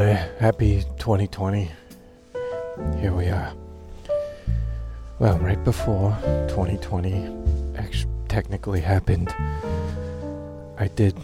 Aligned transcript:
there. 0.00 0.34
Happy 0.40 0.82
2020. 0.96 1.70
Here 3.00 3.12
we 3.12 3.26
are. 3.26 3.52
Well, 5.18 5.36
right 5.40 5.62
before 5.62 6.16
2020 6.48 7.28
actually 7.76 8.10
technically 8.26 8.80
happened, 8.80 9.28
I 10.78 10.88
did, 10.88 11.14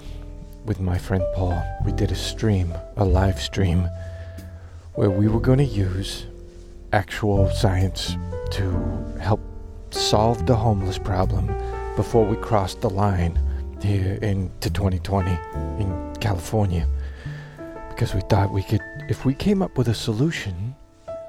with 0.67 0.79
my 0.79 0.99
friend 0.99 1.25
Paul, 1.35 1.59
we 1.87 1.93
did 1.93 2.12
a 2.12 2.15
stream, 2.15 2.75
a 2.99 3.04
live 3.07 3.41
stream, 3.41 3.89
where 4.95 5.08
we 5.08 5.27
were 5.27 5.40
going 5.40 5.58
to 5.58 5.65
use 5.65 6.27
actual 6.93 7.49
science 7.53 8.15
to 8.51 8.65
help 9.19 9.40
solve 9.90 10.45
the 10.45 10.54
homeless 10.54 10.99
problem 10.99 11.47
before 11.97 12.27
we 12.27 12.37
crossed 12.37 12.83
the 12.83 12.90
line 12.90 13.40
here 13.81 14.19
into 14.21 14.69
2020 14.69 15.31
in 15.81 16.15
California 16.20 16.87
because 17.97 18.15
we 18.15 18.20
thought 18.20 18.52
we 18.52 18.62
could, 18.62 18.83
if 19.09 19.24
we 19.24 19.33
came 19.33 19.62
up 19.62 19.79
with 19.79 19.89
a 19.89 19.95
solution 19.95 20.77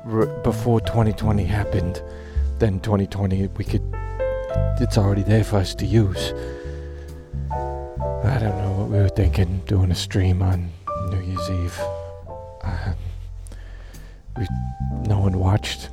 r- 0.04 0.26
before 0.44 0.82
2020 0.82 1.46
happened, 1.46 2.02
then 2.60 2.82
2020 2.82 3.48
we 3.56 3.64
could, 3.64 3.82
it's 4.82 4.98
already 4.98 5.24
there 5.24 5.46
for 5.46 5.56
us 5.56 5.74
to 5.74 5.86
use. 5.86 6.34
I 7.50 8.38
don't 8.38 8.58
know 8.58 8.74
what 8.80 8.90
we 8.90 8.98
were 8.98 9.08
thinking 9.08 9.62
doing 9.66 9.92
a 9.92 9.96
stream 9.96 10.42
on 10.42 10.70
New 11.10 11.22
Year's 11.22 11.50
Eve. 11.50 11.80
Uh, 12.62 12.94
we, 14.38 14.46
no 15.04 15.20
one 15.20 15.40
watched. 15.40 15.88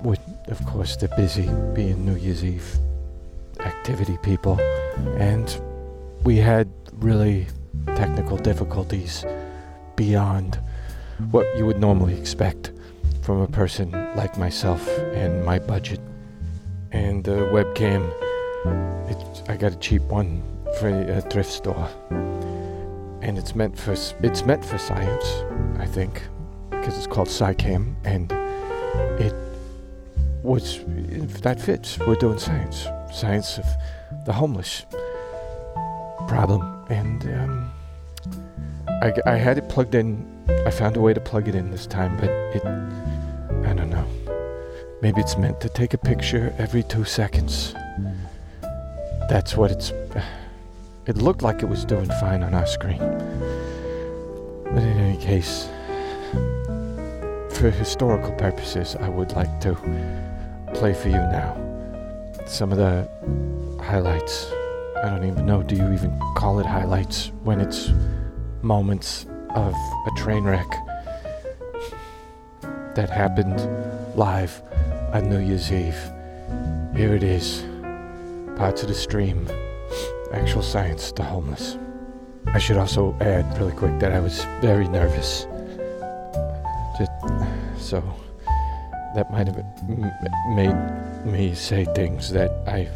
With, 0.00 0.20
of 0.46 0.64
course, 0.64 0.96
they're 0.96 1.14
busy 1.18 1.50
being 1.74 2.06
New 2.06 2.16
Year's 2.16 2.42
Eve 2.42 2.78
activity 3.60 4.16
people, 4.22 4.58
and 5.18 5.60
we 6.24 6.38
had 6.38 6.66
really 6.94 7.46
technical 7.94 8.38
difficulties 8.38 9.26
beyond 9.96 10.58
what 11.30 11.46
you 11.56 11.66
would 11.66 11.78
normally 11.78 12.18
expect 12.18 12.72
from 13.22 13.40
a 13.40 13.46
person 13.46 13.90
like 14.16 14.36
myself 14.36 14.86
and 15.14 15.44
my 15.44 15.58
budget. 15.58 16.00
And 16.90 17.24
the 17.24 17.48
webcam, 17.52 18.02
I 19.48 19.56
got 19.56 19.72
a 19.72 19.76
cheap 19.76 20.02
one 20.02 20.42
for 20.78 20.88
a 20.88 21.20
thrift 21.20 21.50
store, 21.50 21.88
and 23.22 23.38
it's 23.38 23.54
meant 23.54 23.78
for 23.78 23.92
it's 23.92 24.44
meant 24.44 24.64
for 24.64 24.78
science, 24.78 25.44
I 25.78 25.86
think, 25.86 26.22
because 26.70 26.96
it's 26.98 27.06
called 27.06 27.28
SciCam, 27.28 27.94
and 28.04 28.30
it 29.20 29.34
was 30.42 30.80
that 31.42 31.60
fits. 31.60 31.98
We're 31.98 32.16
doing 32.16 32.38
science, 32.38 32.86
science 33.12 33.58
of 33.58 33.66
the 34.26 34.32
homeless 34.32 34.84
problem, 36.26 36.84
and. 36.90 37.22
Um, 37.24 37.72
I, 39.02 39.12
I 39.26 39.34
had 39.34 39.58
it 39.58 39.68
plugged 39.68 39.96
in. 39.96 40.24
I 40.64 40.70
found 40.70 40.96
a 40.96 41.00
way 41.00 41.12
to 41.12 41.20
plug 41.20 41.48
it 41.48 41.56
in 41.56 41.72
this 41.72 41.88
time, 41.88 42.16
but 42.18 42.30
it. 42.30 42.64
I 42.64 43.74
don't 43.74 43.90
know. 43.90 44.06
Maybe 45.02 45.20
it's 45.20 45.36
meant 45.36 45.60
to 45.62 45.68
take 45.68 45.92
a 45.92 45.98
picture 45.98 46.54
every 46.56 46.84
two 46.84 47.04
seconds. 47.04 47.74
That's 49.28 49.56
what 49.56 49.70
it's. 49.70 49.92
It 51.04 51.16
looked 51.16 51.42
like 51.42 51.64
it 51.64 51.68
was 51.68 51.84
doing 51.84 52.08
fine 52.20 52.44
on 52.44 52.54
our 52.54 52.64
screen. 52.64 53.00
But 54.70 54.84
in 54.84 54.96
any 54.98 55.20
case, 55.20 55.68
for 57.58 57.70
historical 57.70 58.30
purposes, 58.36 58.94
I 58.94 59.08
would 59.08 59.32
like 59.32 59.60
to 59.62 59.74
play 60.74 60.94
for 60.94 61.08
you 61.08 61.16
now 61.16 61.56
some 62.46 62.70
of 62.70 62.78
the 62.78 63.08
highlights. 63.82 64.46
I 65.02 65.10
don't 65.10 65.24
even 65.24 65.44
know, 65.44 65.64
do 65.64 65.74
you 65.74 65.92
even 65.92 66.16
call 66.36 66.60
it 66.60 66.66
highlights 66.66 67.32
when 67.42 67.60
it's 67.60 67.90
moments 68.62 69.26
of 69.50 69.74
a 69.74 70.10
train 70.16 70.44
wreck 70.44 70.70
that 72.94 73.10
happened 73.10 73.58
live 74.16 74.62
on 75.12 75.28
New 75.28 75.38
Year's 75.38 75.72
Eve. 75.72 75.98
Here 76.94 77.14
it 77.14 77.22
is 77.22 77.64
parts 78.56 78.82
of 78.82 78.88
the 78.88 78.94
stream, 78.94 79.48
actual 80.32 80.62
science, 80.62 81.10
the 81.12 81.22
homeless. 81.22 81.76
I 82.46 82.58
should 82.58 82.76
also 82.76 83.16
add 83.20 83.58
really 83.58 83.72
quick 83.72 83.98
that 84.00 84.12
I 84.12 84.20
was 84.20 84.44
very 84.60 84.86
nervous. 84.88 85.46
Just 86.98 87.10
so 87.78 88.02
that 89.14 89.30
might 89.30 89.46
have 89.46 89.64
made 90.50 91.24
me 91.24 91.54
say 91.54 91.84
things 91.94 92.30
that 92.32 92.50
I 92.66 92.88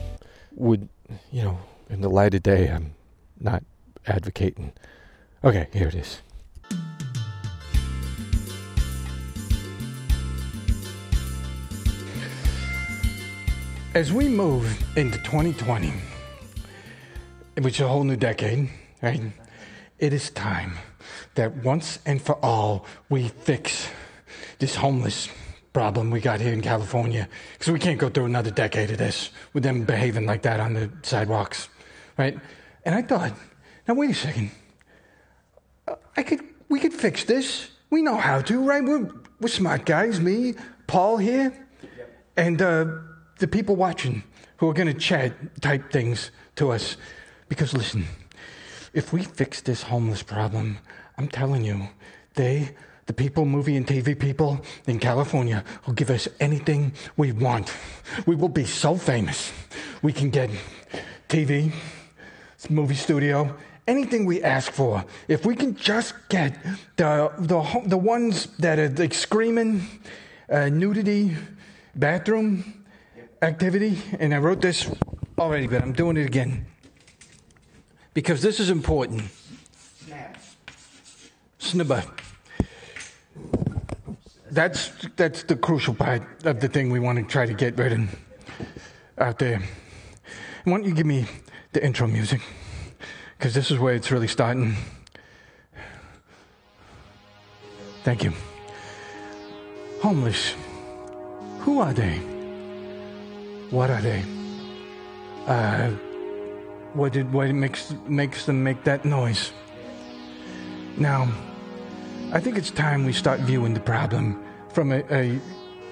would, 0.55 0.89
you 1.33 1.43
know, 1.43 1.59
in 1.91 2.01
the 2.01 2.11
light 2.11 2.35
of 2.35 2.43
day, 2.43 2.69
I'm 2.69 2.95
not 3.41 3.63
advocating. 4.07 4.73
Okay, 5.45 5.69
here 5.73 5.89
it 5.89 5.95
is. 5.95 6.21
As 13.95 14.13
we 14.13 14.29
move 14.29 14.67
into 14.97 15.19
2020, 15.19 15.93
which 17.61 17.77
is 17.77 17.81
a 17.81 17.89
whole 17.89 18.05
new 18.05 18.17
decade, 18.17 18.69
right? 19.03 19.21
It 19.99 20.13
is 20.13 20.31
time 20.31 20.79
that 21.35 21.65
once 21.65 21.99
and 22.05 22.21
for 22.21 22.35
all 22.45 22.85
we 23.09 23.29
fix 23.29 23.89
this 24.59 24.75
homeless 24.75 25.29
problem 25.73 26.11
we 26.11 26.21
got 26.21 26.41
here 26.41 26.53
in 26.53 26.63
California. 26.63 27.29
Because 27.53 27.73
we 27.73 27.79
can't 27.79 27.99
go 27.99 28.09
through 28.09 28.25
another 28.25 28.51
decade 28.51 28.91
of 28.91 28.99
this 28.99 29.31
with 29.53 29.63
them 29.63 29.85
behaving 29.85 30.27
like 30.27 30.43
that 30.43 30.61
on 30.61 30.75
the 30.75 30.91
sidewalks, 31.03 31.69
right? 32.17 32.39
And 32.85 32.95
I 32.95 33.03
thought, 33.03 33.33
now 33.87 33.95
wait 33.95 34.11
a 34.11 34.15
second. 34.15 34.51
I 36.17 36.23
could, 36.23 36.41
we 36.69 36.81
could 36.81 36.95
fix 36.95 37.25
this. 37.25 37.71
We 37.91 38.03
know 38.03 38.17
how 38.17 38.41
to, 38.41 38.63
right? 38.63 38.83
We're, 38.83 39.11
we're 39.41 39.49
smart 39.49 39.85
guys, 39.85 40.21
me, 40.21 40.55
Paul 40.87 41.19
here, 41.19 41.53
and 42.37 42.61
uh, 42.61 42.87
the 43.39 43.47
people 43.47 43.77
watching 43.77 44.23
who 44.57 44.69
are 44.69 44.73
going 44.73 44.89
to 44.89 44.99
chat 44.99 45.61
type 45.61 45.93
things 45.93 46.31
to 46.57 46.73
us. 46.73 46.97
Because 47.49 47.75
listen, 47.75 48.07
if 48.95 49.13
we 49.13 49.23
fix 49.23 49.61
this 49.61 49.83
homeless 49.83 50.23
problem, 50.23 50.79
I'm 51.19 51.29
telling 51.29 51.65
you, 51.65 51.89
they, 52.35 52.75
the 53.07 53.13
people, 53.13 53.45
movie 53.45 53.77
and 53.77 53.87
TV 53.87 54.19
people 54.19 54.65
in 54.87 54.99
California, 54.99 55.65
will 55.87 55.95
give 55.95 56.11
us 56.11 56.29
anything 56.41 56.93
we 57.17 57.33
want. 57.33 57.73
We 58.27 58.37
will 58.37 58.49
be 58.49 58.65
so 58.65 58.97
famous. 58.97 59.53
We 60.03 60.13
can 60.13 60.31
get 60.31 60.51
TV, 61.29 61.73
movie 62.71 62.95
studio, 62.95 63.55
anything 63.87 64.27
we 64.27 64.43
ask 64.43 64.73
for. 64.73 65.05
If 65.29 65.47
we 65.47 65.55
can 65.55 65.77
just 65.77 66.15
get 66.29 66.59
the, 66.97 67.33
the, 67.39 67.83
the 67.87 67.97
ones 67.97 68.47
that 68.59 68.79
are 68.79 68.89
like 68.89 69.15
screaming, 69.15 69.87
uh, 70.51 70.69
nudity, 70.69 71.37
bathroom 71.95 72.85
activity, 73.43 73.99
and 74.19 74.35
I 74.35 74.39
wrote 74.39 74.61
this 74.61 74.91
already, 75.39 75.67
but 75.67 75.83
I'm 75.83 75.93
doing 75.93 76.17
it 76.17 76.27
again 76.27 76.67
because 78.15 78.43
this 78.43 78.61
is 78.61 78.71
important. 78.71 79.23
Snibber. 81.61 82.05
That's 84.51 84.93
that's 85.17 85.43
the 85.43 85.57
crucial 85.57 85.95
part 85.95 86.23
of 86.47 86.61
the 86.61 86.69
thing 86.69 86.91
we 86.91 87.01
want 87.01 87.19
to 87.19 87.25
try 87.25 87.45
to 87.45 87.53
get 87.53 87.77
rid 87.77 87.93
of 87.93 88.09
out 89.19 89.39
there. 89.39 89.61
Why 90.65 90.73
don't 90.73 90.85
you 90.85 90.95
give 90.95 91.07
me 91.07 91.27
the 91.73 91.85
intro 91.85 92.07
music? 92.07 92.41
Because 93.37 93.55
this 93.55 93.71
is 93.71 93.79
where 93.79 93.95
it's 93.95 94.11
really 94.11 94.29
starting. 94.29 94.77
Thank 98.03 98.25
you. 98.25 98.33
Homeless. 100.01 100.55
Who 101.61 101.81
are 101.81 101.93
they? 101.93 102.19
What 103.71 103.91
are 103.91 104.01
they? 104.01 104.23
Uh, 105.47 105.91
what 106.95 107.13
did 107.13 107.33
what 107.33 107.51
makes 107.55 107.93
makes 108.07 108.47
them 108.47 108.63
make 108.63 108.85
that 108.85 109.05
noise? 109.05 109.53
Now, 110.97 111.29
I 112.33 112.41
think 112.41 112.57
it's 112.57 112.71
time 112.71 113.05
we 113.05 113.13
start 113.13 113.41
viewing 113.41 113.75
the 113.75 113.81
problem 113.81 114.43
from 114.73 114.93
a, 114.93 115.03
a 115.11 115.41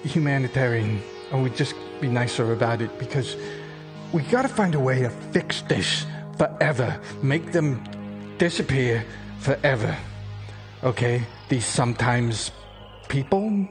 humanitarian, 0.07 1.01
and 1.31 1.43
we 1.43 1.49
just 1.51 1.75
be 2.01 2.07
nicer 2.07 2.53
about 2.53 2.81
it 2.81 2.97
because 2.97 3.35
we 4.13 4.23
got 4.23 4.43
to 4.43 4.47
find 4.47 4.73
a 4.75 4.79
way 4.79 5.01
to 5.01 5.09
fix 5.09 5.61
this 5.63 6.05
forever, 6.37 6.99
make 7.21 7.51
them 7.51 7.81
disappear 8.37 9.05
forever. 9.39 9.95
Okay, 10.83 11.23
these 11.49 11.65
sometimes 11.65 12.51
people, 13.07 13.67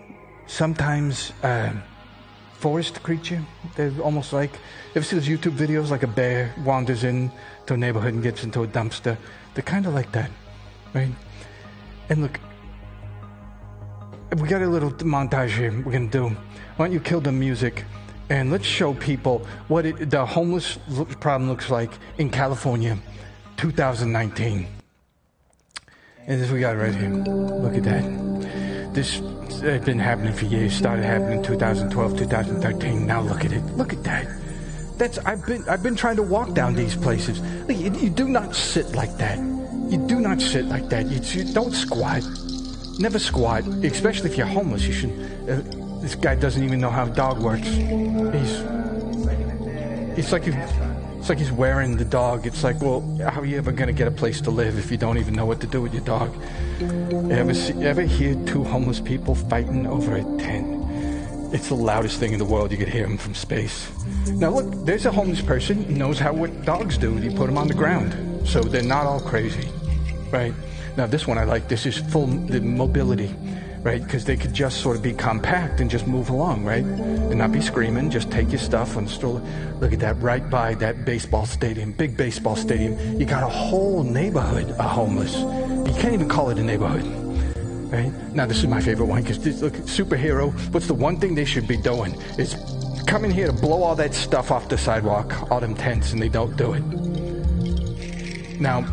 sometimes. 0.47 1.33
Uh, 1.43 1.73
forest 2.65 3.03
creature. 3.03 3.45
They're 3.77 3.93
almost 4.01 4.33
like, 4.33 4.53
ever 4.95 5.05
see 5.05 5.17
those 5.17 5.29
YouTube 5.29 5.55
videos 5.55 5.91
like 5.91 6.03
a 6.03 6.07
bear 6.07 6.55
wanders 6.65 7.05
into 7.05 7.75
a 7.75 7.77
neighborhood 7.77 8.15
and 8.15 8.23
gets 8.23 8.43
into 8.43 8.63
a 8.63 8.67
dumpster? 8.67 9.19
They're 9.53 9.69
kind 9.75 9.85
of 9.85 9.93
like 9.93 10.11
that, 10.13 10.31
right? 10.95 11.13
And 12.09 12.23
look, 12.23 12.41
we 14.39 14.49
got 14.49 14.63
a 14.63 14.67
little 14.67 14.91
montage 14.93 15.51
here 15.51 15.73
we're 15.85 15.93
going 15.93 16.09
to 16.09 16.19
do. 16.19 16.37
Why 16.77 16.87
don't 16.87 16.95
you 16.95 17.01
kill 17.01 17.21
the 17.21 17.33
music 17.33 17.85
and 18.31 18.51
let's 18.51 18.67
show 18.67 18.95
people 18.95 19.47
what 19.69 19.87
it, 19.87 20.11
the 20.11 20.25
homeless 20.25 20.79
problem 21.21 21.49
looks 21.49 21.71
like 21.71 21.93
in 22.19 22.31
California, 22.31 22.99
2019. 23.57 24.67
And 26.27 26.41
this 26.41 26.51
we 26.51 26.61
got 26.61 26.77
right 26.77 26.95
here. 26.95 27.11
Look 27.11 27.75
at 27.75 27.85
that. 27.85 28.95
This 28.95 29.19
has 29.61 29.85
been 29.85 29.99
happening 29.99 30.33
for 30.33 30.47
years. 30.47 30.73
Started 30.73 31.05
happening 31.05 31.39
in 31.39 31.45
2012, 31.45 32.19
2013. 32.19 33.07
Now 33.07 33.21
look 33.21 33.45
at 33.45 33.53
it. 33.53 33.63
Look 33.77 33.93
at 33.93 34.03
that. 34.05 34.27
That's 34.97 35.19
I've 35.19 35.45
been 35.45 35.69
I've 35.69 35.83
been 35.83 35.97
trying 35.97 36.17
to 36.17 36.23
walk 36.23 36.55
down 36.55 36.75
these 36.75 36.97
places. 36.97 37.41
You, 37.69 37.93
you 37.93 38.09
do 38.09 38.29
not 38.29 38.55
sit 38.55 38.95
like 38.95 39.17
that. 39.19 39.39
You 39.39 40.03
do 40.07 40.21
not 40.21 40.41
sit 40.41 40.65
like 40.67 40.89
that. 40.89 41.07
You, 41.07 41.21
you 41.21 41.53
don't 41.53 41.73
squat. 41.73 42.23
Never 42.99 43.19
squat, 43.19 43.65
especially 43.85 44.31
if 44.31 44.39
you're 44.39 44.47
homeless. 44.47 44.87
You 44.87 44.93
should. 44.93 45.11
Uh, 45.49 45.84
this 46.05 46.15
guy 46.15 46.35
doesn't 46.35 46.63
even 46.63 46.81
know 46.81 46.91
how 46.91 47.07
dog 47.07 47.41
works. 47.41 47.67
He's. 47.67 48.61
It's 50.19 50.33
like 50.33 50.45
you. 50.47 50.53
It's 50.53 51.31
like 51.31 51.39
he's 51.39 51.51
wearing 51.51 51.97
the 51.97 52.05
dog. 52.05 52.47
It's 52.47 52.63
like, 52.63 52.83
well, 52.83 53.01
how 53.31 53.41
are 53.41 53.47
you 53.47 53.57
ever 53.57 53.73
going 53.73 53.87
to 53.87 53.95
get 53.95 54.07
a 54.07 54.11
place 54.11 54.43
to 54.43 54.51
live 54.51 54.79
if 54.79 54.91
you 54.91 54.99
don't 54.99 55.17
even 55.17 55.33
know 55.33 55.47
what 55.47 55.63
to 55.63 55.67
do 55.67 55.81
with 55.81 55.95
your 55.95 56.05
dog? 56.05 56.31
Ever 57.31 57.55
see, 57.55 57.73
ever 57.83 58.03
hear 58.03 58.35
two 58.45 58.63
homeless 58.63 59.01
people 59.01 59.35
fighting 59.35 59.87
over 59.87 60.17
a 60.17 60.23
tent? 60.39 60.85
It's 61.55 61.69
the 61.69 61.75
loudest 61.75 62.21
thing 62.21 62.35
in 62.35 62.39
the 62.39 62.45
world. 62.45 62.71
You 62.71 62.77
could 62.77 62.89
hear 62.89 63.05
them 63.05 63.17
from 63.17 63.35
space. 63.35 63.91
Now 64.27 64.51
look, 64.51 64.85
there's 64.85 65.07
a 65.07 65.13
homeless 65.13 65.41
person 65.41 65.85
who 65.85 65.95
knows 65.95 66.19
how 66.19 66.35
what 66.35 66.67
dogs 66.67 66.99
do. 66.99 67.17
You 67.17 67.31
put 67.31 67.47
them 67.47 67.57
on 67.57 67.69
the 67.69 67.75
ground, 67.75 68.47
so 68.47 68.61
they're 68.61 68.83
not 68.83 69.07
all 69.07 69.21
crazy, 69.21 69.71
right? 70.31 70.53
Now 70.99 71.07
this 71.07 71.27
one 71.27 71.39
I 71.39 71.45
like. 71.45 71.69
This 71.69 71.87
is 71.87 71.97
full 71.97 72.27
the 72.27 72.61
mobility 72.61 73.35
right? 73.85 74.03
Because 74.03 74.25
they 74.25 74.37
could 74.37 74.55
just 74.55 74.81
sort 74.81 74.97
of 74.97 75.03
be 75.03 75.13
compact 75.13 75.81
and 75.81 75.91
just 75.91 76.07
move 76.07 76.31
along, 76.31 76.65
right? 76.65 76.85
And 76.85 77.37
not 77.37 77.53
be 77.53 77.61
screaming, 77.61 78.11
just 78.11 78.31
take 78.31 78.51
your 78.51 78.59
stuff 78.59 78.97
and 78.97 79.09
stroll. 79.09 79.47
Look 79.79 79.93
at 79.93 80.01
that, 80.01 80.21
right 80.23 80.49
by 80.49 80.75
that 80.77 81.05
baseball 81.05 81.45
stadium, 81.45 81.93
big 81.93 82.17
baseball 82.17 82.57
stadium. 82.57 82.99
You 83.21 83.27
got 83.27 83.43
a 83.43 83.49
whole 83.49 84.03
neighborhood 84.03 84.71
of 84.71 84.79
homeless. 84.79 85.37
You 85.37 86.01
can't 86.01 86.15
even 86.15 86.31
call 86.31 86.49
it 86.49 86.59
a 86.59 86.65
neighborhood. 86.65 87.05
Right? 87.93 88.11
Now, 88.35 88.47
this 88.47 88.59
is 88.59 88.67
my 88.67 88.81
favorite 88.81 89.07
one 89.07 89.23
because 89.23 89.63
look, 89.63 89.75
superhero, 89.75 90.51
what's 90.73 90.87
the 90.87 90.95
one 90.95 91.21
thing 91.21 91.35
they 91.35 91.45
should 91.45 91.69
be 91.69 91.77
doing? 91.77 92.15
Is 92.39 92.57
coming 93.07 93.31
here 93.31 93.47
to 93.47 93.53
blow 93.53 93.83
all 93.83 93.95
that 93.97 94.15
stuff 94.15 94.51
off 94.51 94.71
the 94.71 94.79
sidewalk, 94.79 95.51
all 95.51 95.61
them 95.61 95.75
tents, 95.75 96.13
and 96.13 96.23
they 96.23 96.31
don't 96.31 96.57
do 96.57 96.73
it. 96.73 96.83
Now, 98.59 98.87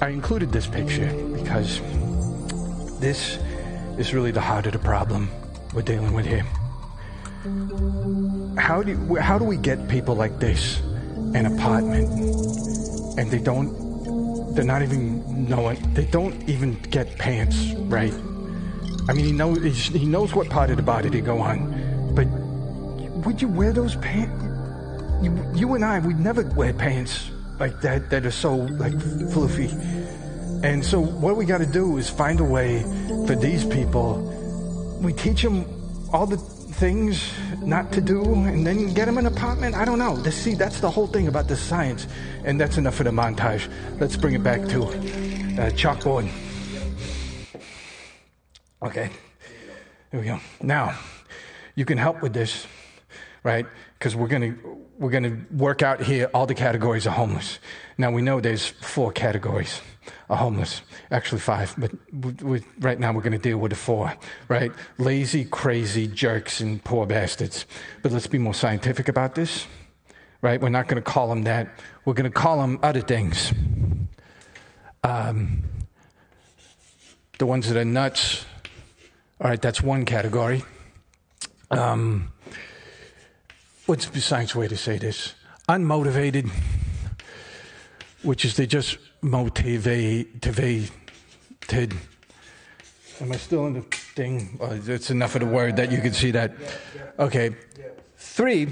I 0.00 0.10
included 0.10 0.52
this 0.52 0.68
picture 0.68 1.12
because 1.34 1.80
this 3.00 3.38
is 3.98 4.12
really 4.12 4.30
the 4.30 4.40
heart 4.40 4.66
of 4.66 4.72
the 4.72 4.78
problem 4.78 5.30
we're 5.72 5.82
dealing 5.82 6.12
with 6.14 6.26
here. 6.26 6.44
How 8.58 8.82
do 8.82 9.16
how 9.16 9.38
do 9.38 9.44
we 9.44 9.56
get 9.56 9.88
people 9.88 10.14
like 10.14 10.38
this 10.40 10.80
an 11.34 11.46
apartment 11.46 12.08
and 13.18 13.30
they 13.30 13.38
don't 13.38 14.54
they're 14.54 14.64
not 14.64 14.82
even 14.82 15.48
knowing 15.48 15.76
they 15.94 16.06
don't 16.06 16.48
even 16.48 16.74
get 16.90 17.18
pants 17.18 17.72
right? 17.90 18.14
I 19.08 19.12
mean 19.12 19.26
he 19.26 19.32
knows 19.32 19.62
he 19.62 20.06
knows 20.06 20.34
what 20.34 20.48
part 20.48 20.70
of 20.70 20.76
the 20.76 20.82
body 20.82 21.10
to 21.10 21.20
go 21.20 21.38
on, 21.40 22.14
but 22.14 22.26
would 23.26 23.42
you 23.42 23.48
wear 23.48 23.72
those 23.72 23.96
pants? 23.96 24.42
You, 25.22 25.30
you 25.54 25.74
and 25.74 25.84
I 25.84 25.98
would 25.98 26.18
never 26.18 26.42
wear 26.42 26.72
pants 26.72 27.30
like 27.58 27.80
that 27.82 28.10
that 28.10 28.26
are 28.26 28.30
so 28.30 28.54
like 28.56 28.98
fluffy. 29.32 29.68
And 30.64 30.82
so 30.82 30.98
what 30.98 31.36
we 31.36 31.44
got 31.44 31.58
to 31.58 31.66
do 31.66 31.98
is 31.98 32.08
find 32.08 32.40
a 32.40 32.44
way 32.44 32.80
for 33.26 33.36
these 33.36 33.66
people. 33.66 34.16
We 35.02 35.12
teach 35.12 35.42
them 35.42 35.66
all 36.10 36.24
the 36.24 36.38
things 36.38 37.30
not 37.60 37.92
to 37.92 38.00
do 38.00 38.24
and 38.24 38.66
then 38.66 38.94
get 38.94 39.04
them 39.04 39.18
an 39.18 39.26
apartment. 39.26 39.74
I 39.74 39.84
don't 39.84 39.98
know. 39.98 40.14
Let's 40.14 40.36
see, 40.36 40.54
that's 40.54 40.80
the 40.80 40.90
whole 40.90 41.06
thing 41.06 41.28
about 41.28 41.48
the 41.48 41.56
science. 41.56 42.06
And 42.44 42.58
that's 42.58 42.78
enough 42.78 42.94
for 42.94 43.04
the 43.04 43.10
montage. 43.10 43.70
Let's 44.00 44.16
bring 44.16 44.32
it 44.32 44.42
back 44.42 44.66
to 44.68 44.84
uh, 44.84 45.68
chalkboard. 45.76 46.32
Okay. 48.82 49.10
Here 50.12 50.20
we 50.20 50.24
go. 50.24 50.40
Now, 50.62 50.98
you 51.74 51.84
can 51.84 51.98
help 51.98 52.22
with 52.22 52.32
this, 52.32 52.66
right? 53.42 53.66
Because 53.98 54.16
we're 54.16 54.28
gonna 54.28 54.54
we're 54.98 55.10
gonna 55.10 55.44
work 55.50 55.82
out 55.82 56.00
here 56.00 56.30
all 56.32 56.46
the 56.46 56.54
categories 56.54 57.04
of 57.04 57.12
homeless. 57.12 57.58
Now 57.98 58.12
we 58.12 58.22
know 58.22 58.40
there's 58.40 58.66
four 58.66 59.12
categories 59.12 59.82
are 60.30 60.36
homeless. 60.36 60.82
Actually, 61.10 61.40
five, 61.40 61.74
but 61.76 61.92
we, 62.12 62.32
we, 62.42 62.64
right 62.80 62.98
now 62.98 63.12
we're 63.12 63.20
going 63.22 63.32
to 63.32 63.38
deal 63.38 63.58
with 63.58 63.70
the 63.70 63.76
four, 63.76 64.12
right? 64.48 64.72
Lazy, 64.98 65.44
crazy 65.44 66.06
jerks 66.06 66.60
and 66.60 66.82
poor 66.82 67.06
bastards. 67.06 67.66
But 68.02 68.12
let's 68.12 68.26
be 68.26 68.38
more 68.38 68.54
scientific 68.54 69.08
about 69.08 69.34
this, 69.34 69.66
right? 70.40 70.60
We're 70.60 70.70
not 70.70 70.88
going 70.88 71.02
to 71.02 71.10
call 71.10 71.28
them 71.28 71.44
that. 71.44 71.68
We're 72.04 72.14
going 72.14 72.30
to 72.30 72.38
call 72.38 72.58
them 72.60 72.78
other 72.82 73.00
things. 73.00 73.52
Um, 75.02 75.62
the 77.38 77.46
ones 77.46 77.68
that 77.68 77.78
are 77.78 77.84
nuts, 77.84 78.46
all 79.40 79.50
right, 79.50 79.60
that's 79.60 79.82
one 79.82 80.04
category. 80.04 80.62
Um, 81.70 82.32
what's 83.86 84.06
the 84.06 84.20
science 84.20 84.54
way 84.54 84.68
to 84.68 84.76
say 84.76 84.96
this? 84.98 85.34
Unmotivated, 85.68 86.50
which 88.22 88.44
is 88.44 88.56
they 88.56 88.66
just 88.66 88.98
motivated. 89.24 90.28
Am 93.20 93.32
I 93.32 93.36
still 93.36 93.66
in 93.66 93.74
the 93.74 93.80
thing? 93.80 94.58
Oh, 94.60 94.78
it's 94.86 95.10
enough 95.10 95.34
of 95.34 95.40
the 95.40 95.46
word 95.46 95.76
that 95.76 95.90
you 95.90 96.00
can 96.00 96.12
see 96.12 96.30
that. 96.32 96.52
Okay. 97.18 97.56
Three, 98.18 98.68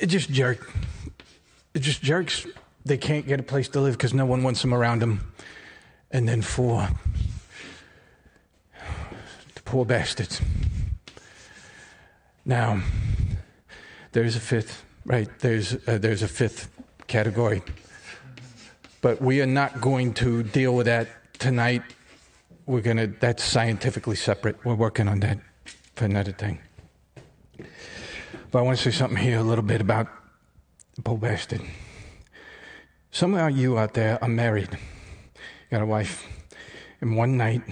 it 0.00 0.06
just 0.06 0.30
jerk. 0.30 0.70
It 1.72 1.80
just 1.80 2.02
jerks. 2.02 2.46
They 2.84 2.96
can't 2.96 3.26
get 3.26 3.38
a 3.38 3.42
place 3.42 3.68
to 3.68 3.80
live 3.80 3.96
because 3.96 4.12
no 4.12 4.26
one 4.26 4.42
wants 4.42 4.60
them 4.62 4.74
around 4.74 5.02
them. 5.02 5.32
And 6.10 6.28
then 6.28 6.42
four, 6.42 6.88
the 9.54 9.62
poor 9.64 9.84
bastards. 9.84 10.40
Now, 12.44 12.82
there's 14.12 14.34
a 14.34 14.40
fifth, 14.40 14.84
right? 15.04 15.28
There's 15.38 15.74
uh, 15.86 15.98
there's 15.98 16.22
a 16.22 16.28
fifth 16.28 16.68
category. 17.06 17.62
But 19.00 19.22
we 19.22 19.40
are 19.40 19.46
not 19.46 19.80
going 19.80 20.14
to 20.14 20.42
deal 20.42 20.74
with 20.74 20.86
that 20.86 21.08
tonight. 21.38 21.82
We're 22.66 22.82
going 22.82 22.98
to, 22.98 23.06
that's 23.06 23.42
scientifically 23.42 24.16
separate. 24.16 24.62
We're 24.64 24.74
working 24.74 25.08
on 25.08 25.20
that 25.20 25.38
for 25.96 26.04
another 26.04 26.32
thing. 26.32 26.58
But 28.50 28.58
I 28.58 28.62
want 28.62 28.78
to 28.78 28.84
say 28.84 28.90
something 28.90 29.16
here 29.16 29.38
a 29.38 29.42
little 29.42 29.64
bit 29.64 29.80
about 29.80 30.08
Paul 31.02 31.16
Bastard. 31.16 31.62
Some 33.10 33.34
of 33.34 33.56
you 33.56 33.78
out 33.78 33.94
there 33.94 34.22
are 34.22 34.28
married, 34.28 34.68
you 34.72 34.78
got 35.70 35.82
a 35.82 35.86
wife, 35.86 36.26
and 37.00 37.16
one 37.16 37.36
night, 37.36 37.62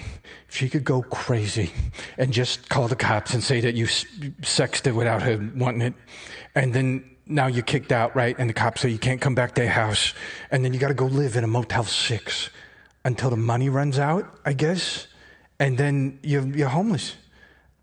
she 0.49 0.69
could 0.69 0.85
go 0.85 1.03
crazy 1.03 1.71
and 2.17 2.33
just 2.33 2.69
call 2.69 2.89
the 2.89 2.97
cops 2.97 3.35
and 3.35 3.43
say 3.43 3.61
that 3.61 3.75
you 3.75 3.87
sexed 4.43 4.87
it 4.87 4.93
without 4.93 5.23
her 5.23 5.39
wanting 5.55 5.83
it, 5.83 5.95
and 6.55 6.75
then 6.75 7.05
now 7.29 7.47
you're 7.47 7.63
kicked 7.63 7.93
out, 7.93 8.17
right? 8.17 8.35
And 8.39 8.49
the 8.49 8.55
cops 8.55 8.81
say 8.81 8.89
you 8.89 8.99
can't 8.99 9.21
come 9.21 9.35
back 9.35 9.55
to 9.55 9.63
your 9.63 9.71
house. 9.71 10.15
And 10.51 10.65
then 10.65 10.73
you 10.73 10.79
got 10.79 10.89
to 10.89 10.95
go 10.95 11.07
live 11.07 11.37
in 11.37 11.45
a 11.45 11.47
Motel 11.47 11.85
6 11.85 12.51
until 13.05 13.31
the 13.31 13.37
money 13.37 13.69
runs 13.69 13.99
out, 13.99 14.39
I 14.45 14.55
guess. 14.55 15.07
And 15.61 15.77
then 15.77 16.19
you're, 16.23 16.47
you're 16.47 16.69
homeless. 16.69 17.17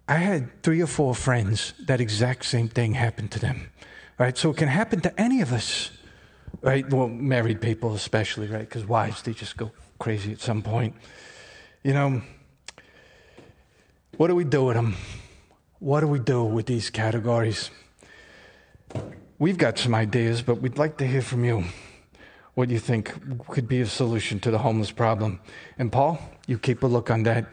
I 0.08 0.18
had 0.18 0.62
three 0.64 0.82
or 0.82 0.88
four 0.88 1.16
friends 1.16 1.74
that 1.88 2.00
exact 2.00 2.46
same 2.46 2.68
thing 2.68 2.94
happened 2.94 3.32
to 3.32 3.40
them, 3.40 3.72
right? 4.20 4.38
So 4.38 4.52
it 4.52 4.58
can 4.58 4.68
happen 4.68 5.02
to 5.02 5.20
any 5.20 5.42
of 5.42 5.52
us, 5.52 5.92
right? 6.62 6.88
Well, 6.92 7.08
married 7.08 7.62
people 7.62 7.96
especially, 7.96 8.48
right? 8.48 8.68
Because 8.68 8.86
wives, 8.86 9.24
they 9.24 9.34
just 9.34 9.58
go 9.58 9.72
crazy 9.98 10.32
at 10.32 10.42
some 10.42 10.62
point. 10.62 10.96
You 11.84 11.94
know, 11.94 12.22
what 14.18 14.28
do 14.28 14.36
we 14.36 14.44
do 14.44 14.66
with 14.66 14.76
them? 14.76 14.96
What 15.80 16.02
do 16.02 16.08
we 16.08 16.20
do 16.20 16.44
with 16.44 16.68
these 16.68 16.90
categories? 16.90 17.70
We've 19.38 19.58
got 19.58 19.78
some 19.78 19.94
ideas, 19.94 20.42
but 20.42 20.62
we'd 20.62 20.78
like 20.78 20.96
to 20.98 21.06
hear 21.06 21.22
from 21.22 21.44
you. 21.44 21.66
What 22.54 22.70
you 22.70 22.80
think 22.80 23.14
could 23.50 23.68
be 23.68 23.82
a 23.82 23.86
solution 23.86 24.40
to 24.40 24.50
the 24.50 24.60
homeless 24.60 24.92
problem? 24.92 25.42
And 25.78 25.92
Paul, 25.92 26.20
you 26.48 26.58
keep 26.58 26.84
a 26.84 26.88
look 26.88 27.12
on 27.12 27.24
that 27.24 27.46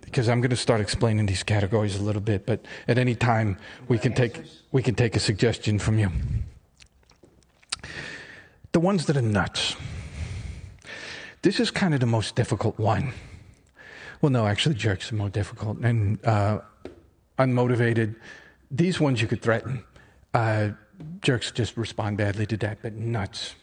because 0.00 0.30
I'm 0.30 0.40
going 0.40 0.48
to 0.50 0.56
start 0.56 0.80
explaining 0.80 1.26
these 1.26 1.42
categories 1.42 1.96
a 1.96 2.02
little 2.02 2.22
bit. 2.22 2.46
But 2.46 2.64
at 2.88 2.96
any 2.96 3.14
time, 3.14 3.58
we 3.88 3.98
can 3.98 4.14
take 4.14 4.40
we 4.72 4.82
can 4.82 4.94
take 4.94 5.16
a 5.16 5.20
suggestion 5.20 5.78
from 5.78 5.98
you. 5.98 6.10
The 8.72 8.80
ones 8.80 9.04
that 9.04 9.16
are 9.18 9.22
nuts. 9.22 9.76
This 11.42 11.60
is 11.60 11.70
kind 11.70 11.92
of 11.92 12.00
the 12.00 12.06
most 12.06 12.36
difficult 12.36 12.78
one. 12.78 13.12
Well, 14.22 14.30
no, 14.30 14.46
actually, 14.46 14.76
jerks 14.76 15.12
are 15.12 15.16
more 15.16 15.28
difficult 15.28 15.76
and 15.80 16.24
uh, 16.24 16.60
unmotivated. 17.38 18.16
These 18.70 18.98
ones 18.98 19.20
you 19.20 19.28
could 19.28 19.42
threaten. 19.42 19.84
Uh, 20.32 20.70
jerks 21.22 21.50
just 21.50 21.76
respond 21.76 22.18
badly 22.18 22.46
to 22.46 22.56
that, 22.58 22.78
but 22.82 22.94
nuts. 22.94 23.54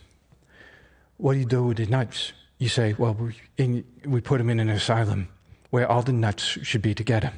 What 1.18 1.34
do 1.34 1.40
you 1.40 1.46
do 1.46 1.64
with 1.64 1.78
the 1.78 1.86
nuts? 1.86 2.34
You 2.58 2.70
say, 2.70 2.96
well, 2.98 3.14
we, 3.14 3.36
in, 3.58 3.84
we 4.06 4.22
put 4.22 4.38
them 4.38 4.50
in 4.50 4.60
an 4.60 4.70
asylum 4.70 5.30
where 5.70 5.90
all 5.90 6.02
the 6.02 6.14
nuts 6.14 6.44
should 6.44 6.82
be 6.82 6.94
together. 6.94 7.34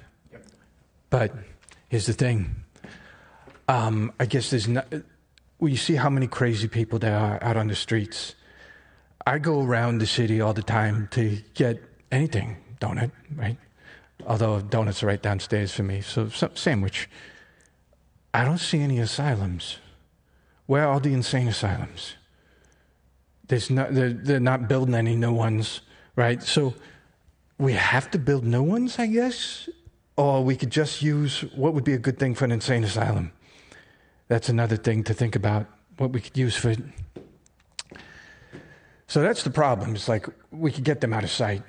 But 1.10 1.34
here's 1.90 2.06
the 2.06 2.14
thing. 2.14 2.64
Um, 3.68 4.14
I 4.20 4.26
guess 4.26 4.50
there's 4.50 4.68
not, 4.68 4.88
well, 5.60 5.70
you 5.70 5.78
see 5.78 5.96
how 5.96 6.10
many 6.10 6.28
crazy 6.28 6.68
people 6.68 7.00
there 7.00 7.18
are 7.18 7.44
out 7.44 7.58
on 7.58 7.68
the 7.68 7.76
streets. 7.76 8.36
I 9.26 9.40
go 9.40 9.62
around 9.62 10.00
the 10.00 10.08
city 10.08 10.40
all 10.40 10.54
the 10.54 10.62
time 10.62 11.08
to 11.12 11.38
get 11.54 11.82
anything, 12.12 12.58
donut, 12.80 13.12
right? 13.36 13.58
Although 14.26 14.62
donuts 14.62 15.04
are 15.04 15.08
right 15.08 15.22
downstairs 15.22 15.74
for 15.74 15.84
me, 15.84 16.02
so 16.02 16.30
sandwich. 16.30 17.10
I 18.34 18.46
don't 18.46 18.58
see 18.58 18.80
any 18.80 19.00
asylums. 19.00 19.78
Where 20.68 20.88
are 20.88 21.00
the 21.00 21.14
insane 21.14 21.48
asylums? 21.48 22.14
There's 23.48 23.70
not, 23.70 23.94
they're, 23.94 24.14
they're 24.14 24.40
not 24.40 24.68
building 24.68 24.94
any 24.94 25.16
new 25.16 25.34
ones, 25.34 25.82
right? 26.16 26.44
So 26.44 26.74
we 27.58 27.74
have 27.74 28.12
to 28.12 28.20
build 28.20 28.44
new 28.44 28.62
ones, 28.62 29.00
I 29.00 29.08
guess? 29.08 29.70
Or 30.18 30.44
we 30.44 30.56
could 30.56 30.70
just 30.70 31.02
use 31.02 31.42
what 31.56 31.74
would 31.74 31.84
be 31.84 31.94
a 31.94 31.98
good 31.98 32.20
thing 32.20 32.36
for 32.36 32.46
an 32.46 32.52
insane 32.52 32.84
asylum. 32.84 33.32
That's 34.28 34.50
another 34.50 34.76
thing 34.76 35.04
to 35.06 35.14
think 35.14 35.36
about, 35.36 35.68
what 35.98 36.12
we 36.12 36.20
could 36.20 36.38
use 36.38 36.56
for 36.56 36.72
it. 36.72 36.80
So 39.08 39.22
that's 39.22 39.44
the 39.44 39.50
problem. 39.50 39.96
It's 39.96 40.10
like 40.10 40.28
we 40.52 40.72
could 40.72 40.84
get 40.84 41.00
them 41.00 41.14
out 41.14 41.24
of 41.24 41.32
sight. 41.32 41.64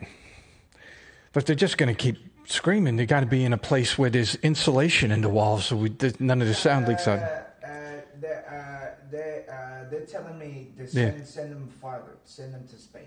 But 1.32 1.46
they're 1.46 1.54
just 1.54 1.78
going 1.78 1.94
to 1.94 1.94
keep 1.94 2.16
screaming. 2.46 2.96
They 2.96 3.06
got 3.06 3.20
to 3.20 3.26
be 3.26 3.44
in 3.44 3.52
a 3.52 3.58
place 3.58 3.96
where 3.96 4.10
there's 4.10 4.34
insulation 4.36 5.12
in 5.12 5.20
the 5.20 5.28
walls 5.28 5.66
so 5.66 5.76
we, 5.76 5.94
none 6.18 6.42
of 6.42 6.48
the 6.48 6.54
sound 6.54 6.88
leaks 6.88 7.06
out. 7.06 7.20
Uh, 7.20 7.24
uh, 7.24 8.00
they're, 8.18 8.44
uh, 8.50 8.77
they're, 9.10 9.44
uh, 9.48 9.90
they're 9.90 10.06
telling 10.06 10.38
me 10.38 10.68
to 10.76 10.86
send, 10.86 11.18
yeah. 11.18 11.24
send 11.24 11.52
them 11.52 11.68
farther, 11.80 12.16
send 12.24 12.54
them 12.54 12.66
to 12.68 12.76
space. 12.76 13.02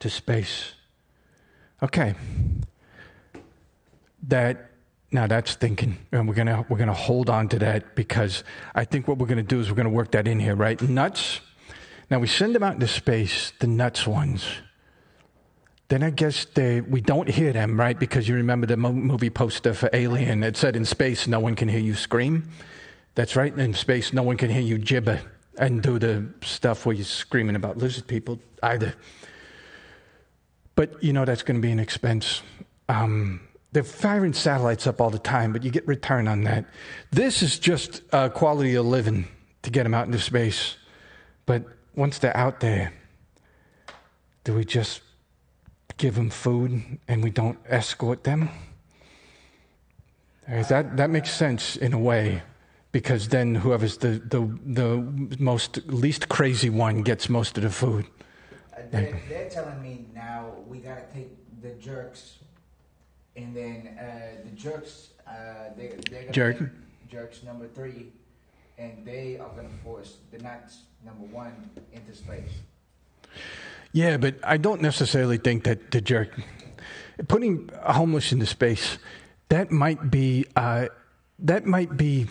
To 0.00 0.10
space. 0.10 0.72
Okay. 1.82 2.14
That 4.28 4.70
now 5.12 5.26
that's 5.26 5.54
thinking, 5.54 5.98
and 6.12 6.28
we're 6.28 6.34
gonna 6.34 6.64
we're 6.68 6.78
gonna 6.78 6.92
hold 6.92 7.30
on 7.30 7.48
to 7.48 7.58
that 7.58 7.94
because 7.94 8.44
I 8.74 8.84
think 8.84 9.08
what 9.08 9.18
we're 9.18 9.26
gonna 9.26 9.42
do 9.42 9.60
is 9.60 9.68
we're 9.68 9.76
gonna 9.76 9.88
work 9.88 10.12
that 10.12 10.28
in 10.28 10.38
here, 10.38 10.54
right? 10.54 10.80
Nuts. 10.80 11.40
Now 12.10 12.18
we 12.18 12.26
send 12.26 12.54
them 12.54 12.62
out 12.62 12.74
into 12.74 12.88
space, 12.88 13.52
the 13.60 13.66
nuts 13.66 14.06
ones. 14.06 14.44
Then 15.88 16.02
I 16.02 16.10
guess 16.10 16.44
they 16.44 16.80
we 16.80 17.00
don't 17.00 17.28
hear 17.28 17.52
them, 17.52 17.78
right? 17.78 17.98
Because 17.98 18.28
you 18.28 18.36
remember 18.36 18.66
the 18.66 18.76
movie 18.76 19.30
poster 19.30 19.74
for 19.74 19.90
Alien. 19.92 20.44
It 20.44 20.56
said 20.56 20.76
in 20.76 20.84
space 20.84 21.26
no 21.26 21.40
one 21.40 21.56
can 21.56 21.68
hear 21.68 21.80
you 21.80 21.94
scream. 21.94 22.48
That's 23.20 23.36
right. 23.36 23.54
In 23.54 23.74
space 23.74 24.14
no 24.14 24.22
one 24.22 24.38
can 24.38 24.48
hear 24.48 24.62
you 24.62 24.78
gibber 24.78 25.20
and 25.58 25.82
do 25.82 25.98
the 25.98 26.26
stuff 26.42 26.86
where 26.86 26.94
you're 26.94 27.04
screaming 27.04 27.54
about 27.54 27.76
lizard 27.76 28.06
people 28.06 28.38
either. 28.62 28.94
But 30.74 31.04
you 31.04 31.12
know 31.12 31.26
that's 31.26 31.42
going 31.42 31.56
to 31.56 31.60
be 31.60 31.70
an 31.70 31.78
expense. 31.78 32.40
Um, 32.88 33.42
they're 33.72 33.84
firing 33.84 34.32
satellites 34.32 34.86
up 34.86 35.02
all 35.02 35.10
the 35.10 35.18
time, 35.18 35.52
but 35.52 35.62
you 35.64 35.70
get 35.70 35.86
return 35.86 36.28
on 36.28 36.44
that. 36.44 36.64
This 37.10 37.42
is 37.42 37.58
just 37.58 38.00
uh, 38.10 38.30
quality 38.30 38.74
of 38.76 38.86
living 38.86 39.28
to 39.64 39.70
get 39.70 39.82
them 39.82 39.92
out 39.92 40.06
into 40.06 40.18
space. 40.18 40.78
But 41.44 41.64
once 41.94 42.20
they're 42.20 42.34
out 42.34 42.60
there, 42.60 42.90
do 44.44 44.54
we 44.54 44.64
just 44.64 45.02
give 45.98 46.14
them 46.14 46.30
food 46.30 46.98
and 47.06 47.22
we 47.22 47.28
don't 47.28 47.58
escort 47.68 48.24
them? 48.24 48.48
That, 50.48 50.96
that 50.96 51.10
makes 51.10 51.30
sense 51.30 51.76
in 51.76 51.92
a 51.92 51.98
way, 51.98 52.40
because 52.92 53.28
then 53.28 53.54
whoever's 53.54 53.98
the, 53.98 54.20
the, 54.28 54.40
the 54.64 55.36
most 55.38 55.78
least 55.86 56.28
crazy 56.28 56.70
one 56.70 57.02
gets 57.02 57.28
most 57.28 57.56
of 57.56 57.64
the 57.64 57.70
food. 57.70 58.06
Uh, 58.72 58.80
they're, 58.90 59.20
they're 59.28 59.50
telling 59.50 59.80
me 59.82 60.06
now 60.14 60.52
we 60.66 60.78
got 60.78 61.08
to 61.08 61.14
take 61.14 61.30
the 61.62 61.70
jerks, 61.74 62.38
and 63.36 63.54
then 63.54 63.96
uh, 63.98 64.42
the 64.44 64.50
jerks, 64.56 65.10
uh, 65.26 65.74
they, 65.76 65.94
they're 66.10 66.30
Jerk. 66.30 66.70
jerks 67.10 67.42
number 67.42 67.68
three, 67.68 68.12
and 68.78 69.04
they 69.04 69.38
are 69.38 69.50
going 69.50 69.68
to 69.68 69.76
force 69.84 70.16
the 70.32 70.38
nuts 70.38 70.82
number 71.04 71.26
one 71.26 71.70
into 71.92 72.14
space. 72.14 72.50
Yeah, 73.92 74.16
but 74.16 74.36
I 74.42 74.56
don't 74.56 74.80
necessarily 74.80 75.36
think 75.36 75.64
that 75.64 75.90
the 75.90 76.00
jerk 76.00 76.30
putting 77.28 77.70
a 77.82 77.92
homeless 77.92 78.32
into 78.32 78.46
space 78.46 78.98
that 79.48 79.70
might 79.70 80.10
be 80.10 80.46
uh, 80.56 80.86
that 81.40 81.66
might 81.66 81.96
be 81.96 82.26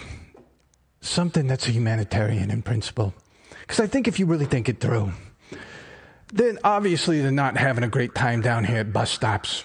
something 1.02 1.48
that's 1.48 1.68
a 1.68 1.72
humanitarian 1.72 2.52
in 2.52 2.62
principle. 2.62 3.14
Because 3.62 3.80
I 3.80 3.88
think 3.88 4.08
if 4.08 4.20
you 4.20 4.26
really 4.26 4.46
think 4.46 4.70
it 4.70 4.80
through, 4.80 5.12
then 6.34 6.60
obviously 6.64 7.22
they're 7.22 7.32
not 7.32 7.58
having 7.58 7.84
a 7.84 7.88
great 7.88 8.16
time 8.16 8.42
down 8.42 8.64
here 8.64 8.80
at 8.80 8.94
bus 8.94 9.12
stops 9.12 9.64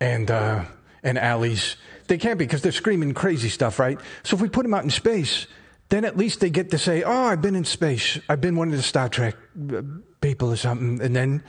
and 0.00 0.30
uh, 0.30 0.64
and 1.02 1.18
alleys. 1.18 1.76
They 2.06 2.18
can't 2.18 2.38
be 2.38 2.44
because 2.44 2.62
they're 2.62 2.72
screaming 2.72 3.14
crazy 3.14 3.48
stuff, 3.48 3.78
right? 3.78 3.98
So 4.22 4.36
if 4.36 4.42
we 4.42 4.48
put 4.48 4.62
them 4.62 4.74
out 4.74 4.84
in 4.84 4.90
space, 4.90 5.46
then 5.88 6.04
at 6.04 6.16
least 6.16 6.40
they 6.40 6.50
get 6.50 6.70
to 6.70 6.78
say, 6.78 7.02
"Oh, 7.02 7.26
I've 7.26 7.42
been 7.42 7.56
in 7.56 7.64
space. 7.64 8.18
I've 8.28 8.40
been 8.40 8.56
one 8.56 8.68
of 8.68 8.76
the 8.76 8.82
Star 8.82 9.08
Trek 9.08 9.36
uh, 9.72 9.82
people 10.20 10.50
or 10.50 10.56
something." 10.56 11.00
And 11.00 11.14
then 11.14 11.42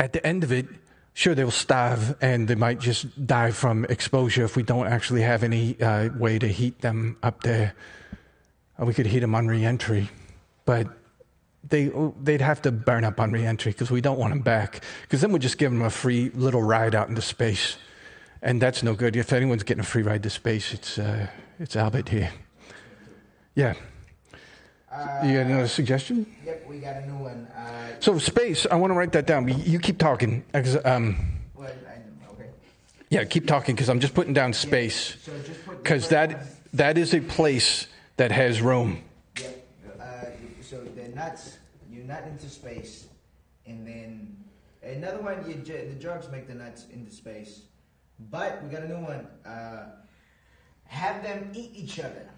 at 0.00 0.12
the 0.12 0.24
end 0.26 0.44
of 0.44 0.52
it, 0.52 0.66
sure 1.14 1.34
they'll 1.34 1.50
starve 1.50 2.16
and 2.20 2.48
they 2.48 2.54
might 2.54 2.80
just 2.80 3.26
die 3.26 3.50
from 3.50 3.84
exposure 3.86 4.44
if 4.44 4.56
we 4.56 4.62
don't 4.62 4.86
actually 4.86 5.22
have 5.22 5.42
any 5.42 5.80
uh, 5.80 6.08
way 6.16 6.38
to 6.38 6.48
heat 6.48 6.80
them 6.80 7.16
up 7.22 7.42
there. 7.42 7.74
We 8.78 8.94
could 8.94 9.06
heat 9.06 9.20
them 9.20 9.34
on 9.34 9.46
reentry, 9.46 10.08
but 10.64 10.88
they 11.68 11.90
they'd 12.22 12.40
have 12.40 12.62
to 12.62 12.72
burn 12.72 13.04
up 13.04 13.20
on 13.20 13.32
reentry 13.32 13.72
because 13.72 13.90
we 13.90 14.00
don't 14.00 14.18
want 14.18 14.32
them 14.32 14.40
back. 14.40 14.82
Because 15.02 15.20
then 15.20 15.32
we 15.32 15.38
just 15.38 15.58
give 15.58 15.70
them 15.70 15.82
a 15.82 15.90
free 15.90 16.30
little 16.34 16.62
ride 16.62 16.94
out 16.94 17.08
into 17.08 17.22
space, 17.22 17.76
and 18.40 18.60
that's 18.60 18.82
no 18.82 18.94
good. 18.94 19.14
If 19.14 19.32
anyone's 19.32 19.62
getting 19.62 19.80
a 19.80 19.84
free 19.84 20.02
ride 20.02 20.22
to 20.24 20.30
space, 20.30 20.72
it's 20.72 20.98
uh, 20.98 21.28
it's 21.60 21.76
Albert 21.76 22.08
here. 22.08 22.30
Yeah. 23.54 23.74
Uh, 24.90 25.20
you 25.24 25.34
got 25.34 25.46
another 25.46 25.68
suggestion? 25.68 26.26
Yep, 26.44 26.66
we 26.68 26.78
got 26.78 26.96
a 26.96 27.06
new 27.06 27.16
one. 27.16 27.46
Uh, 27.56 27.98
so 27.98 28.18
space, 28.18 28.66
I 28.70 28.74
want 28.74 28.90
to 28.92 28.94
write 28.94 29.12
that 29.12 29.26
down. 29.26 29.48
You 29.48 29.78
keep 29.78 29.98
talking. 29.98 30.44
Um, 30.84 31.16
well, 31.54 31.68
I, 31.68 32.32
okay. 32.32 32.50
Yeah, 33.08 33.24
keep 33.24 33.46
talking 33.46 33.74
because 33.74 33.88
I'm 33.88 34.00
just 34.00 34.12
putting 34.12 34.34
down 34.34 34.52
space. 34.52 35.16
Because 35.66 36.04
yeah, 36.04 36.26
so 36.26 36.26
that 36.26 36.46
that 36.74 36.98
is 36.98 37.14
a 37.14 37.20
place 37.20 37.86
that 38.16 38.32
has 38.32 38.60
room. 38.60 39.02
Yep. 39.40 39.66
Uh, 40.00 40.04
so 40.60 40.80
the 40.80 41.08
nuts, 41.08 41.58
you 41.90 42.04
nut 42.04 42.24
into 42.26 42.48
space, 42.48 43.06
and 43.66 43.86
then 43.86 44.36
another 44.82 45.20
one. 45.20 45.44
You, 45.48 45.54
the 45.54 45.94
drugs 45.98 46.28
make 46.30 46.46
the 46.46 46.54
nuts 46.54 46.86
into 46.92 47.10
space, 47.10 47.62
but 48.30 48.62
we 48.62 48.70
got 48.70 48.82
a 48.82 48.88
new 48.88 49.04
one. 49.04 49.26
Uh, 49.44 49.86
have 50.86 51.22
them 51.22 51.50
eat 51.54 51.70
each 51.74 51.98
other. 52.00 52.28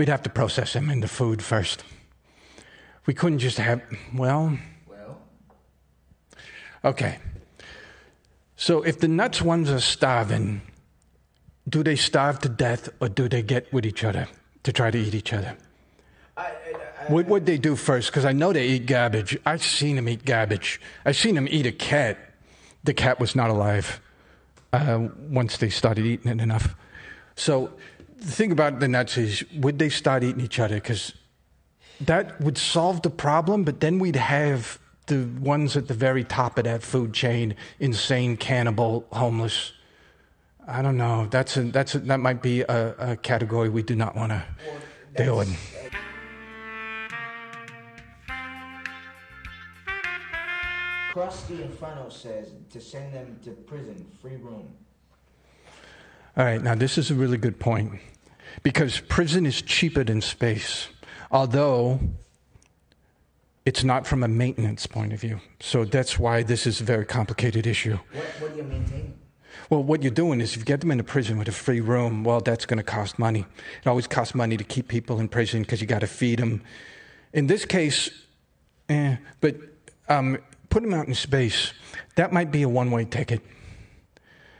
we'd 0.00 0.08
have 0.08 0.22
to 0.22 0.30
process 0.30 0.72
them 0.72 0.88
into 0.88 1.06
food 1.06 1.42
first. 1.42 1.84
We 3.04 3.12
couldn't 3.12 3.40
just 3.40 3.58
have, 3.58 3.82
well. 4.14 4.56
Well. 4.88 5.20
Okay. 6.82 7.18
So 8.56 8.80
if 8.80 8.98
the 8.98 9.08
nuts 9.08 9.42
ones 9.42 9.70
are 9.70 9.80
starving, 9.80 10.62
do 11.70 11.82
they 11.82 11.96
starve 11.96 12.40
to 12.40 12.48
death 12.48 12.88
or 13.00 13.08
do 13.08 13.28
they 13.28 13.42
get 13.42 13.72
with 13.72 13.86
each 13.86 14.04
other 14.04 14.28
to 14.64 14.72
try 14.72 14.90
to 14.90 14.98
eat 14.98 15.14
each 15.14 15.32
other? 15.32 15.56
What 17.08 17.26
would 17.26 17.46
they 17.46 17.58
do 17.58 17.76
first? 17.76 18.10
Because 18.10 18.24
I 18.24 18.32
know 18.32 18.52
they 18.52 18.66
eat 18.66 18.86
garbage. 18.86 19.38
I've 19.46 19.62
seen 19.62 19.96
them 19.96 20.08
eat 20.08 20.24
garbage. 20.24 20.80
I've 21.04 21.16
seen 21.16 21.34
them 21.34 21.48
eat 21.50 21.66
a 21.66 21.72
cat. 21.72 22.18
The 22.84 22.94
cat 22.94 23.20
was 23.20 23.34
not 23.34 23.50
alive 23.50 24.00
uh, 24.72 25.08
once 25.28 25.56
they 25.58 25.70
started 25.70 26.06
eating 26.06 26.30
it 26.30 26.40
enough. 26.40 26.74
So 27.36 27.72
the 28.18 28.30
thing 28.30 28.52
about 28.52 28.80
the 28.80 28.88
nuts 28.88 29.16
is, 29.16 29.44
would 29.56 29.78
they 29.78 29.88
start 29.88 30.22
eating 30.22 30.40
each 30.42 30.58
other? 30.58 30.76
Because 30.76 31.14
that 32.00 32.40
would 32.40 32.58
solve 32.58 33.02
the 33.02 33.10
problem, 33.10 33.64
but 33.64 33.80
then 33.80 33.98
we'd 33.98 34.16
have 34.16 34.78
the 35.06 35.24
ones 35.40 35.76
at 35.76 35.88
the 35.88 35.94
very 35.94 36.24
top 36.24 36.58
of 36.58 36.64
that 36.64 36.82
food 36.82 37.12
chain 37.12 37.54
insane, 37.78 38.36
cannibal, 38.36 39.06
homeless. 39.12 39.72
I 40.66 40.82
don't 40.82 40.96
know. 40.96 41.26
That's 41.30 41.56
a, 41.56 41.62
that's 41.62 41.94
a, 41.94 41.98
that 42.00 42.20
might 42.20 42.42
be 42.42 42.62
a, 42.62 42.94
a 42.98 43.16
category 43.16 43.68
we 43.68 43.82
do 43.82 43.96
not 43.96 44.14
want 44.14 44.32
to 44.32 44.44
deal 45.16 45.36
with. 45.38 45.48
Krusty 51.12 51.60
Inferno 51.62 52.08
says 52.08 52.52
to 52.70 52.80
send 52.80 53.12
them 53.12 53.38
to 53.42 53.50
prison, 53.50 54.06
free 54.22 54.36
room. 54.36 54.72
All 56.36 56.44
right, 56.44 56.62
now 56.62 56.76
this 56.76 56.96
is 56.96 57.10
a 57.10 57.14
really 57.14 57.36
good 57.36 57.58
point 57.58 58.00
because 58.62 59.00
prison 59.00 59.44
is 59.44 59.60
cheaper 59.60 60.04
than 60.04 60.20
space, 60.20 60.88
although 61.32 61.98
it's 63.66 63.82
not 63.82 64.06
from 64.06 64.22
a 64.22 64.28
maintenance 64.28 64.86
point 64.86 65.12
of 65.12 65.20
view. 65.20 65.40
So 65.58 65.84
that's 65.84 66.18
why 66.18 66.44
this 66.44 66.66
is 66.66 66.80
a 66.80 66.84
very 66.84 67.04
complicated 67.04 67.66
issue. 67.66 67.98
What, 68.12 68.24
what 68.38 68.52
do 68.52 68.58
you 68.58 68.64
maintain? 68.64 69.18
Well, 69.68 69.82
what 69.82 70.02
you're 70.02 70.12
doing 70.12 70.40
is 70.40 70.52
if 70.52 70.58
you 70.58 70.64
get 70.64 70.80
them 70.80 70.90
in 70.90 71.00
a 71.00 71.04
prison 71.04 71.38
with 71.38 71.48
a 71.48 71.52
free 71.52 71.80
room, 71.80 72.24
well, 72.24 72.40
that's 72.40 72.66
going 72.66 72.78
to 72.78 72.84
cost 72.84 73.18
money. 73.18 73.46
It 73.82 73.88
always 73.88 74.06
costs 74.06 74.34
money 74.34 74.56
to 74.56 74.64
keep 74.64 74.88
people 74.88 75.20
in 75.20 75.28
prison 75.28 75.62
because 75.62 75.80
you 75.80 75.86
got 75.86 76.00
to 76.00 76.06
feed 76.06 76.38
them. 76.38 76.62
In 77.32 77.46
this 77.46 77.64
case, 77.64 78.10
eh, 78.88 79.16
but 79.40 79.56
um, 80.08 80.38
put 80.68 80.82
them 80.82 80.94
out 80.94 81.06
in 81.06 81.14
space, 81.14 81.72
that 82.16 82.32
might 82.32 82.50
be 82.50 82.62
a 82.62 82.68
one 82.68 82.90
way 82.90 83.04
ticket. 83.04 83.40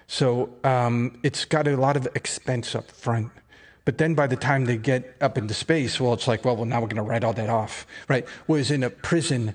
So 0.07 0.51
um, 0.65 1.19
it's 1.23 1.45
got 1.45 1.69
a 1.69 1.77
lot 1.77 1.97
of 1.97 2.09
expense 2.15 2.75
up 2.75 2.91
front. 2.91 3.31
But 3.85 3.99
then 3.99 4.15
by 4.15 4.27
the 4.27 4.37
time 4.37 4.67
they 4.67 4.77
get 4.77 5.17
up 5.21 5.39
into 5.39 5.55
space, 5.55 6.01
well, 6.01 6.13
it's 6.13 6.29
like, 6.29 6.45
well, 6.45 6.57
well 6.57 6.65
now 6.65 6.81
we're 6.81 6.89
going 6.89 6.97
to 6.97 7.03
write 7.03 7.25
all 7.25 7.33
that 7.33 7.49
off, 7.49 7.87
right? 8.09 8.29
Whereas 8.47 8.71
in 8.71 8.83
a 8.83 8.91
prison, 8.91 9.55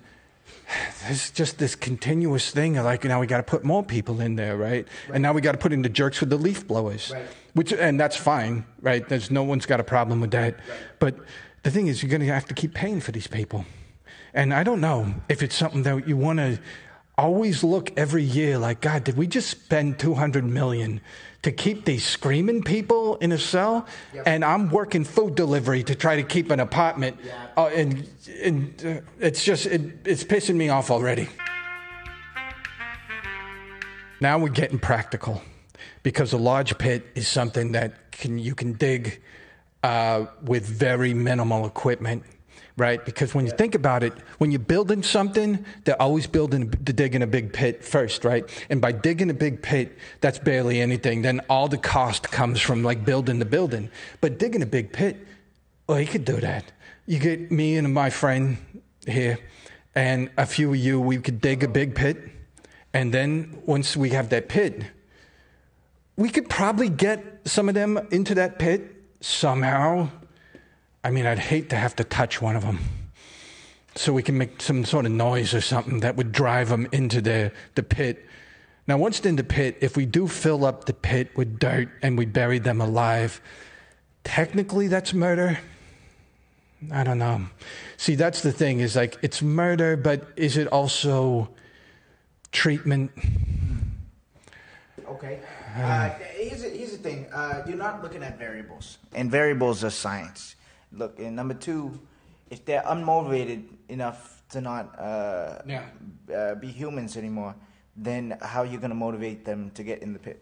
there's 1.03 1.31
just 1.31 1.57
this 1.57 1.75
continuous 1.75 2.51
thing 2.51 2.77
of 2.77 2.85
like 2.85 3.03
now 3.03 3.19
we 3.19 3.27
got 3.27 3.37
to 3.37 3.43
put 3.43 3.63
more 3.63 3.83
people 3.83 4.21
in 4.21 4.35
there, 4.35 4.57
right? 4.57 4.87
right. 5.07 5.13
And 5.13 5.21
now 5.21 5.33
we 5.33 5.41
got 5.41 5.51
to 5.51 5.57
put 5.57 5.73
in 5.73 5.81
the 5.81 5.89
jerks 5.89 6.19
with 6.19 6.29
the 6.29 6.37
leaf 6.37 6.67
blowers, 6.67 7.11
right. 7.11 7.25
which 7.53 7.71
and 7.73 7.99
that's 7.99 8.17
fine, 8.17 8.65
right? 8.81 9.07
There's 9.07 9.29
no 9.29 9.43
one's 9.43 9.65
got 9.65 9.79
a 9.79 9.83
problem 9.83 10.21
with 10.21 10.31
that. 10.31 10.55
Right. 10.55 10.77
But 10.99 11.15
the 11.63 11.71
thing 11.71 11.87
is, 11.87 12.01
you're 12.01 12.09
going 12.09 12.21
to 12.21 12.27
have 12.27 12.45
to 12.45 12.53
keep 12.53 12.73
paying 12.73 12.99
for 12.99 13.11
these 13.11 13.27
people, 13.27 13.65
and 14.33 14.53
I 14.53 14.63
don't 14.63 14.81
know 14.81 15.13
if 15.29 15.43
it's 15.43 15.55
something 15.55 15.83
that 15.83 16.07
you 16.07 16.17
want 16.17 16.39
to 16.39 16.59
always 17.17 17.63
look 17.63 17.91
every 17.97 18.23
year 18.23 18.57
like, 18.57 18.81
God, 18.81 19.03
did 19.03 19.17
we 19.17 19.27
just 19.27 19.49
spend 19.49 19.99
200 19.99 20.43
million 20.43 21.01
to 21.43 21.51
keep 21.51 21.85
these 21.85 22.05
screaming 22.05 22.63
people 22.63 23.15
in 23.17 23.31
a 23.31 23.37
cell? 23.37 23.85
Yep. 24.13 24.23
And 24.27 24.43
I'm 24.43 24.69
working 24.69 25.03
food 25.03 25.35
delivery 25.35 25.83
to 25.83 25.95
try 25.95 26.15
to 26.17 26.23
keep 26.23 26.51
an 26.51 26.59
apartment. 26.59 27.17
Uh, 27.55 27.67
and, 27.67 28.07
and 28.41 28.85
uh, 28.85 29.01
it's 29.19 29.43
just, 29.43 29.65
it, 29.65 29.81
it's 30.05 30.23
pissing 30.23 30.55
me 30.55 30.69
off 30.69 30.91
already. 30.91 31.29
Now 34.19 34.37
we're 34.37 34.49
getting 34.49 34.79
practical 34.79 35.41
because 36.03 36.33
a 36.33 36.37
large 36.37 36.77
pit 36.77 37.05
is 37.15 37.27
something 37.27 37.73
that 37.73 38.11
can, 38.11 38.39
you 38.39 38.55
can 38.55 38.73
dig 38.73 39.21
uh, 39.83 40.25
with 40.41 40.65
very 40.65 41.13
minimal 41.13 41.65
equipment 41.65 42.23
right? 42.77 43.03
Because 43.05 43.33
when 43.33 43.45
you 43.45 43.51
think 43.51 43.73
about 43.73 44.03
it, 44.03 44.13
when 44.37 44.51
you're 44.51 44.59
building 44.59 45.01
something, 45.01 45.65
they're 45.85 46.01
always 46.01 46.27
building, 46.27 46.69
the 46.69 46.91
digging 46.91 47.21
a 47.21 47.27
big 47.27 47.53
pit 47.53 47.83
first, 47.83 48.25
right? 48.25 48.43
And 48.69 48.81
by 48.81 48.91
digging 48.91 49.29
a 49.29 49.33
big 49.33 49.61
pit, 49.61 49.97
that's 50.19 50.39
barely 50.39 50.81
anything. 50.81 51.21
Then 51.21 51.41
all 51.49 51.69
the 51.69 51.77
cost 51.77 52.31
comes 52.31 52.59
from 52.59 52.83
like 52.83 53.05
building 53.05 53.39
the 53.39 53.45
building. 53.45 53.89
But 54.19 54.39
digging 54.39 54.61
a 54.61 54.65
big 54.65 54.91
pit, 54.91 55.25
well, 55.87 55.99
you 55.99 56.07
could 56.07 56.25
do 56.25 56.39
that. 56.41 56.71
You 57.05 57.19
get 57.19 57.51
me 57.51 57.77
and 57.77 57.93
my 57.93 58.09
friend 58.09 58.57
here, 59.05 59.37
and 59.93 60.29
a 60.37 60.45
few 60.45 60.71
of 60.71 60.77
you, 60.77 60.99
we 60.99 61.17
could 61.17 61.39
dig 61.39 61.63
a 61.63 61.67
big 61.67 61.95
pit. 61.95 62.17
And 62.93 63.13
then 63.13 63.61
once 63.65 63.95
we 63.95 64.09
have 64.09 64.29
that 64.29 64.49
pit, 64.49 64.83
we 66.17 66.29
could 66.29 66.49
probably 66.49 66.89
get 66.89 67.41
some 67.45 67.69
of 67.69 67.75
them 67.75 67.99
into 68.11 68.35
that 68.35 68.57
pit 68.57 68.95
somehow 69.21 70.09
I 71.05 71.11
mean, 71.11 71.27
I'd 71.27 71.37
hate 71.37 71.69
to 71.69 71.75
have 71.75 71.95
to 71.97 72.03
touch 72.03 72.41
one 72.41 72.55
of 72.55 72.63
them. 72.63 72.79
So 73.93 74.11
we 74.11 74.23
can 74.23 74.39
make 74.39 74.59
some 74.59 74.83
sort 74.83 75.05
of 75.05 75.11
noise 75.11 75.53
or 75.53 75.61
something 75.61 75.99
that 75.99 76.15
would 76.15 76.31
drive 76.31 76.69
them 76.69 76.87
into 76.91 77.21
the, 77.21 77.51
the 77.75 77.83
pit. 77.83 78.25
Now, 78.87 78.97
once 78.97 79.19
in 79.19 79.35
the 79.35 79.43
pit, 79.43 79.77
if 79.81 79.95
we 79.95 80.07
do 80.07 80.27
fill 80.27 80.65
up 80.65 80.85
the 80.85 80.93
pit 80.93 81.29
with 81.37 81.59
dirt 81.59 81.89
and 82.01 82.17
we 82.17 82.25
bury 82.25 82.57
them 82.57 82.81
alive, 82.81 83.39
technically 84.23 84.87
that's 84.87 85.13
murder. 85.13 85.59
I 86.91 87.03
don't 87.03 87.19
know. 87.19 87.45
See, 87.97 88.15
that's 88.15 88.41
the 88.41 88.51
thing 88.51 88.79
is 88.79 88.95
like 88.95 89.15
it's 89.21 89.43
murder, 89.43 89.95
but 89.95 90.27
is 90.35 90.57
it 90.57 90.67
also 90.69 91.49
treatment? 92.51 93.11
Okay. 95.07 95.39
Uh, 95.77 96.09
here's, 96.35 96.63
a, 96.63 96.69
here's 96.69 96.91
the 96.91 96.97
thing 96.97 97.27
uh, 97.31 97.61
you're 97.67 97.77
not 97.77 98.01
looking 98.01 98.23
at 98.23 98.39
variables, 98.39 98.97
and 99.13 99.29
variables 99.29 99.83
are 99.83 99.91
science 99.91 100.55
look. 100.91 101.19
And 101.19 101.35
number 101.35 101.53
two, 101.53 101.99
if 102.49 102.65
they're 102.65 102.83
unmotivated 102.83 103.63
enough 103.89 104.43
to 104.49 104.61
not 104.61 104.97
uh, 104.99 105.61
yeah. 105.65 105.83
uh, 106.33 106.55
be 106.55 106.67
humans 106.67 107.17
anymore, 107.17 107.55
then 107.95 108.37
how 108.41 108.61
are 108.61 108.65
you 108.65 108.77
going 108.77 108.89
to 108.89 108.95
motivate 108.95 109.45
them 109.45 109.71
to 109.71 109.83
get 109.83 110.01
in 110.01 110.13
the 110.13 110.19
pit? 110.19 110.41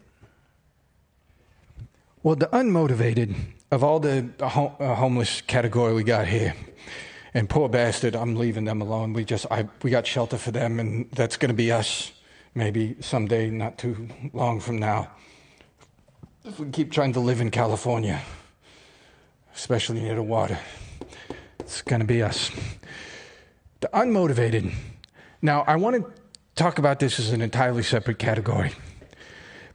Well, 2.22 2.36
the 2.36 2.46
unmotivated 2.46 3.34
of 3.70 3.84
all 3.84 4.00
the 4.00 4.28
ho- 4.40 4.74
uh, 4.80 4.94
homeless 4.94 5.40
category 5.42 5.92
we 5.94 6.04
got 6.04 6.26
here, 6.26 6.54
and 7.34 7.48
poor 7.48 7.68
bastard, 7.68 8.14
I'm 8.16 8.36
leaving 8.36 8.64
them 8.64 8.80
alone. 8.80 9.12
We 9.12 9.24
just 9.24 9.46
I, 9.50 9.68
we 9.82 9.90
got 9.90 10.06
shelter 10.06 10.38
for 10.38 10.50
them, 10.50 10.80
and 10.80 11.10
that's 11.12 11.36
going 11.36 11.50
to 11.50 11.54
be 11.54 11.70
us. 11.70 12.12
Maybe 12.54 12.96
someday, 13.00 13.50
not 13.50 13.78
too 13.78 14.08
long 14.32 14.60
from 14.60 14.78
now, 14.78 15.10
if 16.44 16.60
we 16.60 16.70
keep 16.70 16.92
trying 16.92 17.12
to 17.14 17.20
live 17.20 17.40
in 17.40 17.50
California 17.50 18.22
especially 19.54 20.00
near 20.00 20.16
the 20.16 20.22
water. 20.22 20.58
It's 21.60 21.82
going 21.82 22.00
to 22.00 22.06
be 22.06 22.22
us. 22.22 22.50
The 23.80 23.88
unmotivated. 23.94 24.72
Now, 25.40 25.64
I 25.66 25.76
want 25.76 25.96
to 25.96 26.22
talk 26.54 26.78
about 26.78 27.00
this 27.00 27.18
as 27.18 27.32
an 27.32 27.40
entirely 27.40 27.82
separate 27.82 28.18
category 28.18 28.72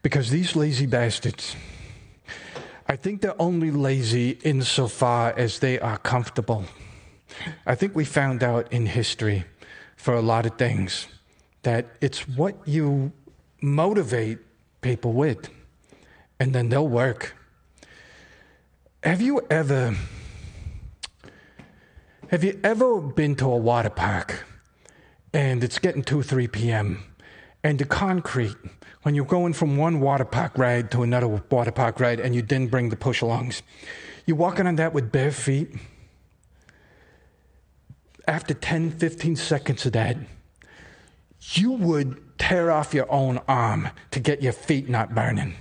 because 0.01 0.29
these 0.29 0.55
lazy 0.55 0.85
bastards, 0.85 1.55
I 2.87 2.95
think 2.95 3.21
they're 3.21 3.41
only 3.41 3.71
lazy 3.71 4.31
insofar 4.43 5.33
as 5.37 5.59
they 5.59 5.79
are 5.79 5.97
comfortable. 5.97 6.65
I 7.65 7.75
think 7.75 7.95
we 7.95 8.05
found 8.05 8.43
out 8.43 8.71
in 8.71 8.85
history 8.85 9.45
for 9.95 10.13
a 10.13 10.21
lot 10.21 10.45
of 10.45 10.57
things 10.57 11.07
that 11.63 11.87
it's 12.01 12.27
what 12.27 12.55
you 12.65 13.11
motivate 13.61 14.39
people 14.81 15.13
with, 15.13 15.49
and 16.39 16.53
then 16.53 16.69
they'll 16.69 16.87
work. 16.87 17.35
Have 19.01 19.21
you 19.21 19.39
ever 19.49 19.95
have 22.31 22.43
you 22.43 22.59
ever 22.65 22.99
been 22.99 23.33
to 23.37 23.45
a 23.45 23.55
water 23.55 23.89
park 23.89 24.43
and 25.33 25.63
it's 25.63 25.79
getting 25.79 26.03
2 26.03 26.21
3 26.21 26.49
p.m. 26.49 27.01
and 27.63 27.79
the 27.79 27.85
concrete 27.85 28.57
when 29.03 29.15
you're 29.15 29.23
going 29.23 29.53
from 29.53 29.77
one 29.77 30.01
water 30.01 30.25
park 30.25 30.57
ride 30.57 30.91
to 30.91 31.03
another 31.03 31.29
water 31.29 31.71
park 31.71 32.01
ride 32.01 32.19
and 32.19 32.35
you 32.35 32.41
didn't 32.41 32.71
bring 32.71 32.89
the 32.89 32.97
push 32.97 33.23
alongs 33.23 33.61
you're 34.25 34.35
walking 34.35 34.67
on 34.67 34.75
that 34.75 34.93
with 34.93 35.13
bare 35.13 35.31
feet 35.31 35.73
after 38.27 38.53
10 38.53 38.91
15 38.91 39.37
seconds 39.37 39.85
of 39.85 39.93
that 39.93 40.17
you 41.53 41.71
would 41.71 42.37
tear 42.37 42.69
off 42.69 42.93
your 42.93 43.09
own 43.09 43.39
arm 43.47 43.87
to 44.11 44.19
get 44.19 44.41
your 44.43 44.53
feet 44.53 44.89
not 44.89 45.15
burning 45.15 45.55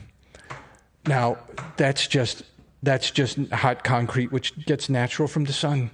now 1.06 1.38
that's 1.76 2.08
just 2.08 2.42
that's 2.82 3.10
just 3.10 3.38
hot 3.50 3.82
concrete, 3.82 4.30
which 4.30 4.64
gets 4.66 4.88
natural 4.88 5.28
from 5.28 5.44
the 5.44 5.52
sun. 5.52 5.90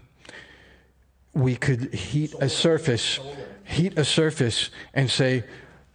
We 1.32 1.56
could 1.56 1.94
heat 1.94 2.34
a 2.40 2.48
surface, 2.48 3.18
heat 3.64 3.98
a 3.98 4.04
surface, 4.04 4.70
and 4.92 5.10
say, 5.10 5.44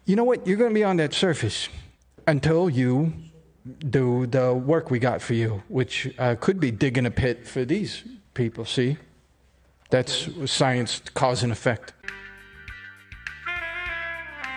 you 0.05 0.15
know 0.15 0.23
what, 0.23 0.45
you're 0.47 0.57
going 0.57 0.71
to 0.71 0.73
be 0.73 0.83
on 0.83 0.97
that 0.97 1.13
surface 1.13 1.69
until 2.27 2.69
you 2.69 3.13
do 3.89 4.25
the 4.25 4.53
work 4.53 4.89
we 4.89 4.99
got 4.99 5.21
for 5.21 5.33
you, 5.33 5.63
which 5.67 6.11
uh, 6.17 6.35
could 6.39 6.59
be 6.59 6.71
digging 6.71 7.05
a 7.05 7.11
pit 7.11 7.47
for 7.47 7.63
these 7.63 8.03
people. 8.33 8.65
See? 8.65 8.97
That's 9.91 10.29
science 10.45 11.01
cause 11.13 11.43
and 11.43 11.51
effect. 11.51 11.93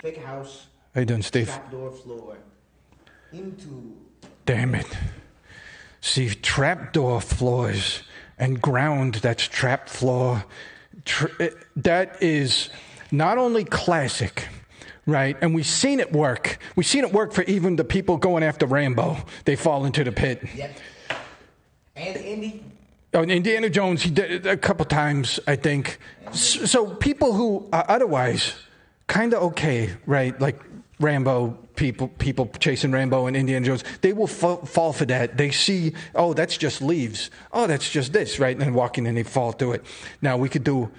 Thick 0.03 0.23
house. 0.25 0.67
How 0.95 1.01
you 1.01 1.07
doing, 1.07 1.23
Steve? 1.23 1.49
Trapdoor 1.49 1.91
floor. 1.93 2.37
Into. 3.33 3.97
Damn 4.45 4.75
it 4.75 4.87
see 6.03 6.29
trapdoor 6.29 7.23
floors 7.23 8.03
and 8.37 8.61
ground 8.61 9.15
that's 9.15 9.49
trap 9.49 9.89
floor. 9.89 10.45
Eh, 11.41 11.49
that 11.77 12.23
is 12.23 12.69
not 13.11 13.39
only 13.39 13.65
classic, 13.65 14.49
right? 15.07 15.37
And 15.41 15.55
we've 15.55 15.67
seen 15.67 16.01
it 16.01 16.13
work. 16.13 16.59
We've 16.77 16.87
seen 16.87 17.05
it 17.05 17.13
work 17.13 17.33
for 17.33 17.43
even 17.45 17.77
the 17.77 17.85
people 17.85 18.19
going 18.19 18.43
after 18.43 18.67
Rambo. 18.67 19.17
They 19.45 19.57
fall 19.57 19.85
into 19.85 20.05
the 20.05 20.13
pit. 20.13 20.43
Yep. 20.55 20.79
And 21.97 22.17
Indy. 22.17 22.65
Oh, 23.15 23.23
Indiana 23.23 23.69
Jones, 23.69 24.03
he 24.03 24.11
did 24.11 24.31
it 24.31 24.47
a 24.47 24.57
couple 24.57 24.87
times, 24.87 25.39
I 25.47 25.57
think. 25.57 25.99
So 26.33 26.95
people 26.95 27.35
who 27.35 27.69
are 27.73 27.85
otherwise 27.89 28.55
kind 29.07 29.35
of 29.35 29.43
okay, 29.43 29.91
right? 30.07 30.39
Like 30.41 30.59
Rambo 30.99 31.59
people, 31.77 32.09
people 32.09 32.47
chasing 32.59 32.93
Rambo 32.93 33.27
and 33.27 33.37
Indiana 33.37 33.67
Jones, 33.67 33.85
they 34.01 34.13
will 34.13 34.27
fa- 34.27 34.65
fall 34.67 34.93
for 34.93 35.05
that. 35.07 35.37
They 35.37 35.51
see, 35.51 35.95
oh, 36.15 36.35
that's 36.35 36.57
just 36.57 36.83
leaves. 36.83 37.31
Oh, 37.53 37.67
that's 37.67 37.91
just 37.91 38.13
this, 38.13 38.39
right? 38.39 38.53
And 38.53 38.61
then 38.61 38.75
walking 38.75 39.07
and 39.07 39.17
they 39.17 39.23
fall 39.23 39.53
to 39.55 39.73
it. 39.73 39.85
Now 40.21 40.37
we 40.37 40.49
could 40.49 40.65
do 40.65 40.91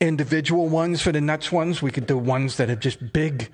individual 0.00 0.68
ones 0.68 1.02
for 1.02 1.12
the 1.12 1.20
nuts 1.20 1.52
ones. 1.52 1.82
We 1.82 1.90
could 1.90 2.06
do 2.06 2.18
ones 2.18 2.56
that 2.56 2.70
are 2.70 2.76
just 2.76 3.12
big 3.12 3.50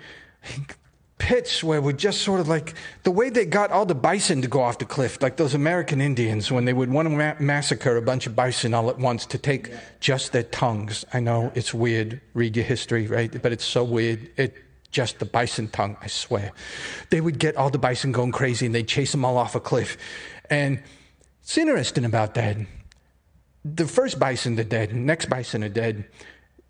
pits 1.19 1.65
where 1.65 1.81
we're 1.81 1.93
just 1.93 2.21
sort 2.23 2.41
of 2.41 2.49
like 2.49 2.75
the 3.05 3.11
way 3.11 3.31
they 3.31 3.47
got 3.47 3.71
all 3.71 3.87
the 3.87 3.95
bison 3.95 4.43
to 4.43 4.49
go 4.49 4.61
off 4.61 4.79
the 4.79 4.85
cliff, 4.85 5.21
like 5.23 5.37
those 5.37 5.55
American 5.55 6.01
Indians 6.01 6.53
when 6.53 6.67
they 6.67 6.73
would 6.73 6.91
want 6.91 7.07
to 7.07 7.11
ma- 7.11 7.35
massacre 7.41 7.97
a 7.97 8.03
bunch 8.03 8.27
of 8.27 8.37
bison 8.37 8.75
all 8.75 8.91
at 8.91 8.99
once 8.99 9.25
to 9.27 9.39
take 9.39 9.69
yeah. 9.69 9.81
just 10.01 10.33
their 10.33 10.43
tongues. 10.43 11.05
I 11.13 11.21
know 11.21 11.51
it's 11.55 11.73
weird. 11.73 12.21
Read 12.35 12.57
your 12.57 12.65
history, 12.65 13.07
right? 13.07 13.43
But 13.43 13.53
it's 13.53 13.65
so 13.65 13.83
weird. 13.83 14.31
It 14.37 14.55
just 14.91 15.19
the 15.19 15.25
bison 15.25 15.69
tongue, 15.69 15.97
I 16.01 16.07
swear. 16.07 16.53
They 17.11 17.21
would 17.21 17.39
get 17.39 17.57
all 17.57 17.71
the 17.71 17.79
bison 17.79 18.13
going 18.13 18.33
crazy 18.33 18.67
and 18.67 18.75
they'd 18.75 18.89
chase 18.89 19.13
them 19.13 19.25
all 19.25 19.39
off 19.39 19.55
a 19.55 19.61
cliff. 19.61 19.97
And 20.49 20.83
it's 21.43 21.57
interesting 21.59 22.05
about 22.05 22.35
that. 22.35 22.57
The 23.65 23.87
first 23.87 24.19
bison 24.19 24.59
are 24.61 24.65
dead, 24.65 24.95
next 24.95 25.27
bison 25.27 25.65
are 25.65 25.69
dead. 25.69 26.05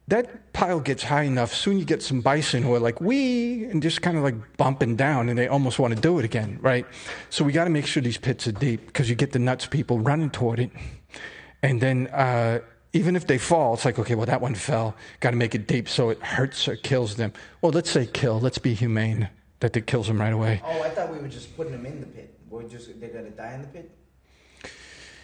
that 0.08 0.52
pile 0.52 0.78
gets 0.78 1.02
high 1.02 1.24
enough, 1.24 1.52
soon 1.52 1.78
you 1.78 1.84
get 1.84 2.02
some 2.02 2.20
bison 2.20 2.62
who 2.62 2.74
are 2.74 2.78
like, 2.78 3.00
wee, 3.00 3.64
and 3.64 3.82
just 3.82 4.02
kind 4.02 4.16
of 4.16 4.22
like 4.22 4.56
bumping 4.56 4.94
down, 4.94 5.28
and 5.28 5.36
they 5.38 5.48
almost 5.48 5.78
want 5.78 5.94
to 5.94 6.00
do 6.00 6.18
it 6.18 6.24
again, 6.24 6.58
right? 6.60 6.86
So 7.28 7.44
we 7.44 7.52
got 7.52 7.64
to 7.64 7.70
make 7.70 7.86
sure 7.86 8.02
these 8.02 8.18
pits 8.18 8.46
are 8.46 8.52
deep 8.52 8.86
because 8.86 9.10
you 9.10 9.16
get 9.16 9.32
the 9.32 9.40
nuts 9.40 9.66
people 9.66 9.98
running 9.98 10.30
toward 10.30 10.60
it. 10.60 10.70
And 11.62 11.80
then 11.80 12.06
uh, 12.08 12.60
even 12.92 13.16
if 13.16 13.26
they 13.26 13.38
fall, 13.38 13.74
it's 13.74 13.84
like, 13.84 13.98
okay, 13.98 14.14
well, 14.14 14.26
that 14.26 14.40
one 14.40 14.54
fell. 14.54 14.96
Got 15.20 15.30
to 15.30 15.36
make 15.36 15.54
it 15.54 15.66
deep 15.66 15.88
so 15.88 16.10
it 16.10 16.20
hurts 16.22 16.66
or 16.68 16.76
kills 16.76 17.16
them. 17.16 17.32
Well, 17.60 17.72
let's 17.72 17.90
say 17.90 18.06
kill. 18.06 18.40
Let's 18.40 18.58
be 18.58 18.74
humane 18.74 19.28
that 19.60 19.76
it 19.76 19.86
kills 19.86 20.06
them 20.06 20.20
right 20.20 20.32
away. 20.32 20.62
Oh, 20.64 20.82
I 20.82 20.90
thought 20.90 21.12
we 21.12 21.18
were 21.18 21.28
just 21.28 21.56
putting 21.56 21.72
them 21.72 21.86
in 21.86 22.00
the 22.00 22.06
pit. 22.06 22.38
We're 22.48 22.62
just 22.62 23.00
they're 23.00 23.10
gonna 23.10 23.30
die 23.30 23.54
in 23.54 23.62
the 23.62 23.68
pit. 23.68 23.90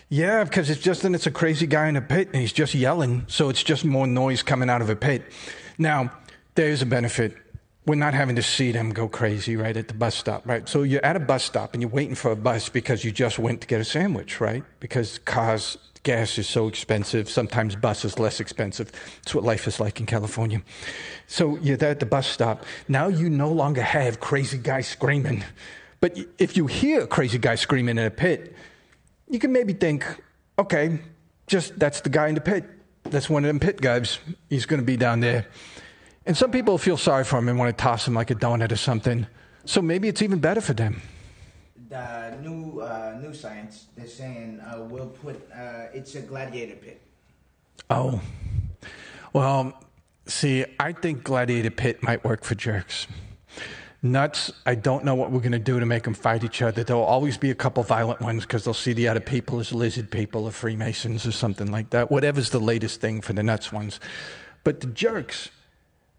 Yeah, 0.09 0.45
because 0.45 0.69
it's 0.69 0.81
just 0.81 1.03
then 1.03 1.15
it's 1.15 1.27
a 1.27 1.31
crazy 1.31 1.67
guy 1.67 1.89
in 1.89 1.97
a 1.97 2.03
pit 2.03 2.29
and 2.33 2.37
he's 2.37 2.53
just 2.53 2.75
yelling, 2.75 3.25
so 3.29 3.49
it's 3.49 3.63
just 3.63 3.85
more 3.85 4.07
noise 4.07 4.43
coming 4.43 4.69
out 4.69 4.83
of 4.83 4.91
a 4.91 4.97
pit. 4.97 5.23
Now, 5.79 6.13
there's 6.55 6.83
a 6.83 6.87
benefit. 6.87 7.35
We're 7.87 7.95
not 7.95 8.13
having 8.13 8.37
to 8.37 8.43
see 8.43 8.73
them 8.73 8.91
go 8.91 9.09
crazy 9.09 9.57
right 9.57 9.75
at 9.75 9.89
the 9.89 9.95
bus 9.95 10.15
stop, 10.15 10.47
right? 10.47 10.69
So 10.69 10.83
you're 10.83 11.05
at 11.05 11.17
a 11.17 11.21
bus 11.21 11.45
stop 11.45 11.73
and 11.73 11.83
you're 11.83 11.91
waiting 11.91 12.15
for 12.15 12.31
a 12.31 12.37
bus 12.37 12.69
because 12.69 13.05
you 13.05 13.11
just 13.11 13.39
went 13.39 13.63
to 13.63 13.67
get 13.67 13.81
a 13.81 13.85
sandwich, 13.85 14.39
right? 14.41 14.63
Because 14.81 15.19
cars, 15.19 15.79
gas 16.03 16.39
is 16.39 16.49
so 16.49 16.69
expensive. 16.69 17.31
Sometimes 17.31 17.77
bus 17.77 18.05
is 18.05 18.19
less 18.19 18.41
expensive. 18.41 18.91
It's 19.23 19.35
what 19.35 19.45
life 19.45 19.67
is 19.67 19.79
like 19.79 20.01
in 20.01 20.07
California. 20.07 20.63
So 21.27 21.57
you're 21.59 21.77
there 21.77 21.91
at 21.91 22.01
the 22.01 22.07
bus 22.07 22.27
stop. 22.27 22.65
Now 22.89 23.09
you 23.09 23.31
no 23.31 23.51
longer 23.51 23.83
have 23.83 24.21
crazy 24.21 24.59
guy 24.59 24.81
screaming. 24.81 25.45
But 26.01 26.19
if 26.39 26.57
you 26.57 26.67
hear 26.67 27.03
a 27.03 27.07
crazy 27.07 27.39
guy 27.39 27.55
screaming 27.55 27.99
in 27.99 28.05
a 28.05 28.11
pit, 28.11 28.57
you 29.29 29.39
can 29.39 29.53
maybe 29.53 29.73
think, 29.73 30.05
okay, 30.59 30.99
just 31.47 31.79
that's 31.79 32.01
the 32.01 32.11
guy 32.11 32.29
in 32.29 32.35
the 32.35 32.41
pit. 32.41 32.65
That's 33.05 33.31
one 33.31 33.45
of 33.45 33.49
them 33.49 33.61
pit 33.61 33.81
guys. 33.81 34.19
He's 34.51 34.67
going 34.67 34.81
to 34.81 34.87
be 34.87 34.97
down 34.97 35.21
there. 35.21 35.47
And 36.27 36.37
some 36.37 36.51
people 36.51 36.79
feel 36.79 36.97
sorry 36.97 37.25
for 37.25 37.39
him 37.39 37.49
and 37.49 37.59
want 37.59 37.77
to 37.77 37.83
toss 37.83 38.07
him 38.07 38.15
like 38.15 38.31
a 38.31 38.35
donut 38.35 38.73
or 38.73 38.77
something. 38.77 39.27
So 39.65 39.81
maybe 39.83 40.09
it's 40.09 40.23
even 40.23 40.39
better 40.39 40.61
for 40.61 40.73
them. 40.73 41.01
The 41.93 42.39
new 42.41 42.81
uh, 42.81 43.19
new 43.21 43.35
science, 43.35 43.89
they're 43.95 44.07
saying 44.09 44.61
uh, 44.61 44.81
we'll 44.89 45.11
put 45.11 45.37
uh, 45.55 45.93
it's 45.93 46.15
a 46.15 46.23
gladiator 46.23 46.77
pit. 46.77 47.03
Oh, 47.91 48.19
well, 49.35 49.79
see, 50.25 50.65
I 50.81 50.93
think 50.93 51.23
gladiator 51.23 51.71
pit 51.71 52.03
might 52.03 52.25
work 52.25 52.45
for 52.45 52.55
jerks. 52.55 53.07
Nuts, 54.01 54.51
I 54.65 54.75
don't 54.75 55.05
know 55.05 55.15
what 55.15 55.33
we're 55.33 55.41
going 55.41 55.53
to 55.53 55.59
do 55.59 55.79
to 55.81 55.85
make 55.85 56.05
them 56.05 56.15
fight 56.15 56.45
each 56.45 56.63
other. 56.63 56.83
There'll 56.83 57.03
always 57.03 57.37
be 57.37 57.51
a 57.51 57.55
couple 57.55 57.83
violent 57.83 58.23
ones 58.23 58.47
because 58.47 58.65
they'll 58.65 58.73
see 58.73 58.95
the 58.95 59.09
other 59.09 59.21
people 59.21 59.61
as 59.61 59.71
lizard 59.71 60.11
people 60.11 60.47
or 60.47 60.51
Freemasons 60.51 61.27
or 61.27 61.33
something 61.33 61.71
like 61.71 61.91
that. 61.91 62.11
Whatever's 62.11 62.49
the 62.49 62.59
latest 62.59 63.03
thing 63.03 63.21
for 63.21 63.35
the 63.35 63.43
nuts 63.43 63.71
ones. 63.71 64.01
But 64.65 64.81
the 64.81 64.87
jerks, 64.87 65.51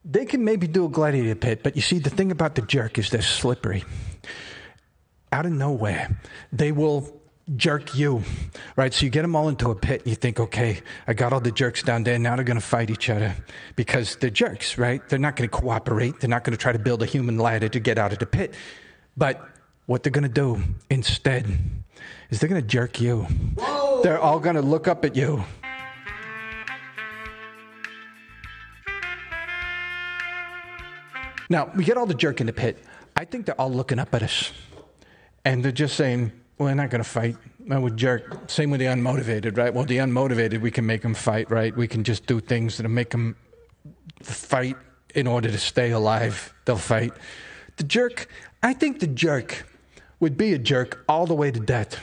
they 0.05 0.25
can 0.25 0.45
maybe 0.45 0.67
do 0.67 0.85
a 0.85 0.89
gladiator 0.89 1.33
pit, 1.33 1.61
but 1.63 1.75
you 1.75 1.81
see, 1.81 1.97
the 1.97 2.11
thing 2.11 2.29
about 2.29 2.53
the 2.53 2.61
jerk 2.61 2.99
is 2.99 3.09
they're 3.09 3.23
slippery. 3.23 3.83
Out 5.33 5.47
of 5.47 5.51
nowhere, 5.51 6.15
they 6.51 6.71
will 6.71 7.19
jerk 7.55 7.97
you, 7.97 8.21
right? 8.75 8.93
So 8.93 9.03
you 9.03 9.09
get 9.09 9.23
them 9.23 9.35
all 9.35 9.49
into 9.49 9.71
a 9.71 9.75
pit 9.75 10.01
and 10.01 10.09
you 10.11 10.15
think, 10.15 10.39
okay, 10.39 10.79
I 11.07 11.13
got 11.13 11.33
all 11.33 11.39
the 11.39 11.51
jerks 11.51 11.81
down 11.81 12.03
there. 12.03 12.19
Now 12.19 12.35
they're 12.35 12.45
going 12.45 12.59
to 12.59 12.65
fight 12.65 12.91
each 12.91 13.09
other 13.09 13.35
because 13.75 14.15
they're 14.17 14.29
jerks, 14.29 14.77
right? 14.77 15.01
They're 15.09 15.17
not 15.17 15.35
going 15.35 15.49
to 15.49 15.57
cooperate. 15.57 16.19
They're 16.19 16.29
not 16.29 16.43
going 16.43 16.55
to 16.55 16.61
try 16.61 16.71
to 16.71 16.77
build 16.77 17.01
a 17.01 17.07
human 17.07 17.39
ladder 17.39 17.67
to 17.67 17.79
get 17.79 17.97
out 17.97 18.13
of 18.13 18.19
the 18.19 18.27
pit. 18.27 18.53
But 19.17 19.41
what 19.87 20.03
they're 20.03 20.11
going 20.11 20.21
to 20.21 20.29
do 20.29 20.61
instead 20.91 21.47
is 22.29 22.39
they're 22.39 22.47
going 22.47 22.61
to 22.61 22.67
jerk 22.67 23.01
you. 23.01 23.23
Whoa! 23.57 24.03
They're 24.03 24.19
all 24.19 24.39
going 24.39 24.55
to 24.55 24.61
look 24.61 24.87
up 24.87 25.03
at 25.03 25.15
you. 25.15 25.43
Now, 31.49 31.71
we 31.75 31.83
get 31.83 31.97
all 31.97 32.05
the 32.05 32.13
jerk 32.13 32.39
in 32.39 32.45
the 32.45 32.53
pit. 32.53 32.77
I 33.15 33.25
think 33.25 33.47
they're 33.47 33.59
all 33.59 33.71
looking 33.71 33.97
up 33.97 34.13
at 34.13 34.21
us. 34.21 34.51
And 35.45 35.63
they're 35.63 35.71
just 35.71 35.95
saying, 35.95 36.31
well, 36.57 36.67
they're 36.67 36.75
not 36.75 36.89
going 36.89 37.03
to 37.03 37.09
fight. 37.09 37.35
Well, 37.65 37.81
with 37.81 37.97
jerk, 37.97 38.49
same 38.49 38.71
with 38.71 38.79
the 38.79 38.87
unmotivated, 38.87 39.57
right? 39.57 39.73
Well, 39.73 39.85
the 39.85 39.97
unmotivated, 39.97 40.61
we 40.61 40.71
can 40.71 40.85
make 40.85 41.01
them 41.01 41.13
fight, 41.13 41.49
right? 41.49 41.75
We 41.75 41.87
can 41.87 42.03
just 42.03 42.25
do 42.25 42.39
things 42.39 42.77
that'll 42.77 42.91
make 42.91 43.09
them 43.09 43.35
fight 44.21 44.77
in 45.15 45.27
order 45.27 45.49
to 45.49 45.57
stay 45.57 45.91
alive. 45.91 46.53
They'll 46.65 46.77
fight. 46.77 47.13
The 47.77 47.83
jerk, 47.83 48.27
I 48.61 48.73
think 48.73 48.99
the 48.99 49.07
jerk 49.07 49.65
would 50.19 50.37
be 50.37 50.53
a 50.53 50.57
jerk 50.57 51.03
all 51.07 51.25
the 51.25 51.35
way 51.35 51.51
to 51.51 51.59
death. 51.59 51.99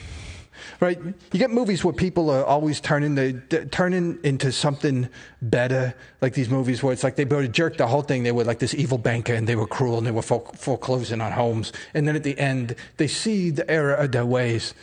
Right? 0.81 0.99
You 0.99 1.39
get 1.39 1.51
movies 1.51 1.83
where 1.83 1.93
people 1.93 2.31
are 2.31 2.43
always 2.43 2.81
turning 2.81 3.13
the 3.13 3.33
turning 3.71 4.17
into 4.23 4.51
something 4.51 5.09
better, 5.39 5.93
like 6.21 6.33
these 6.33 6.49
movies 6.49 6.81
where 6.81 6.91
it's 6.91 7.03
like 7.03 7.17
they 7.17 7.23
were 7.23 7.41
a 7.41 7.47
jerk 7.47 7.77
the 7.77 7.85
whole 7.85 8.01
thing. 8.01 8.23
They 8.23 8.31
were 8.31 8.43
like 8.43 8.57
this 8.57 8.73
evil 8.73 8.97
banker 8.97 9.35
and 9.35 9.47
they 9.47 9.55
were 9.55 9.67
cruel 9.67 9.99
and 9.99 10.07
they 10.07 10.11
were 10.11 10.23
foreclosing 10.23 11.21
on 11.21 11.33
homes. 11.33 11.71
And 11.93 12.07
then 12.07 12.15
at 12.15 12.23
the 12.23 12.37
end, 12.39 12.75
they 12.97 13.05
see 13.05 13.51
the 13.51 13.69
error 13.69 13.93
of 13.93 14.11
their 14.11 14.25
ways. 14.25 14.73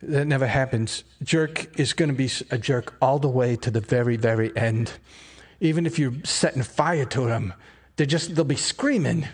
That 0.00 0.28
never 0.28 0.46
happens. 0.46 1.02
Jerk 1.24 1.76
is 1.76 1.92
going 1.92 2.08
to 2.08 2.14
be 2.14 2.30
a 2.52 2.58
jerk 2.58 2.94
all 3.02 3.18
the 3.18 3.26
way 3.26 3.56
to 3.56 3.68
the 3.68 3.80
very, 3.80 4.16
very 4.16 4.56
end. 4.56 4.92
Even 5.58 5.86
if 5.86 5.98
you're 5.98 6.14
setting 6.22 6.62
fire 6.62 7.04
to 7.06 7.22
them, 7.22 7.52
they 7.96 8.06
just 8.06 8.36
they'll 8.36 8.44
be 8.44 8.54
screaming, 8.54 9.26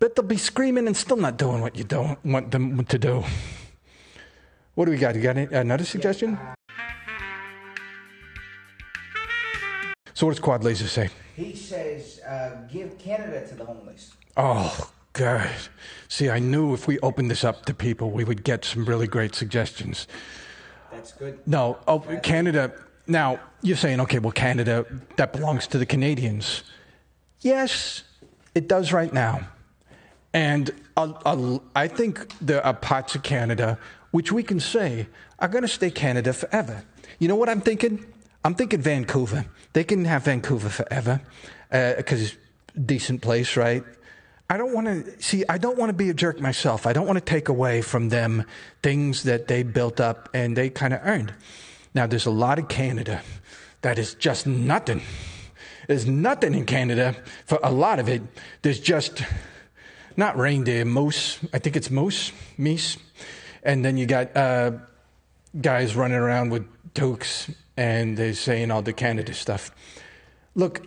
but 0.00 0.16
they'll 0.16 0.26
be 0.26 0.36
screaming 0.36 0.88
and 0.88 0.96
still 0.96 1.18
not 1.18 1.36
doing 1.36 1.60
what 1.60 1.76
you 1.76 1.84
don't 1.84 2.18
want 2.24 2.50
them 2.50 2.84
to 2.84 2.98
do. 2.98 3.22
What 4.74 4.86
do 4.86 4.90
we 4.90 4.96
got? 4.96 5.14
You 5.14 5.20
got 5.20 5.36
any, 5.36 5.54
another 5.54 5.84
suggestion? 5.84 6.38
So, 10.14 10.26
what 10.26 10.32
does 10.32 10.40
Quad 10.40 10.64
Laser 10.64 10.88
say? 10.88 11.10
He 11.36 11.54
says, 11.54 12.20
uh, 12.20 12.62
give 12.72 12.98
Canada 12.98 13.46
to 13.48 13.54
the 13.54 13.64
homeless. 13.64 14.12
Oh, 14.36 14.90
God. 15.12 15.50
See, 16.08 16.30
I 16.30 16.38
knew 16.38 16.72
if 16.72 16.86
we 16.86 16.98
opened 17.00 17.30
this 17.30 17.44
up 17.44 17.66
to 17.66 17.74
people, 17.74 18.10
we 18.10 18.24
would 18.24 18.44
get 18.44 18.64
some 18.64 18.84
really 18.84 19.06
great 19.06 19.34
suggestions. 19.34 20.06
That's 20.90 21.12
good. 21.12 21.40
No, 21.46 21.78
oh, 21.86 22.00
Canada. 22.22 22.72
Now, 23.06 23.40
you're 23.62 23.76
saying, 23.76 24.00
okay, 24.00 24.20
well, 24.20 24.32
Canada, 24.32 24.86
that 25.16 25.32
belongs 25.32 25.66
to 25.68 25.78
the 25.78 25.86
Canadians. 25.86 26.62
Yes, 27.40 28.04
it 28.54 28.68
does 28.68 28.92
right 28.92 29.12
now. 29.12 29.48
And 30.32 30.70
I'll, 30.96 31.20
I'll, 31.26 31.62
i 31.74 31.88
think 31.88 32.32
there 32.40 32.64
are 32.64 32.72
parts 32.72 33.14
of 33.14 33.22
Canada 33.22 33.78
which 34.12 34.30
we 34.30 34.44
can 34.44 34.60
say 34.60 35.08
are 35.40 35.48
going 35.48 35.62
to 35.62 35.68
stay 35.68 35.90
Canada 35.90 36.32
forever. 36.32 36.84
You 37.18 37.26
know 37.28 37.36
what 37.36 37.48
I'm 37.48 37.60
thinking? 37.60 38.06
I'm 38.44 38.54
thinking 38.54 38.80
Vancouver. 38.80 39.44
They 39.72 39.84
can 39.84 40.04
have 40.04 40.24
Vancouver 40.24 40.68
forever 40.68 41.20
because 41.70 42.20
uh, 42.20 42.24
it's 42.24 42.36
a 42.76 42.80
decent 42.80 43.22
place, 43.22 43.56
right? 43.56 43.82
I 44.48 44.58
don't 44.58 44.74
want 44.74 44.86
to 44.86 45.22
see. 45.22 45.44
I 45.48 45.56
don't 45.56 45.78
want 45.78 45.88
to 45.88 45.94
be 45.94 46.10
a 46.10 46.14
jerk 46.14 46.38
myself. 46.40 46.86
I 46.86 46.92
don't 46.92 47.06
want 47.06 47.18
to 47.18 47.24
take 47.24 47.48
away 47.48 47.80
from 47.80 48.10
them 48.10 48.44
things 48.82 49.22
that 49.22 49.48
they 49.48 49.62
built 49.62 49.98
up 49.98 50.28
and 50.34 50.54
they 50.56 50.68
kind 50.68 50.92
of 50.92 51.00
earned. 51.04 51.32
Now, 51.94 52.06
there's 52.06 52.26
a 52.26 52.30
lot 52.30 52.58
of 52.58 52.68
Canada 52.68 53.22
that 53.80 53.98
is 53.98 54.14
just 54.14 54.46
nothing. 54.46 55.02
There's 55.88 56.06
nothing 56.06 56.54
in 56.54 56.66
Canada 56.66 57.16
for 57.46 57.58
a 57.62 57.72
lot 57.72 57.98
of 57.98 58.08
it. 58.08 58.22
There's 58.62 58.80
just 58.80 59.22
not 60.16 60.36
reindeer, 60.36 60.84
moose. 60.84 61.38
I 61.52 61.58
think 61.58 61.76
it's 61.76 61.90
moose, 61.90 62.32
meese. 62.58 62.98
And 63.62 63.84
then 63.84 63.96
you 63.96 64.06
got 64.06 64.36
uh, 64.36 64.72
guys 65.60 65.94
running 65.94 66.18
around 66.18 66.50
with 66.50 66.66
toques 66.94 67.50
and 67.76 68.16
they're 68.16 68.34
saying 68.34 68.70
all 68.70 68.82
the 68.82 68.92
Canada 68.92 69.32
stuff. 69.34 69.70
Look, 70.54 70.86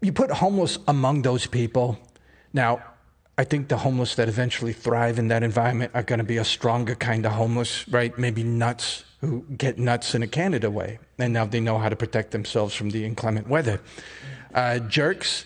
you 0.00 0.12
put 0.12 0.30
homeless 0.30 0.78
among 0.86 1.22
those 1.22 1.46
people. 1.46 1.98
Now, 2.52 2.82
I 3.36 3.44
think 3.44 3.68
the 3.68 3.78
homeless 3.78 4.16
that 4.16 4.28
eventually 4.28 4.72
thrive 4.72 5.18
in 5.18 5.28
that 5.28 5.42
environment 5.42 5.92
are 5.94 6.02
going 6.02 6.18
to 6.18 6.24
be 6.24 6.38
a 6.38 6.44
stronger 6.44 6.94
kind 6.94 7.24
of 7.24 7.32
homeless, 7.32 7.86
right? 7.88 8.16
Maybe 8.18 8.42
nuts 8.42 9.04
who 9.20 9.44
get 9.56 9.78
nuts 9.78 10.14
in 10.14 10.22
a 10.22 10.26
Canada 10.26 10.70
way. 10.70 10.98
And 11.18 11.32
now 11.32 11.44
they 11.44 11.60
know 11.60 11.78
how 11.78 11.88
to 11.88 11.96
protect 11.96 12.32
themselves 12.32 12.74
from 12.74 12.90
the 12.90 13.04
inclement 13.04 13.48
weather. 13.48 13.80
Uh, 14.54 14.80
jerks, 14.80 15.44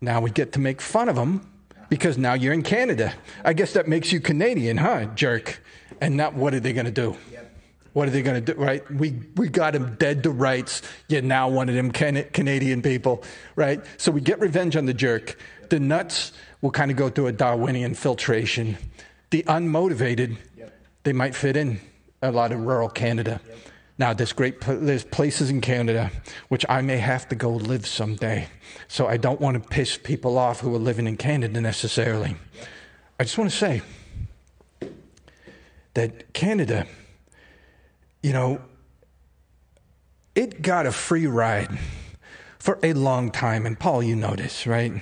now 0.00 0.20
we 0.20 0.30
get 0.30 0.52
to 0.52 0.60
make 0.60 0.80
fun 0.80 1.08
of 1.08 1.16
them 1.16 1.48
because 1.88 2.18
now 2.18 2.34
you're 2.34 2.52
in 2.52 2.62
Canada. 2.62 3.14
I 3.44 3.52
guess 3.52 3.72
that 3.72 3.88
makes 3.88 4.12
you 4.12 4.20
Canadian, 4.20 4.76
huh, 4.76 5.06
jerk? 5.14 5.62
And 6.00 6.16
now 6.16 6.30
what 6.30 6.54
are 6.54 6.60
they 6.60 6.72
going 6.72 6.86
to 6.86 6.92
do? 6.92 7.16
What 7.92 8.06
are 8.06 8.10
they 8.10 8.22
going 8.22 8.42
to 8.44 8.54
do? 8.54 8.60
Right? 8.60 8.88
We 8.90 9.20
we 9.34 9.48
got 9.48 9.72
them 9.72 9.96
dead 9.98 10.22
to 10.22 10.30
rights. 10.30 10.82
You're 11.08 11.22
now 11.22 11.48
one 11.48 11.68
of 11.68 11.74
them 11.74 11.90
Can- 11.90 12.28
Canadian 12.32 12.82
people, 12.82 13.24
right? 13.56 13.82
So 13.96 14.12
we 14.12 14.20
get 14.20 14.38
revenge 14.40 14.76
on 14.76 14.86
the 14.86 14.94
jerk. 14.94 15.36
The 15.70 15.80
nuts 15.80 16.32
will 16.60 16.70
kind 16.70 16.90
of 16.90 16.96
go 16.96 17.08
through 17.08 17.26
a 17.26 17.32
Darwinian 17.32 17.94
filtration. 17.94 18.78
The 19.30 19.42
unmotivated, 19.44 20.36
yep. 20.56 20.78
they 21.02 21.12
might 21.12 21.34
fit 21.34 21.56
in 21.56 21.80
a 22.22 22.30
lot 22.30 22.52
of 22.52 22.60
rural 22.60 22.88
Canada. 22.88 23.40
Yep. 23.46 23.58
Now, 23.98 24.14
there's 24.14 24.32
great 24.32 24.60
there's 24.60 25.04
places 25.04 25.50
in 25.50 25.60
Canada 25.60 26.10
which 26.48 26.64
I 26.68 26.82
may 26.82 26.98
have 26.98 27.28
to 27.28 27.34
go 27.34 27.50
live 27.50 27.86
someday. 27.86 28.48
So 28.86 29.08
I 29.08 29.16
don't 29.16 29.40
want 29.40 29.60
to 29.60 29.68
piss 29.68 29.98
people 29.98 30.38
off 30.38 30.60
who 30.60 30.74
are 30.74 30.78
living 30.78 31.06
in 31.06 31.16
Canada 31.16 31.60
necessarily. 31.60 32.36
I 33.18 33.24
just 33.24 33.36
want 33.36 33.50
to 33.50 33.56
say 33.56 33.82
that 35.94 36.32
Canada, 36.32 36.86
you 38.22 38.32
know, 38.32 38.60
it 40.36 40.62
got 40.62 40.86
a 40.86 40.92
free 40.92 41.26
ride 41.26 41.76
for 42.60 42.78
a 42.84 42.92
long 42.92 43.32
time, 43.32 43.66
and 43.66 43.78
Paul, 43.78 44.04
you 44.04 44.14
know 44.14 44.36
this, 44.36 44.66
right? 44.66 44.92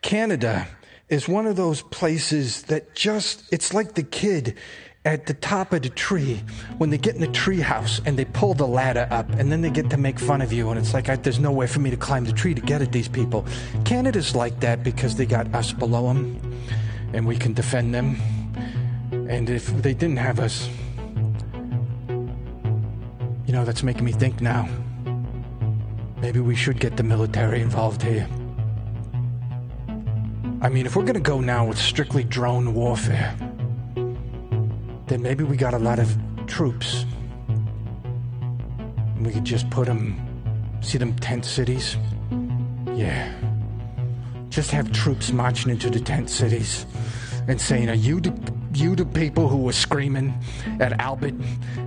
Canada 0.00 0.66
is 1.10 1.28
one 1.28 1.46
of 1.46 1.56
those 1.56 1.82
places 1.82 2.62
that 2.64 2.94
just, 2.94 3.52
it's 3.52 3.74
like 3.74 3.94
the 3.94 4.02
kid 4.02 4.56
at 5.06 5.24
the 5.24 5.32
top 5.32 5.72
of 5.72 5.80
the 5.80 5.88
tree 5.88 6.42
when 6.76 6.90
they 6.90 6.98
get 6.98 7.14
in 7.14 7.22
the 7.22 7.28
tree 7.28 7.60
house 7.60 8.02
and 8.04 8.18
they 8.18 8.24
pull 8.26 8.52
the 8.52 8.66
ladder 8.66 9.08
up 9.10 9.26
and 9.30 9.50
then 9.50 9.62
they 9.62 9.70
get 9.70 9.88
to 9.88 9.96
make 9.96 10.18
fun 10.18 10.42
of 10.42 10.52
you 10.52 10.68
and 10.68 10.78
it's 10.78 10.92
like 10.92 11.08
I, 11.08 11.16
there's 11.16 11.38
no 11.38 11.50
way 11.50 11.66
for 11.66 11.80
me 11.80 11.88
to 11.88 11.96
climb 11.96 12.24
the 12.26 12.32
tree 12.32 12.52
to 12.52 12.60
get 12.60 12.82
at 12.82 12.92
these 12.92 13.08
people. 13.08 13.46
Canada's 13.86 14.36
like 14.36 14.60
that 14.60 14.84
because 14.84 15.16
they 15.16 15.24
got 15.24 15.52
us 15.54 15.72
below 15.72 16.08
them 16.08 16.38
and 17.14 17.26
we 17.26 17.36
can 17.36 17.54
defend 17.54 17.94
them. 17.94 18.20
And 19.10 19.48
if 19.48 19.68
they 19.82 19.94
didn't 19.94 20.18
have 20.18 20.38
us 20.38 20.68
you 23.46 23.56
know 23.56 23.64
that's 23.64 23.82
making 23.82 24.04
me 24.04 24.12
think 24.12 24.42
now. 24.42 24.68
Maybe 26.20 26.40
we 26.40 26.54
should 26.54 26.78
get 26.78 26.98
the 26.98 27.02
military 27.02 27.62
involved 27.62 28.02
here. 28.02 28.28
I 30.60 30.68
mean 30.68 30.84
if 30.84 30.94
we're 30.94 31.04
going 31.04 31.14
to 31.14 31.20
go 31.20 31.40
now 31.40 31.64
with 31.64 31.78
strictly 31.78 32.22
drone 32.22 32.74
warfare 32.74 33.34
then 35.10 35.22
maybe 35.22 35.42
we 35.42 35.56
got 35.56 35.74
a 35.74 35.78
lot 35.78 35.98
of 35.98 36.16
troops. 36.46 37.04
We 39.20 39.32
could 39.32 39.44
just 39.44 39.68
put 39.68 39.86
them, 39.86 40.14
see 40.82 40.98
them 40.98 41.16
tent 41.16 41.44
cities? 41.44 41.96
Yeah. 42.94 43.34
Just 44.50 44.70
have 44.70 44.92
troops 44.92 45.32
marching 45.32 45.72
into 45.72 45.90
the 45.90 45.98
tent 45.98 46.30
cities 46.30 46.86
and 47.48 47.60
saying, 47.60 47.90
Are 47.90 47.94
you 47.94 48.20
the, 48.20 48.32
you 48.72 48.94
the 48.94 49.04
people 49.04 49.48
who 49.48 49.56
were 49.58 49.72
screaming 49.72 50.32
at 50.78 51.00
Albert? 51.00 51.34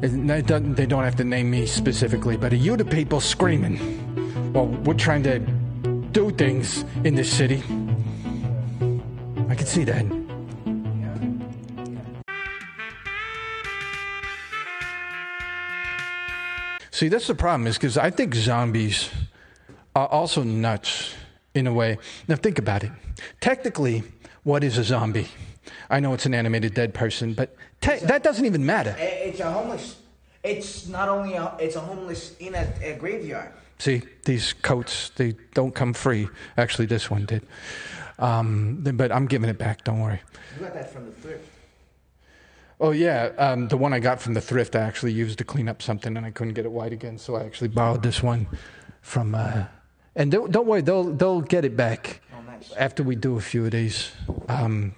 And 0.01 0.29
they 0.29 0.41
don't, 0.41 0.75
they 0.75 0.85
don't 0.85 1.05
have 1.05 1.15
to 1.15 1.23
name 1.23 1.49
me 1.49 1.65
specifically, 1.65 2.35
but 2.35 2.51
are 2.51 2.57
you 2.57 2.75
the 2.75 2.83
people 2.83 3.21
screaming? 3.21 4.51
Well, 4.51 4.67
we're 4.67 4.95
trying 4.95 5.23
to 5.23 5.39
do 5.39 6.29
things 6.31 6.83
in 7.05 7.15
this 7.15 7.31
city. 7.31 7.63
I 9.47 9.55
can 9.55 9.65
see 9.65 9.85
that. 9.85 10.22
See, 16.93 17.07
that's 17.07 17.25
the 17.25 17.33
problem, 17.33 17.65
is 17.65 17.75
because 17.75 17.97
I 17.97 18.11
think 18.11 18.35
zombies 18.35 19.09
are 19.95 20.05
also 20.05 20.43
nuts 20.43 21.15
in 21.55 21.65
a 21.65 21.73
way. 21.73 21.97
Now, 22.27 22.35
think 22.35 22.59
about 22.59 22.83
it. 22.83 22.91
Technically, 23.41 24.03
what 24.43 24.63
is 24.63 24.77
a 24.77 24.83
zombie? 24.83 25.27
I 25.89 25.99
know 25.99 26.13
it's 26.13 26.27
an 26.27 26.35
animated 26.35 26.75
dead 26.75 26.93
person, 26.93 27.33
but 27.33 27.55
te- 27.81 27.93
a, 27.93 28.05
that 28.05 28.21
doesn't 28.21 28.45
even 28.45 28.63
matter. 28.63 28.95
It's 28.99 29.39
a 29.39 29.51
homeless. 29.51 29.95
It's 30.43 30.87
not 30.87 31.09
only 31.09 31.33
a, 31.33 31.55
it's 31.59 31.75
a 31.75 31.79
homeless 31.79 32.35
in 32.37 32.53
a, 32.53 32.71
a 32.83 32.93
graveyard. 32.93 33.51
See, 33.79 34.03
these 34.25 34.53
coats, 34.53 35.09
they 35.15 35.33
don't 35.55 35.73
come 35.73 35.93
free. 35.93 36.29
Actually, 36.57 36.85
this 36.85 37.09
one 37.09 37.25
did. 37.25 37.41
Um, 38.19 38.83
but 38.93 39.11
I'm 39.11 39.25
giving 39.25 39.49
it 39.49 39.57
back, 39.57 39.83
don't 39.83 39.99
worry. 39.99 40.21
You 40.59 40.65
got 40.65 40.75
that 40.75 40.93
from 40.93 41.07
the 41.07 41.11
thrift. 41.13 41.52
Oh 42.83 42.91
yeah, 42.91 43.31
um, 43.37 43.69
the 43.69 43.77
one 43.77 43.93
I 43.93 43.99
got 43.99 44.19
from 44.19 44.33
the 44.33 44.41
thrift 44.41 44.75
I 44.75 44.81
actually 44.81 45.13
used 45.13 45.37
to 45.37 45.45
clean 45.45 45.69
up 45.69 45.81
something, 45.81 46.17
and 46.17 46.25
I 46.25 46.31
couldn't 46.31 46.53
get 46.53 46.65
it 46.65 46.71
white 46.71 46.91
again, 46.91 47.17
so 47.17 47.37
I 47.37 47.45
actually 47.45 47.69
borrowed 47.69 48.03
this 48.03 48.21
one 48.21 48.45
from. 48.99 49.33
Uh, 49.33 49.67
and 50.17 50.29
don't, 50.29 50.51
don't, 50.51 50.67
worry, 50.67 50.81
they'll 50.81 51.05
they'll 51.05 51.39
get 51.39 51.63
it 51.63 51.77
back 51.77 52.19
oh, 52.35 52.41
nice. 52.41 52.73
after 52.73 53.01
we 53.01 53.15
do 53.15 53.37
a 53.37 53.39
few 53.39 53.63
of 53.63 53.71
these, 53.71 54.11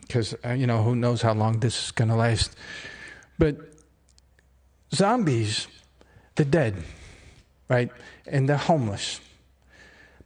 because 0.02 0.34
um, 0.34 0.40
uh, 0.44 0.54
you 0.54 0.66
know 0.66 0.82
who 0.82 0.96
knows 0.96 1.22
how 1.22 1.36
long 1.36 1.60
this 1.60 1.86
is 1.86 1.92
gonna 1.92 2.16
last. 2.16 2.56
But 3.38 3.58
zombies, 4.92 5.68
they're 6.34 6.44
dead, 6.44 6.82
right? 7.70 7.92
And 8.26 8.50
they're 8.50 8.58
homeless. 8.58 9.20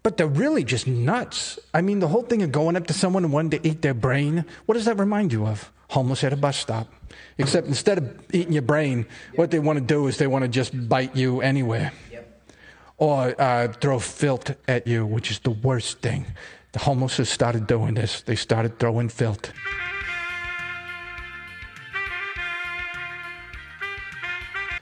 But 0.01 0.15
they're 0.15 0.27
really 0.27 0.63
just 0.63 0.87
nuts. 0.87 1.59
I 1.73 1.81
mean, 1.81 1.99
the 1.99 2.07
whole 2.07 2.23
thing 2.23 2.41
of 2.41 2.53
going 2.53 2.77
up 2.77 2.87
to 2.87 2.93
someone 2.93 3.25
and 3.25 3.33
wanting 3.33 3.59
to 3.59 3.67
eat 3.67 3.81
their 3.81 3.93
brain, 3.93 4.45
what 4.65 4.75
does 4.75 4.85
that 4.85 4.97
remind 4.97 5.33
you 5.33 5.45
of? 5.45 5.73
Homeless 5.89 6.23
at 6.23 6.31
a 6.31 6.37
bus 6.37 6.55
stop. 6.55 6.93
Except 7.37 7.67
instead 7.67 7.97
of 7.97 8.19
eating 8.33 8.53
your 8.53 8.61
brain, 8.61 9.05
what 9.35 9.51
they 9.51 9.59
want 9.59 9.79
to 9.79 9.85
do 9.85 10.07
is 10.07 10.17
they 10.17 10.27
want 10.27 10.43
to 10.43 10.49
just 10.49 10.89
bite 10.89 11.15
you 11.15 11.41
anywhere. 11.41 11.91
Yep. 12.11 12.41
Or 12.97 13.41
uh, 13.41 13.69
throw 13.73 13.99
filth 13.99 14.55
at 14.67 14.85
you, 14.87 15.05
which 15.05 15.31
is 15.31 15.39
the 15.39 15.51
worst 15.51 15.99
thing. 15.99 16.25
The 16.73 16.79
homeless 16.79 17.17
have 17.17 17.27
started 17.27 17.65
doing 17.65 17.95
this. 17.95 18.21
They 18.21 18.35
started 18.35 18.77
throwing 18.77 19.09
filth. 19.09 19.51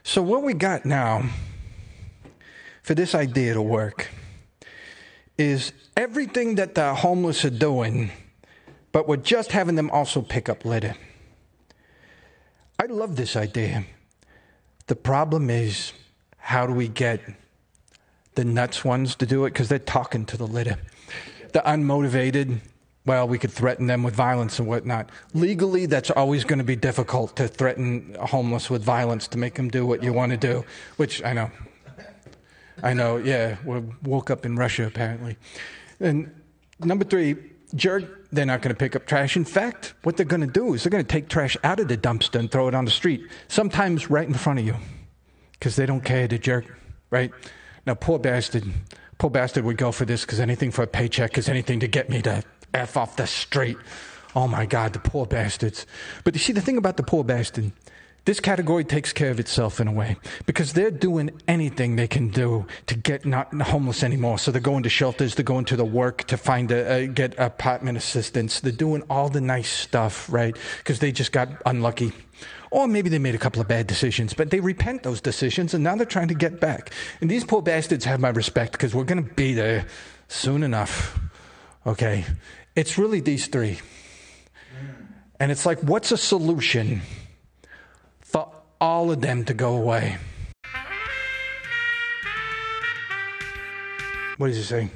So, 0.04 0.22
what 0.22 0.42
we 0.42 0.54
got 0.54 0.86
now 0.86 1.30
for 2.82 2.96
this 2.96 3.14
idea 3.14 3.54
to 3.54 3.62
work 3.62 4.10
is 5.38 5.74
everything 5.96 6.56
that 6.56 6.76
the 6.76 6.96
homeless 6.96 7.46
are 7.46 7.52
doing, 7.52 8.12
but 8.92 9.08
we're 9.08 9.18
just 9.18 9.52
having 9.52 9.76
them 9.76 9.92
also 9.92 10.22
pick 10.22 10.50
up 10.50 10.66
litter. 10.66 10.96
I 12.80 12.86
love 12.86 13.16
this 13.16 13.36
idea. 13.36 13.86
The 14.86 14.96
problem 14.96 15.50
is, 15.50 15.94
how 16.38 16.68
do 16.68 16.74
we 16.74 16.88
get 16.88 17.22
the 18.36 18.46
nuts 18.46 18.86
ones 18.86 19.16
to 19.16 19.26
do 19.26 19.46
it? 19.46 19.54
Because 19.54 19.68
they're 19.68 19.80
talking 19.80 20.26
to 20.28 20.38
the 20.38 20.46
litter. 20.46 20.78
The 21.54 21.60
unmotivated, 21.60 22.60
well, 23.06 23.28
we 23.28 23.40
could 23.40 23.52
threaten 23.52 23.88
them 23.88 24.04
with 24.04 24.16
violence 24.16 24.60
and 24.60 24.68
whatnot. 24.68 25.10
Legally, 25.34 25.88
that's 25.88 26.12
always 26.12 26.44
going 26.44 26.60
to 26.60 26.66
be 26.66 26.76
difficult 26.76 27.36
to 27.38 27.48
threaten 27.48 28.16
homeless 28.20 28.70
with 28.70 28.84
violence 28.84 29.28
to 29.30 29.38
make 29.38 29.56
them 29.56 29.70
do 29.70 29.86
what 29.86 30.04
you 30.04 30.14
want 30.14 30.32
to 30.32 30.38
do, 30.38 30.64
which 30.98 31.24
I 31.24 31.34
know. 31.34 31.50
I 32.84 32.94
know, 32.94 33.18
yeah. 33.18 33.58
We 33.66 33.82
woke 34.04 34.30
up 34.30 34.46
in 34.46 34.56
Russia, 34.56 34.86
apparently. 34.86 35.36
And 36.00 36.32
number 36.80 37.06
three, 37.06 37.38
jerk, 37.74 38.04
they're 38.32 38.46
not 38.46 38.62
going 38.62 38.74
to 38.74 38.78
pick 38.78 38.96
up 38.96 39.06
trash. 39.06 39.38
In 39.38 39.46
fact, 39.46 39.94
what 40.04 40.18
they're 40.18 40.26
going 40.26 40.42
to 40.42 40.48
do 40.48 40.74
is 40.74 40.84
they're 40.84 40.92
going 40.92 41.04
to 41.04 41.08
take 41.08 41.30
trash 41.30 41.56
out 41.64 41.80
of 41.80 41.88
the 41.88 41.98
dumpster 41.98 42.40
and 42.40 42.52
throw 42.52 42.68
it 42.68 42.76
on 42.76 42.86
the 42.86 42.92
street, 42.92 43.28
sometimes 43.48 44.10
right 44.10 44.28
in 44.28 44.34
front 44.34 44.60
of 44.60 44.66
you, 44.66 44.76
because 45.54 45.76
they 45.76 45.86
don't 45.86 46.04
care, 46.04 46.28
the 46.28 46.38
jerk, 46.38 46.66
right? 47.10 47.32
Now, 47.86 47.94
poor 47.94 48.20
bastard, 48.20 48.66
poor 49.18 49.30
bastard 49.30 49.64
would 49.64 49.78
go 49.78 49.92
for 49.92 50.06
this 50.06 50.22
because 50.22 50.40
anything 50.40 50.72
for 50.72 50.84
a 50.84 50.88
paycheck 50.88 51.38
is 51.38 51.48
anything 51.48 51.80
to 51.80 51.88
get 51.88 52.10
me 52.10 52.22
to 52.24 52.44
F 52.74 52.98
off 52.98 53.16
the 53.16 53.28
street. 53.28 53.78
Oh 54.36 54.48
my 54.48 54.66
God, 54.66 54.94
the 54.94 55.00
poor 55.00 55.26
bastards. 55.26 55.86
But 56.24 56.36
you 56.36 56.40
see, 56.40 56.54
the 56.54 56.62
thing 56.62 56.78
about 56.78 56.98
the 56.98 57.04
poor 57.04 57.24
bastard, 57.24 57.72
this 58.28 58.42
category 58.42 58.84
takes 58.84 59.14
care 59.14 59.32
of 59.32 59.40
itself 59.40 59.80
in 59.80 59.88
a 59.88 59.92
way 59.94 60.18
because 60.46 60.74
they're 60.74 60.92
doing 60.92 61.32
anything 61.48 61.96
they 61.96 62.10
can 62.10 62.28
do 62.28 62.66
to 62.88 62.94
get 62.94 63.26
not 63.26 63.54
homeless 63.62 64.04
anymore. 64.04 64.38
So 64.38 64.52
they're 64.52 64.60
going 64.60 64.84
to 64.84 64.90
shelters, 64.90 65.36
they're 65.36 65.46
going 65.46 65.64
to 65.64 65.78
the 65.78 65.86
work 65.86 66.26
to 66.26 66.36
find 66.36 66.70
a, 66.70 66.94
a 66.94 67.08
get 67.08 67.40
apartment 67.40 67.98
assistance. 67.98 68.60
They're 68.60 68.74
doing 68.74 69.02
all 69.10 69.30
the 69.30 69.40
nice 69.40 69.70
stuff, 69.70 70.30
right? 70.30 70.58
Because 70.80 71.00
they 71.00 71.14
just 71.14 71.32
got 71.32 71.48
unlucky. 71.66 72.12
Or 72.70 72.86
maybe 72.86 73.08
they 73.08 73.18
made 73.18 73.34
a 73.34 73.38
couple 73.38 73.62
of 73.62 73.70
bad 73.70 73.88
decisions, 73.88 74.34
but 74.34 74.52
they 74.52 74.60
repent 74.60 75.04
those 75.04 75.22
decisions 75.22 75.74
and 75.74 75.82
now 75.82 75.96
they're 75.96 76.06
trying 76.06 76.28
to 76.28 76.36
get 76.36 76.60
back. 76.60 76.92
And 77.22 77.32
these 77.32 77.46
poor 77.46 77.62
bastards 77.62 78.04
have 78.04 78.20
my 78.20 78.28
respect 78.28 78.74
because 78.74 78.94
we're 78.94 79.06
going 79.06 79.24
to 79.24 79.34
be 79.36 79.54
there 79.54 79.86
soon 80.28 80.64
enough. 80.64 81.18
Okay? 81.86 82.26
It's 82.76 82.98
really 82.98 83.22
these 83.22 83.48
three. 83.48 83.80
And 85.40 85.50
it's 85.50 85.66
like, 85.66 85.80
what's 85.80 86.12
a 86.12 86.18
solution? 86.18 87.04
For 88.80 88.84
all 88.84 89.12
of 89.12 89.22
them 89.22 89.44
to 89.46 89.54
go 89.54 89.76
away. 89.76 90.18
What 94.38 94.48
does 94.48 94.58
he 94.58 94.64
say? 94.64 94.90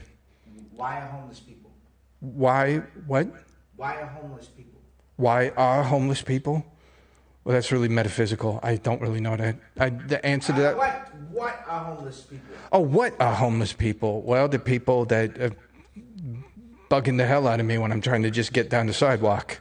Why 0.76 0.98
are 1.00 1.08
homeless 1.08 1.39
people? 1.39 1.72
Why, 2.20 2.78
what? 3.08 3.28
Why 3.76 3.96
are 4.02 4.06
homeless 4.06 4.48
people? 4.48 4.80
Why 5.15 5.50
are 5.50 5.84
homeless 5.84 6.22
people? 6.22 6.65
Well, 7.44 7.54
that's 7.56 7.72
really 7.72 7.88
metaphysical. 7.89 8.60
I 8.62 8.76
don't 8.76 9.02
really 9.02 9.20
know 9.20 9.36
that. 9.36 9.56
I, 9.80 9.89
the 9.89 10.24
answer 10.24 10.54
to 10.54 10.60
Uh, 10.60 10.62
that. 10.62 10.78
what? 10.78 11.08
What 11.32 11.63
are 11.67 11.86
homeless 11.86 12.22
people? 12.22 12.46
Oh, 12.72 12.80
what 12.82 13.20
are 13.20 13.34
homeless 13.34 13.74
people? 13.74 14.22
Well, 14.22 14.48
the 14.48 14.60
people 14.60 15.06
that 15.06 15.39
are 15.41 15.52
bugging 16.89 17.17
the 17.17 17.26
hell 17.26 17.48
out 17.48 17.60
of 17.60 17.65
me 17.65 17.78
when 17.80 17.91
I'm 17.91 18.02
trying 18.02 18.22
to 18.24 18.30
just 18.32 18.54
get 18.54 18.70
down 18.70 18.86
the 18.86 18.94
sidewalk. 18.94 19.60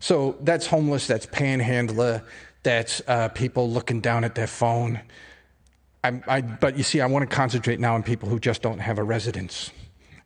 So 0.00 0.36
that's 0.40 0.66
homeless, 0.66 1.06
that's 1.06 1.26
panhandler, 1.26 2.22
that's 2.64 3.00
uh, 3.06 3.28
people 3.28 3.70
looking 3.70 4.00
down 4.00 4.24
at 4.24 4.34
their 4.34 4.48
phone. 4.48 5.00
I, 6.02 6.20
I, 6.26 6.40
but 6.40 6.76
you 6.76 6.82
see, 6.82 7.00
I 7.00 7.06
want 7.06 7.28
to 7.28 7.34
concentrate 7.34 7.78
now 7.78 7.94
on 7.94 8.02
people 8.02 8.28
who 8.28 8.40
just 8.40 8.62
don't 8.62 8.80
have 8.80 8.98
a 8.98 9.04
residence. 9.04 9.70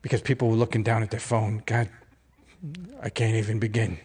Because 0.00 0.22
people 0.22 0.48
who 0.48 0.54
are 0.54 0.58
looking 0.58 0.82
down 0.84 1.02
at 1.02 1.10
their 1.10 1.20
phone, 1.20 1.62
God, 1.66 1.88
I 3.02 3.10
can't 3.10 3.34
even 3.34 3.58
begin. 3.58 3.98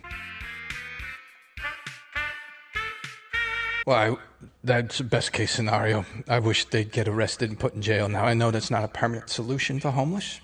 Well, 3.86 4.16
I, 4.16 4.48
that's 4.64 4.98
the 4.98 5.04
best 5.04 5.34
case 5.34 5.52
scenario. 5.52 6.06
I 6.28 6.40
wish 6.40 6.66
they'd 6.66 6.92
get 6.92 7.08
arrested 7.08 7.50
and 7.50 7.60
put 7.60 7.76
in 7.76 7.82
jail 7.82 8.10
now. 8.10 8.26
I 8.26 8.34
know 8.34 8.50
that's 8.50 8.72
not 8.72 8.84
a 8.84 8.88
permanent 8.88 9.30
solution 9.30 9.80
for 9.80 9.92
homeless, 9.92 10.42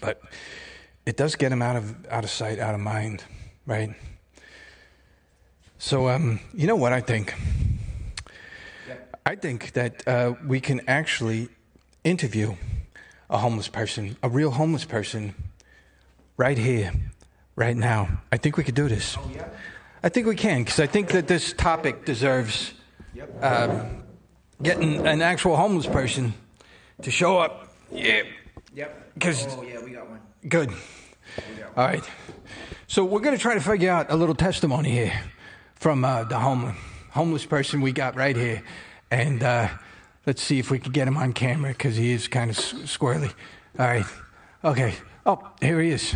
but 0.00 0.20
it 1.06 1.16
does 1.16 1.34
get 1.34 1.48
them 1.48 1.62
out 1.62 1.76
of, 1.76 2.06
out 2.08 2.24
of 2.24 2.30
sight, 2.30 2.58
out 2.58 2.74
of 2.74 2.80
mind, 2.80 3.24
right? 3.66 3.94
So, 5.84 6.08
um, 6.08 6.38
you 6.54 6.68
know 6.68 6.76
what 6.76 6.92
I 6.92 7.00
think? 7.00 7.34
I 9.26 9.34
think 9.34 9.72
that 9.72 10.06
uh, 10.06 10.34
we 10.46 10.60
can 10.60 10.80
actually 10.86 11.48
interview 12.04 12.54
a 13.28 13.38
homeless 13.38 13.66
person, 13.66 14.16
a 14.22 14.28
real 14.28 14.52
homeless 14.52 14.84
person, 14.84 15.34
right 16.36 16.56
here, 16.56 16.92
right 17.56 17.76
now. 17.76 18.20
I 18.30 18.36
think 18.36 18.56
we 18.56 18.62
could 18.62 18.76
do 18.76 18.88
this. 18.88 19.16
Oh 19.18 19.28
yeah. 19.34 19.48
I 20.04 20.08
think 20.08 20.28
we 20.28 20.36
can 20.36 20.62
because 20.62 20.78
I 20.78 20.86
think 20.86 21.08
that 21.10 21.26
this 21.26 21.52
topic 21.52 22.04
deserves 22.04 22.74
uh, 23.40 23.84
getting 24.62 25.04
an 25.04 25.20
actual 25.20 25.56
homeless 25.56 25.86
person 25.88 26.32
to 27.02 27.10
show 27.10 27.38
up. 27.38 27.74
Yeah, 27.90 28.22
yep. 28.72 29.18
'cause- 29.18 29.48
oh 29.50 29.64
yeah, 29.64 29.82
we 29.82 29.90
got 29.90 30.08
one. 30.08 30.20
good. 30.48 30.70
All 31.76 31.86
right. 31.86 32.04
So 32.86 33.04
we're 33.04 33.18
going 33.26 33.34
to 33.36 33.42
try 33.42 33.54
to 33.54 33.60
figure 33.60 33.90
out 33.90 34.12
a 34.12 34.14
little 34.16 34.36
testimony 34.36 34.90
here 34.92 35.20
from 35.82 36.04
uh, 36.04 36.22
the 36.22 36.38
homeless 36.38 36.76
homeless 37.10 37.44
person 37.44 37.80
we 37.80 37.90
got 37.90 38.14
right 38.14 38.36
here, 38.36 38.62
and 39.10 39.42
uh, 39.42 39.68
let's 40.26 40.40
see 40.40 40.60
if 40.60 40.70
we 40.70 40.78
can 40.78 40.92
get 40.92 41.08
him 41.08 41.16
on 41.16 41.32
camera 41.32 41.72
because 41.72 41.96
he 41.96 42.12
is 42.12 42.28
kind 42.28 42.50
of 42.50 42.56
squirrely. 42.56 43.34
All 43.78 43.86
right. 43.86 44.06
Okay. 44.64 44.94
Oh, 45.26 45.50
here 45.60 45.80
he 45.80 45.90
is. 45.90 46.14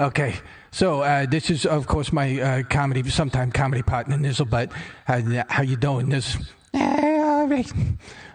Okay. 0.00 0.36
So 0.70 1.02
uh, 1.02 1.26
this 1.26 1.50
is, 1.50 1.66
of 1.66 1.86
course, 1.86 2.10
my 2.10 2.40
uh, 2.40 2.62
comedy, 2.62 3.08
sometime 3.10 3.52
comedy 3.52 3.82
partner, 3.82 4.16
Nizzlebutt. 4.16 4.72
How, 5.04 5.44
how 5.48 5.62
you 5.62 5.76
doing, 5.76 6.06
Nizzle? 6.06 6.46
Eh, 6.72 7.20
all 7.22 7.46
right. 7.48 7.70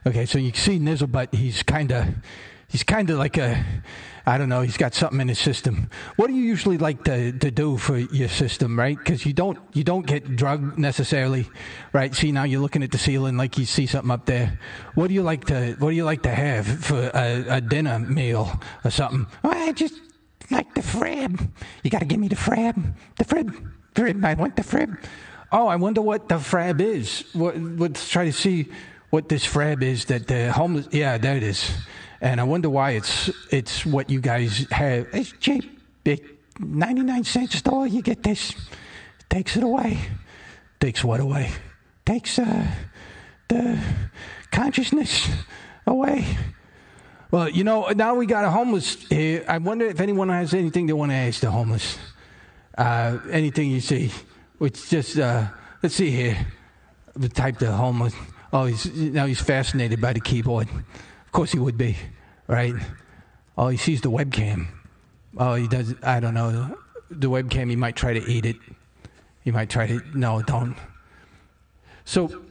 Okay, 0.06 0.26
so 0.26 0.38
you 0.38 0.52
see 0.54 0.80
Nizzlebutt, 0.80 1.34
he's 1.34 1.62
kind 1.64 1.92
of, 1.92 2.08
he's 2.68 2.84
kind 2.84 3.10
of 3.10 3.18
like 3.18 3.38
a, 3.38 3.64
I 4.26 4.38
don't 4.38 4.50
know, 4.50 4.62
he's 4.62 4.78
got 4.78 4.94
something 4.94 5.20
in 5.20 5.28
his 5.28 5.40
system. 5.40 5.90
What 6.16 6.28
do 6.28 6.34
you 6.34 6.44
usually 6.44 6.78
like 6.78 7.04
to, 7.06 7.32
to 7.32 7.52
do 7.52 7.78
for 7.78 7.98
your 7.98 8.30
system, 8.30 8.78
right? 8.78 8.98
Because 8.98 9.26
you 9.26 9.34
don't, 9.34 9.58
you 9.74 9.84
don't 9.84 10.06
get 10.06 10.36
drugged 10.36 10.78
necessarily, 10.78 11.50
right? 11.94 12.14
See, 12.14 12.32
now 12.32 12.44
you're 12.44 12.62
looking 12.62 12.84
at 12.84 12.92
the 12.92 12.98
ceiling 12.98 13.38
like 13.38 13.58
you 13.58 13.66
see 13.66 13.86
something 13.88 14.12
up 14.12 14.26
there. 14.26 14.60
What 14.96 15.08
do 15.08 15.14
you 15.14 15.24
like 15.24 15.46
to, 15.46 15.76
what 15.80 15.90
do 15.90 15.96
you 15.96 16.06
like 16.06 16.24
to 16.24 16.34
have 16.34 16.68
for 16.68 17.12
a, 17.14 17.58
a 17.58 17.62
dinner 17.62 18.00
meal 18.00 18.62
or 18.84 18.92
something? 18.92 19.26
Well, 19.44 19.54
I 19.54 19.72
just 19.72 20.00
like 20.52 20.74
the 20.76 20.82
frib. 20.82 21.52
You 21.84 21.90
got 21.90 22.00
to 22.00 22.06
give 22.06 22.20
me 22.20 22.28
the 22.28 22.36
frab. 22.36 22.96
The 23.18 23.24
frib. 23.24 23.56
Frib. 23.96 24.24
I 24.24 24.34
want 24.36 24.56
the 24.56 24.64
frib. 24.64 24.98
Oh, 25.52 25.68
I 25.68 25.76
wonder 25.76 26.02
what 26.02 26.30
the 26.30 26.40
frab 26.40 26.80
is. 26.80 27.26
What, 27.34 27.58
let's 27.58 28.10
try 28.10 28.26
to 28.26 28.34
see 28.34 28.70
what 29.10 29.28
this 29.30 29.44
frab 29.44 29.84
is 29.84 30.06
that 30.06 30.28
the 30.28 30.52
homeless. 30.52 30.88
Yeah, 30.92 31.18
there 31.18 31.36
it 31.36 31.44
is. 31.44 31.72
And 32.22 32.40
I 32.40 32.44
wonder 32.44 32.70
why 32.70 32.92
it's 32.92 33.30
it's 33.52 33.86
what 33.86 34.10
you 34.10 34.22
guys 34.22 34.68
have. 34.72 35.08
It's 35.12 35.32
cheap. 35.34 35.80
It, 36.06 36.24
99 36.60 37.24
cent 37.24 37.52
store. 37.52 37.88
You 37.88 38.02
get 38.02 38.22
this. 38.24 38.54
Takes 39.30 39.58
it 39.58 39.64
away. 39.64 40.00
Takes 40.80 41.04
what 41.04 41.20
away? 41.20 41.52
Takes 42.06 42.38
uh, 42.38 42.68
the 43.48 43.80
consciousness 44.52 45.30
away. 45.88 46.38
Well, 47.32 47.48
you 47.48 47.64
know, 47.64 47.88
now 47.96 48.16
we 48.16 48.26
got 48.26 48.44
a 48.44 48.50
homeless 48.50 48.96
here. 49.08 49.46
I 49.48 49.58
wonder 49.58 49.86
if 49.86 50.02
anyone 50.02 50.28
has 50.30 50.54
anything 50.54 50.88
they 50.88 50.94
want 50.94 51.12
to 51.12 51.16
ask 51.16 51.40
the 51.40 51.50
homeless. 51.50 51.98
Uh, 52.78 53.20
anything 53.32 53.72
you 53.72 53.80
see. 53.80 54.12
Which 54.58 54.90
just, 54.90 55.18
uh, 55.18 55.48
let's 55.82 55.96
see 55.96 56.12
here. 56.12 56.46
The 57.16 57.30
type 57.30 57.58
the 57.58 57.72
homeless. 57.72 58.14
Oh, 58.52 58.66
he's, 58.66 58.86
now 58.86 59.28
he's 59.28 59.40
fascinated 59.40 60.02
by 60.02 60.12
the 60.12 60.20
keyboard. 60.20 60.68
Of 61.32 61.34
course 61.34 61.54
he 61.54 61.60
would 61.60 61.78
be, 61.78 61.96
right? 62.48 62.74
Oh, 63.58 63.70
he 63.70 63.78
sees 63.78 64.02
the 64.02 64.12
webcam. 64.12 64.68
Oh, 65.38 65.56
he 65.56 65.66
does, 65.66 65.96
I 66.04 66.20
don't 66.20 66.34
know. 66.34 66.78
The 67.10 67.30
webcam, 67.30 67.70
he 67.70 67.78
might 67.78 67.96
try 67.96 68.12
to 68.12 68.20
eat 68.30 68.46
it. 68.46 68.58
He 69.42 69.50
might 69.50 69.70
try 69.70 69.88
to, 69.88 70.02
no, 70.14 70.42
don't. 70.42 70.76
So, 72.04 72.44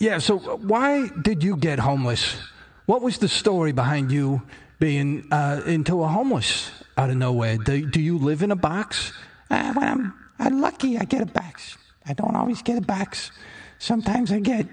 yeah, 0.00 0.18
so 0.18 0.36
why 0.36 1.08
did 1.08 1.42
you 1.42 1.56
get 1.56 1.78
homeless? 1.78 2.36
What 2.84 3.00
was 3.00 3.16
the 3.16 3.28
story 3.28 3.72
behind 3.72 4.12
you 4.12 4.42
being 4.80 5.28
uh, 5.32 5.62
into 5.64 6.02
a 6.02 6.06
homeless 6.06 6.70
out 6.98 7.08
of 7.08 7.16
nowhere? 7.16 7.56
Do, 7.56 7.86
do 7.86 8.02
you 8.02 8.18
live 8.18 8.42
in 8.42 8.50
a 8.50 8.56
box? 8.56 9.14
Uh, 9.50 9.72
when 9.72 9.88
I'm, 9.88 10.14
I'm 10.38 10.60
lucky, 10.60 10.98
I 10.98 11.04
get 11.04 11.22
a 11.22 11.26
box. 11.26 11.78
I 12.06 12.12
don't 12.12 12.36
always 12.36 12.60
get 12.60 12.76
a 12.76 12.82
box. 12.82 13.30
Sometimes 13.78 14.30
I 14.30 14.40
get 14.40 14.66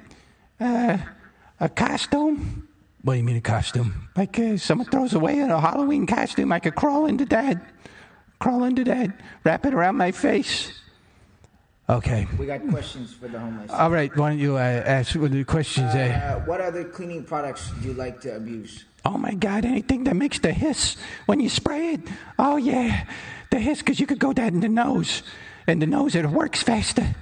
uh, 0.60 0.98
a 1.62 1.70
costume. 1.70 2.68
What 3.04 3.14
do 3.14 3.18
you 3.18 3.24
mean 3.24 3.36
a 3.36 3.42
costume? 3.42 4.10
Like 4.16 4.40
uh, 4.40 4.58
someone 4.58 4.88
throws 4.88 5.14
away 5.14 5.40
a 5.40 5.60
Halloween 5.60 6.08
costume, 6.08 6.52
I 6.52 6.60
could 6.60 6.76
crawl 6.76 7.06
into 7.06 7.26
that. 7.26 7.62
Crawl 8.40 8.64
into 8.64 8.84
that. 8.86 9.10
Wrap 9.44 9.66
it 9.66 9.74
around 9.74 9.98
my 9.98 10.12
face. 10.12 10.72
Okay. 11.90 12.28
We 12.40 12.46
got 12.46 12.66
questions 12.70 13.14
for 13.14 13.28
the 13.28 13.40
homeless. 13.40 13.70
All 13.72 13.92
right. 13.92 14.16
Why 14.16 14.30
don't 14.30 14.40
you 14.40 14.56
uh, 14.56 14.60
ask 14.60 15.16
what 15.16 15.32
the 15.32 15.44
questions 15.44 15.92
there? 15.94 16.16
Uh, 16.16 16.46
what 16.46 16.62
other 16.62 16.86
cleaning 16.86 17.24
products 17.26 17.72
do 17.82 17.90
you 17.90 17.94
like 17.94 18.22
to 18.22 18.36
abuse? 18.38 18.86
Oh 19.06 19.18
my 19.18 19.34
God, 19.34 19.66
anything 19.66 20.06
that 20.06 20.16
makes 20.16 20.40
the 20.40 20.54
hiss 20.54 20.96
when 21.26 21.42
you 21.42 21.50
spray 21.50 21.96
it. 21.96 22.02
Oh 22.40 22.56
yeah, 22.56 23.06
the 23.50 23.60
hiss, 23.60 23.80
because 23.80 24.00
you 24.00 24.08
could 24.08 24.20
go 24.20 24.32
down 24.32 24.50
in 24.50 24.60
the 24.62 24.70
nose. 24.70 25.24
And 25.68 25.82
the 25.82 25.88
nose, 25.88 26.16
it 26.16 26.26
works 26.26 26.64
faster. 26.64 27.14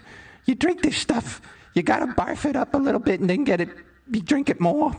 You 0.45 0.53
drink 0.53 0.83
this 0.83 0.97
stuff, 0.97 1.41
you 1.73 1.81
gotta 1.81 2.07
barf 2.07 2.45
it 2.45 2.55
up 2.55 2.75
a 2.75 2.77
little 2.77 2.99
bit 2.99 3.19
and 3.19 3.29
then 3.29 3.43
get 3.43 3.61
it, 3.61 3.69
you 4.11 4.21
drink 4.21 4.49
it 4.49 4.59
more. 4.59 4.93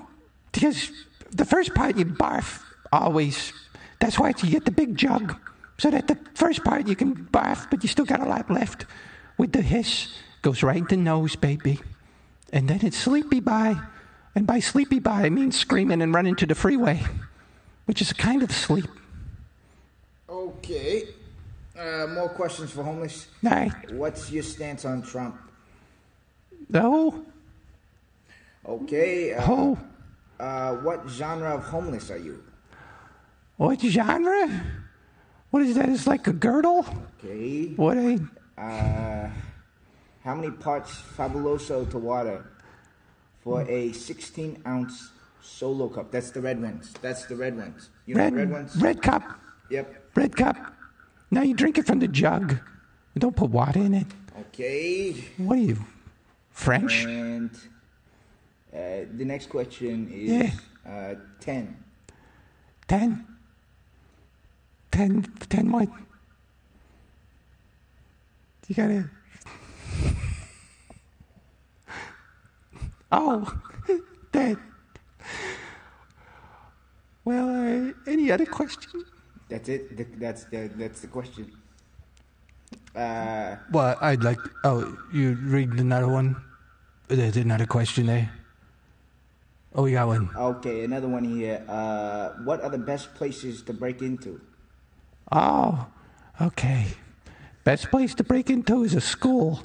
Because 0.52 0.90
the 1.30 1.44
first 1.44 1.74
part 1.74 1.96
you 1.96 2.04
barf 2.04 2.62
always. 2.92 3.52
That's 3.98 4.18
why 4.18 4.34
you 4.42 4.50
get 4.50 4.64
the 4.64 4.70
big 4.70 4.96
jug. 4.96 5.36
So 5.78 5.90
that 5.90 6.06
the 6.06 6.18
first 6.34 6.62
part 6.64 6.86
you 6.86 6.94
can 6.94 7.16
barf, 7.32 7.70
but 7.70 7.82
you 7.82 7.88
still 7.88 8.04
got 8.04 8.20
a 8.20 8.28
lot 8.28 8.50
left. 8.50 8.86
With 9.38 9.52
the 9.52 9.62
hiss, 9.62 10.14
goes 10.42 10.62
right 10.62 10.76
in 10.78 10.86
the 10.86 10.96
nose, 10.96 11.36
baby. 11.36 11.80
And 12.52 12.68
then 12.68 12.80
it's 12.82 12.98
sleepy 12.98 13.40
by. 13.40 13.76
And 14.34 14.46
by 14.46 14.60
sleepy 14.60 14.98
by, 14.98 15.22
I 15.22 15.30
mean 15.30 15.52
screaming 15.52 16.02
and 16.02 16.14
running 16.14 16.36
to 16.36 16.46
the 16.46 16.54
freeway, 16.54 17.00
which 17.86 18.00
is 18.00 18.10
a 18.10 18.14
kind 18.14 18.42
of 18.42 18.50
sleep. 18.52 18.88
Okay. 20.28 21.08
Uh, 21.78 22.06
more 22.08 22.28
questions 22.28 22.70
for 22.70 22.82
homeless. 22.82 23.28
All 23.44 23.50
right. 23.50 23.72
What's 23.92 24.30
your 24.30 24.42
stance 24.42 24.84
on 24.84 25.02
Trump? 25.02 25.36
No. 26.68 27.24
Okay. 28.66 29.34
Uh, 29.34 29.44
Oh. 29.48 29.78
Uh, 30.42 30.74
what 30.82 31.08
genre 31.08 31.54
of 31.54 31.62
homeless 31.64 32.10
are 32.10 32.18
you? 32.18 32.42
What 33.56 33.80
genre? 33.80 34.62
What 35.50 35.62
is 35.62 35.76
that? 35.76 35.88
It's 35.88 36.06
like 36.06 36.26
a 36.26 36.32
girdle? 36.32 36.84
Okay. 37.22 37.68
What 37.76 37.96
a. 37.96 38.18
Uh, 38.58 39.30
how 40.24 40.34
many 40.34 40.50
parts 40.50 41.00
Fabuloso 41.16 41.88
to 41.90 41.98
water 41.98 42.44
for 43.44 43.62
a 43.68 43.92
16 43.92 44.62
ounce 44.66 45.10
solo 45.42 45.88
cup? 45.88 46.10
That's 46.10 46.30
the 46.30 46.40
red 46.40 46.60
ones. 46.60 46.92
That's 47.00 47.26
the 47.26 47.36
red 47.36 47.56
ones. 47.56 47.90
You 48.06 48.14
know 48.16 48.22
Red, 48.24 48.32
the 48.32 48.36
red 48.38 48.50
ones? 48.50 48.76
red 48.76 49.02
cup. 49.02 49.22
Yep. 49.70 50.10
Red 50.16 50.36
cup. 50.36 50.56
Now 51.30 51.42
you 51.42 51.54
drink 51.54 51.78
it 51.78 51.86
from 51.86 51.98
the 52.00 52.08
jug. 52.08 52.58
Don't 53.16 53.36
put 53.36 53.50
water 53.50 53.78
in 53.80 53.94
it. 53.94 54.06
Okay. 54.48 55.12
What 55.36 55.58
are 55.58 55.62
you? 55.62 55.78
French? 56.50 57.04
And 57.04 57.50
uh, 58.74 58.78
the 59.16 59.24
next 59.24 59.48
question 59.50 60.08
is 60.12 60.52
uh, 60.86 61.14
10. 61.40 61.76
Ten? 62.88 63.26
Ten? 64.90 65.22
Ten 65.48 65.72
what? 65.72 65.88
You 68.68 68.74
gotta. 68.74 69.10
Oh, 73.14 73.44
that. 74.32 74.56
Well, 77.26 77.48
uh, 77.50 77.92
any 78.06 78.32
other 78.32 78.46
question? 78.46 79.04
That's 79.50 79.68
it. 79.68 79.94
Th- 79.94 80.08
That's 80.16 80.44
the, 80.44 80.70
that's 80.76 81.00
the 81.02 81.08
question. 81.08 81.52
Uh, 82.96 83.56
Well, 83.70 83.98
I'd 84.00 84.24
like. 84.24 84.38
Oh, 84.64 84.96
you 85.12 85.34
read 85.42 85.72
another 85.74 86.08
one? 86.08 86.36
There's 87.08 87.36
another 87.36 87.66
question 87.66 88.06
there. 88.06 88.30
Oh, 89.74 89.84
we 89.84 89.92
got 89.92 90.06
one. 90.06 90.28
okay, 90.36 90.84
another 90.84 91.08
one 91.08 91.24
here. 91.24 91.64
Uh, 91.66 92.30
what 92.44 92.60
are 92.62 92.68
the 92.68 92.78
best 92.78 93.14
places 93.14 93.62
to 93.62 93.72
break 93.72 94.02
into? 94.02 94.40
Oh, 95.30 95.86
okay. 96.40 96.86
Best 97.64 97.90
place 97.90 98.14
to 98.16 98.24
break 98.24 98.50
into 98.50 98.84
is 98.84 98.94
a 98.94 99.00
school 99.00 99.62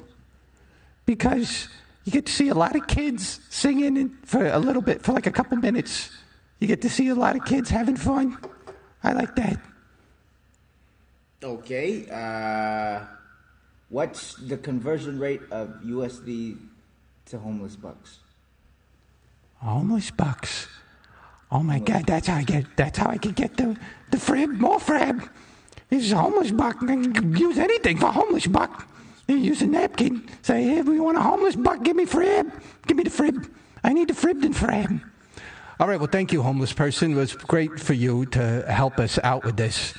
because 1.04 1.68
you 2.04 2.12
get 2.12 2.24
to 2.26 2.32
see 2.32 2.48
a 2.48 2.54
lot 2.54 2.74
of 2.74 2.86
kids 2.86 3.40
singing 3.50 4.16
for 4.24 4.46
a 4.46 4.58
little 4.58 4.80
bit, 4.80 5.02
for 5.02 5.12
like 5.12 5.26
a 5.26 5.32
couple 5.32 5.58
minutes. 5.58 6.10
You 6.58 6.68
get 6.68 6.80
to 6.82 6.88
see 6.88 7.08
a 7.08 7.14
lot 7.14 7.36
of 7.36 7.44
kids 7.44 7.68
having 7.68 7.96
fun. 7.96 8.38
I 9.04 9.12
like 9.12 9.36
that. 9.36 9.60
Okay. 11.42 12.08
Uh, 12.10 13.04
what's 13.90 14.34
the 14.36 14.56
conversion 14.56 15.18
rate 15.18 15.42
of 15.50 15.68
USD 15.84 16.56
to 17.26 17.38
homeless 17.38 17.76
bucks? 17.76 18.20
Homeless 19.60 20.10
bucks. 20.10 20.68
Oh 21.50 21.62
my 21.62 21.78
God, 21.78 22.06
that's 22.06 22.26
how 22.28 22.36
I 22.36 22.42
get. 22.44 22.76
That's 22.76 22.98
how 22.98 23.10
I 23.10 23.18
can 23.18 23.32
get 23.32 23.56
the 23.56 23.76
the 24.10 24.18
frib, 24.18 24.50
more 24.50 24.78
frib. 24.78 25.22
This 25.88 26.04
is 26.04 26.12
a 26.12 26.16
homeless 26.16 26.50
buck. 26.50 26.76
I 26.82 26.86
can 26.86 27.34
use 27.36 27.58
anything 27.58 27.96
for 27.98 28.06
homeless 28.06 28.46
buck. 28.46 28.86
You 29.26 29.36
use 29.36 29.62
a 29.62 29.66
napkin. 29.66 30.28
Say, 30.42 30.64
hey, 30.64 30.82
we 30.82 31.00
want 31.00 31.16
a 31.18 31.22
homeless 31.22 31.56
buck. 31.56 31.82
Give 31.82 31.96
me 31.96 32.04
frib. 32.04 32.50
Give 32.86 32.96
me 32.96 33.04
the 33.04 33.10
frib. 33.10 33.50
I 33.82 33.92
need 33.92 34.08
the 34.08 34.14
fribbed 34.14 34.44
and 34.44 34.54
frib. 34.56 35.00
All 35.80 35.88
right. 35.88 35.98
Well, 35.98 36.08
thank 36.10 36.32
you, 36.32 36.42
homeless 36.42 36.72
person. 36.72 37.12
It 37.12 37.16
was 37.16 37.34
great 37.34 37.80
for 37.80 37.94
you 37.94 38.26
to 38.26 38.64
help 38.70 38.98
us 38.98 39.18
out 39.22 39.44
with 39.44 39.56
this. 39.56 39.94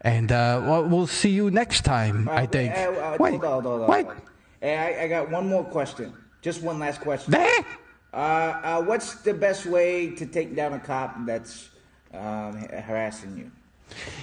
And 0.00 0.30
uh, 0.32 0.62
well, 0.64 0.84
we'll 0.84 1.06
see 1.06 1.30
you 1.30 1.50
next 1.50 1.84
time, 1.84 2.28
I 2.28 2.46
think. 2.46 2.74
Uh, 2.74 2.90
uh, 2.90 3.16
Wait, 3.20 3.30
hold 3.30 3.44
on, 3.44 3.62
hold 3.62 3.82
on, 3.82 3.88
wait. 3.88 4.04
hold 4.06 4.16
on. 4.16 4.22
Hey, 4.60 4.76
I, 4.76 5.04
I 5.04 5.08
got 5.08 5.30
one 5.30 5.48
more 5.48 5.64
question. 5.64 6.12
Just 6.40 6.62
one 6.62 6.78
last 6.78 7.00
question. 7.00 7.30
There. 7.32 7.64
Uh, 8.12 8.16
uh, 8.16 8.82
what's 8.82 9.14
the 9.22 9.32
best 9.32 9.64
way 9.64 10.10
to 10.10 10.26
take 10.26 10.54
down 10.54 10.74
a 10.74 10.78
cop 10.78 11.16
that's 11.24 11.70
um, 12.12 12.56
harassing 12.68 13.36
you? 13.38 13.50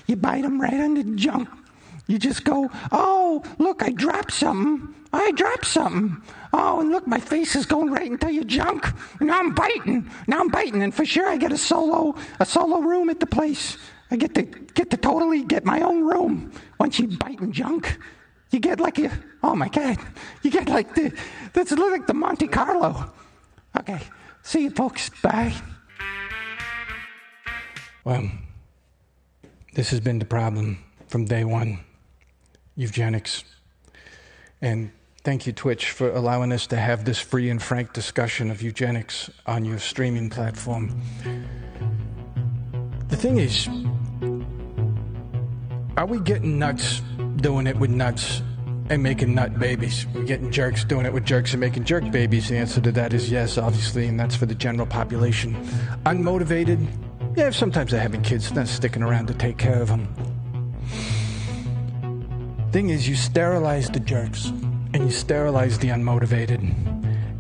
You 0.06 0.16
bite 0.16 0.46
him 0.46 0.62
right 0.62 0.74
on 0.74 0.94
the 0.94 1.04
junk. 1.16 1.50
You 2.08 2.18
just 2.18 2.44
go, 2.44 2.70
oh, 2.92 3.44
look, 3.58 3.84
I 3.84 3.92
dropped 3.92 4.32
something. 4.32 4.96
I 5.14 5.32
dropped 5.32 5.66
something. 5.66 6.22
Oh, 6.54 6.82
and 6.82 6.92
look, 6.92 7.08
my 7.08 7.20
face 7.20 7.56
is 7.56 7.66
going 7.66 7.92
right 7.92 8.08
into 8.08 8.32
your 8.32 8.44
junk. 8.44 8.88
Now 9.22 9.40
I'm 9.40 9.54
biting. 9.54 10.10
Now 10.28 10.40
I'm 10.40 10.50
biting, 10.50 10.82
and 10.84 10.94
for 10.94 11.06
sure 11.06 11.28
I 11.28 11.38
get 11.38 11.52
a 11.52 11.58
solo, 11.58 12.16
a 12.40 12.46
solo 12.46 12.80
room 12.80 13.10
at 13.10 13.20
the 13.20 13.28
place. 13.28 13.78
I 14.12 14.16
get 14.16 14.34
to 14.36 14.44
get 14.44 14.90
to 14.90 14.98
totally 14.98 15.44
get 15.44 15.66
my 15.66 15.82
own 15.82 16.04
room. 16.04 16.52
Once 16.80 17.00
you 17.00 17.08
bite 17.08 17.40
and 17.40 17.54
junk, 17.54 18.00
you 18.52 18.60
get 18.60 18.80
like 18.80 18.98
a, 18.98 19.12
oh 19.44 19.56
my 19.56 19.70
god, 19.70 19.98
you 20.42 20.50
get 20.50 20.68
like 20.68 20.96
the, 20.96 21.12
that's 21.54 21.72
like 21.72 22.08
the 22.08 22.14
Monte 22.16 22.48
Carlo. 22.48 23.12
Okay, 23.78 24.00
see 24.44 24.64
you 24.64 24.70
folks. 24.70 25.10
Bye. 25.22 25.54
Well. 28.04 28.30
This 29.76 29.92
has 29.92 30.00
been 30.00 30.20
the 30.20 30.26
problem 30.26 30.84
from 31.08 31.26
day 31.26 31.44
one 31.44 31.80
eugenics. 32.76 33.44
And 34.62 34.92
thank 35.24 35.46
you, 35.48 35.54
Twitch, 35.54 35.92
for 35.92 36.12
allowing 36.12 36.52
us 36.52 36.68
to 36.68 36.76
have 36.76 37.06
this 37.06 37.20
free 37.20 37.50
and 37.50 37.62
frank 37.62 37.94
discussion 37.94 38.50
of 38.52 38.62
eugenics 38.62 39.30
on 39.46 39.64
your 39.64 39.78
streaming 39.78 40.30
platform. 40.30 41.00
The 43.10 43.16
thing 43.16 43.38
is, 43.38 43.70
are 45.98 46.06
we 46.06 46.20
getting 46.20 46.58
nuts 46.58 47.02
doing 47.38 47.68
it 47.68 47.78
with 47.78 47.92
nuts 47.92 48.42
and 48.90 49.04
making 49.04 49.36
nut 49.36 49.58
babies? 49.60 50.06
We're 50.14 50.24
getting 50.24 50.52
jerks 50.52 50.84
doing 50.84 51.06
it 51.06 51.14
with 51.14 51.26
jerks 51.26 51.54
and 51.54 51.60
making 51.60 51.86
jerk 51.86 52.10
babies. 52.12 52.50
The 52.50 52.58
answer 52.58 52.82
to 52.82 52.92
that 52.94 53.14
is 53.14 53.32
yes, 53.32 53.58
obviously, 53.58 54.08
and 54.08 54.20
that's 54.20 54.36
for 54.36 54.46
the 54.46 54.56
general 54.56 54.88
population. 54.88 55.56
Unmotivated, 56.06 56.88
yeah, 57.36 57.52
sometimes 57.52 57.92
they're 57.92 58.02
having 58.02 58.22
kids, 58.22 58.52
not 58.54 58.68
sticking 58.68 59.04
around 59.04 59.28
to 59.28 59.34
take 59.34 59.58
care 59.58 59.82
of 59.82 59.88
them. 59.90 60.08
Thing 62.72 62.90
is, 62.90 63.08
you 63.08 63.16
sterilize 63.16 63.90
the 63.90 64.00
jerks 64.00 64.48
and 64.94 65.06
you 65.06 65.12
sterilize 65.12 65.80
the 65.80 65.90
unmotivated. 65.90 66.62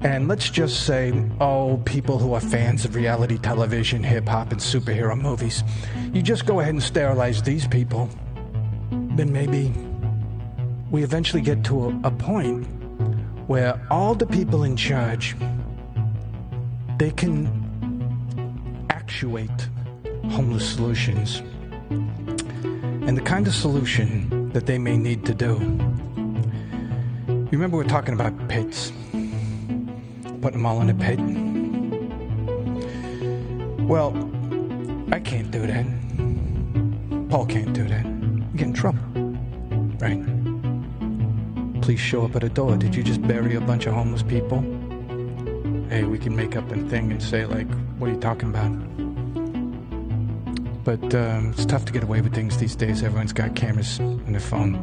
And 0.02 0.28
let's 0.28 0.50
just 0.50 0.86
say, 0.86 1.12
oh, 1.42 1.82
people 1.86 2.18
who 2.18 2.34
are 2.34 2.40
fans 2.40 2.86
of 2.86 2.96
reality 2.96 3.38
television, 3.38 4.02
hip 4.02 4.28
hop, 4.28 4.52
and 4.52 4.62
superhero 4.62 5.20
movies, 5.20 5.64
you 6.14 6.22
just 6.22 6.46
go 6.46 6.62
ahead 6.62 6.74
and 6.74 6.82
sterilize 6.82 7.44
these 7.44 7.68
people. 7.68 8.10
Then 8.92 9.34
maybe 9.34 9.74
we 10.92 11.04
eventually 11.04 11.42
get 11.42 11.64
to 11.66 11.86
a, 11.86 12.08
a 12.08 12.12
point 12.12 12.66
where 13.48 13.80
all 13.90 14.16
the 14.16 14.26
people 14.26 14.64
in 14.64 14.76
charge 14.76 15.36
they 16.98 17.12
can 17.12 17.48
actuate 18.90 19.70
homeless 20.30 20.68
solutions 20.70 21.42
and 21.90 23.18
the 23.18 23.22
kind 23.22 23.48
of 23.48 23.56
solution 23.56 24.50
that 24.54 24.66
they 24.66 24.78
may 24.78 24.98
need 24.98 25.26
to 25.26 25.34
do. 25.34 25.54
You 27.28 27.58
remember 27.58 27.78
we're 27.78 27.84
talking 27.86 28.14
about 28.14 28.48
pits, 28.48 28.92
putting 30.42 30.60
them 30.60 30.66
all 30.66 30.82
in 30.82 30.90
a 30.90 30.94
pit. 30.94 31.20
Well, 33.88 34.12
I 35.12 35.20
can't 35.20 35.50
do 35.50 35.66
that. 35.66 35.86
Paul 37.30 37.46
can't 37.48 37.74
do 37.74 37.88
that. 37.88 38.06
You 38.06 38.46
get 38.56 38.68
in 38.68 38.74
trouble, 38.74 39.00
right? 40.00 40.39
Please 41.82 42.00
show 42.00 42.26
up 42.26 42.36
at 42.36 42.44
a 42.44 42.50
door. 42.50 42.78
Did 42.78 42.96
you 42.96 43.04
just 43.04 43.22
bury 43.22 43.56
a 43.56 43.62
bunch 43.62 43.86
of 43.86 43.94
homeless 43.94 44.24
people? 44.24 44.62
Hey, 45.90 46.04
we 46.04 46.20
can 46.20 46.36
make 46.36 46.56
up 46.56 46.72
a 46.72 46.78
thing 46.90 47.12
and 47.12 47.22
say 47.22 47.46
like, 47.46 47.68
"What 47.98 48.10
are 48.10 48.14
you 48.14 48.20
talking 48.20 48.50
about?" 48.50 48.72
but 50.90 51.14
um, 51.14 51.52
it's 51.52 51.68
tough 51.68 51.86
to 51.86 51.94
get 51.94 52.02
away 52.02 52.20
with 52.20 52.34
things 52.34 52.58
these 52.58 52.76
days. 52.76 53.04
Everyone's 53.04 53.32
got 53.32 53.56
cameras 53.56 54.00
in 54.00 54.32
their 54.32 54.42
phone. 54.42 54.74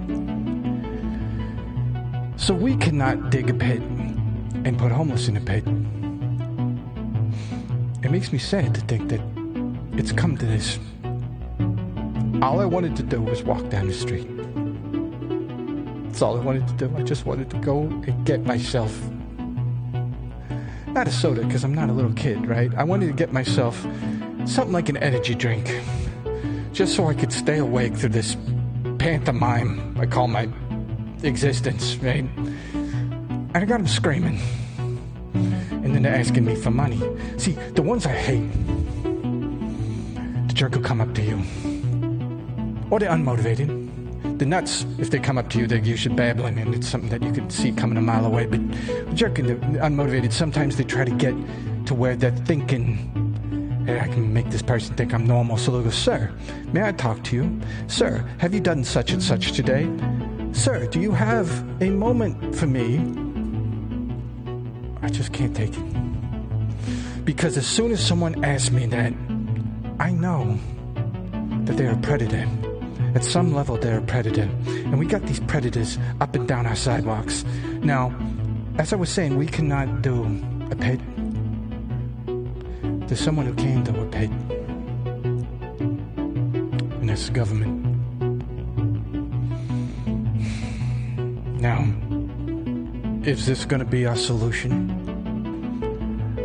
So 2.36 2.54
we 2.54 2.76
cannot 2.76 3.30
dig 3.30 3.50
a 3.50 3.54
pit 3.54 3.80
and 3.80 4.78
put 4.78 4.92
homeless 4.92 5.26
in 5.26 5.36
a 5.36 5.40
pit. 5.40 5.64
It 8.04 8.12
makes 8.12 8.30
me 8.30 8.38
sad 8.38 8.72
to 8.76 8.80
think 8.82 9.08
that 9.08 9.20
it's 9.98 10.12
come 10.12 10.36
to 10.36 10.46
this. 10.46 10.78
All 12.40 12.60
I 12.60 12.66
wanted 12.66 12.94
to 12.96 13.02
do 13.02 13.20
was 13.20 13.42
walk 13.42 13.68
down 13.70 13.88
the 13.88 13.94
street. 13.94 14.35
That's 16.16 16.22
all 16.22 16.38
I 16.38 16.40
wanted 16.42 16.66
to 16.68 16.88
do. 16.88 16.96
I 16.96 17.02
just 17.02 17.26
wanted 17.26 17.50
to 17.50 17.58
go 17.58 17.82
and 17.82 18.24
get 18.24 18.46
myself 18.46 18.90
not 20.86 21.06
a 21.06 21.12
soda 21.12 21.44
because 21.44 21.62
I'm 21.62 21.74
not 21.74 21.90
a 21.90 21.92
little 21.92 22.14
kid, 22.14 22.46
right? 22.46 22.74
I 22.74 22.84
wanted 22.84 23.08
to 23.08 23.12
get 23.12 23.34
myself 23.34 23.78
something 24.46 24.72
like 24.72 24.88
an 24.88 24.96
energy 24.96 25.34
drink, 25.34 25.78
just 26.72 26.96
so 26.96 27.06
I 27.06 27.12
could 27.12 27.34
stay 27.34 27.58
awake 27.58 27.94
through 27.96 28.14
this 28.16 28.34
pantomime 28.98 29.94
I 30.00 30.06
call 30.06 30.26
my 30.26 30.48
existence, 31.22 31.96
right? 31.96 32.24
And 32.34 33.54
I 33.54 33.66
got 33.66 33.76
them 33.76 33.86
screaming. 33.86 34.40
And 35.34 35.94
then 35.94 36.02
they're 36.02 36.16
asking 36.16 36.46
me 36.46 36.54
for 36.54 36.70
money. 36.70 37.02
See, 37.36 37.58
the 37.74 37.82
ones 37.82 38.06
I 38.06 38.14
hate, 38.14 38.50
the 40.48 40.54
jerk 40.54 40.76
will 40.76 40.80
come 40.80 41.02
up 41.02 41.14
to 41.16 41.20
you. 41.20 41.36
Or 42.90 43.00
they're 43.00 43.10
unmotivated. 43.10 43.75
The 44.38 44.46
nuts, 44.46 44.84
if 44.98 45.10
they 45.10 45.18
come 45.18 45.38
up 45.38 45.48
to 45.50 45.58
you, 45.58 45.66
they're 45.66 45.78
usually 45.78 46.14
babbling, 46.14 46.58
and 46.58 46.74
it's 46.74 46.88
something 46.88 47.10
that 47.10 47.22
you 47.22 47.32
can 47.32 47.48
see 47.48 47.72
coming 47.72 47.96
a 47.96 48.02
mile 48.02 48.26
away. 48.26 48.46
But 48.46 48.60
jerking, 49.14 49.16
jerk 49.16 49.38
and 49.38 49.48
the 49.48 49.54
unmotivated, 49.78 50.32
sometimes 50.32 50.76
they 50.76 50.84
try 50.84 51.04
to 51.04 51.10
get 51.10 51.34
to 51.86 51.94
where 51.94 52.16
they're 52.16 52.32
thinking 52.32 53.26
Hey, 53.86 54.00
I 54.00 54.08
can 54.08 54.34
make 54.34 54.50
this 54.50 54.62
person 54.62 54.96
think 54.96 55.14
I'm 55.14 55.28
normal. 55.28 55.56
So 55.56 55.70
they'll 55.70 55.84
go, 55.84 55.90
Sir, 55.90 56.34
may 56.72 56.82
I 56.82 56.90
talk 56.90 57.22
to 57.24 57.36
you? 57.36 57.60
Sir, 57.86 58.28
have 58.38 58.52
you 58.52 58.58
done 58.58 58.82
such 58.82 59.12
and 59.12 59.22
such 59.22 59.52
today? 59.52 59.88
Sir, 60.50 60.88
do 60.88 61.00
you 61.00 61.12
have 61.12 61.48
a 61.80 61.90
moment 61.90 62.56
for 62.56 62.66
me? 62.66 62.96
I 65.02 65.08
just 65.08 65.32
can't 65.32 65.54
take 65.54 65.72
it. 65.72 67.24
Because 67.24 67.56
as 67.56 67.64
soon 67.64 67.92
as 67.92 68.04
someone 68.04 68.44
asks 68.44 68.72
me 68.72 68.86
that, 68.86 69.12
I 70.00 70.10
know 70.10 70.58
that 71.64 71.76
they're 71.76 71.92
a 71.92 71.98
predator. 71.98 72.48
At 73.16 73.24
some 73.24 73.52
level, 73.52 73.76
they're 73.76 73.98
a 73.98 74.02
predator. 74.02 74.48
And 74.68 74.98
we 74.98 75.06
got 75.06 75.22
these 75.22 75.40
predators 75.40 75.98
up 76.20 76.36
and 76.36 76.46
down 76.46 76.66
our 76.66 76.76
sidewalks. 76.76 77.44
Now, 77.80 78.14
as 78.78 78.92
I 78.92 78.96
was 78.96 79.08
saying, 79.10 79.36
we 79.36 79.46
cannot 79.46 80.02
do 80.02 80.24
a 80.70 80.76
pit 80.76 81.00
there's 83.06 83.20
someone 83.20 83.46
who 83.46 83.54
can 83.54 83.84
do 83.84 83.94
a 84.00 84.06
pit, 84.06 84.30
and 86.98 87.08
that's 87.08 87.26
the 87.26 87.32
government. 87.32 87.84
Now, 91.60 91.86
is 93.22 93.46
this 93.46 93.64
going 93.64 93.78
to 93.78 93.86
be 93.86 94.06
our 94.06 94.16
solution? 94.16 94.90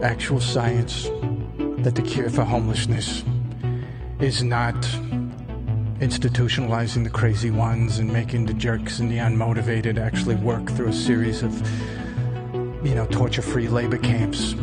Actual 0.03 0.39
science 0.39 1.09
that 1.79 1.95
the 1.95 2.03
cure 2.03 2.29
for 2.29 2.43
homelessness 2.43 3.23
is 4.19 4.43
not 4.43 4.75
institutionalizing 6.01 7.03
the 7.03 7.09
crazy 7.11 7.51
ones 7.51 7.99
and 7.99 8.11
making 8.11 8.47
the 8.47 8.55
jerks 8.55 8.97
and 8.97 9.11
the 9.11 9.17
unmotivated 9.17 9.99
actually 9.99 10.33
work 10.33 10.67
through 10.71 10.87
a 10.87 10.93
series 10.93 11.43
of, 11.43 11.53
you 12.83 12.95
know, 12.95 13.05
torture 13.11 13.43
free 13.43 13.67
labor 13.67 13.99
camps. 13.99 14.55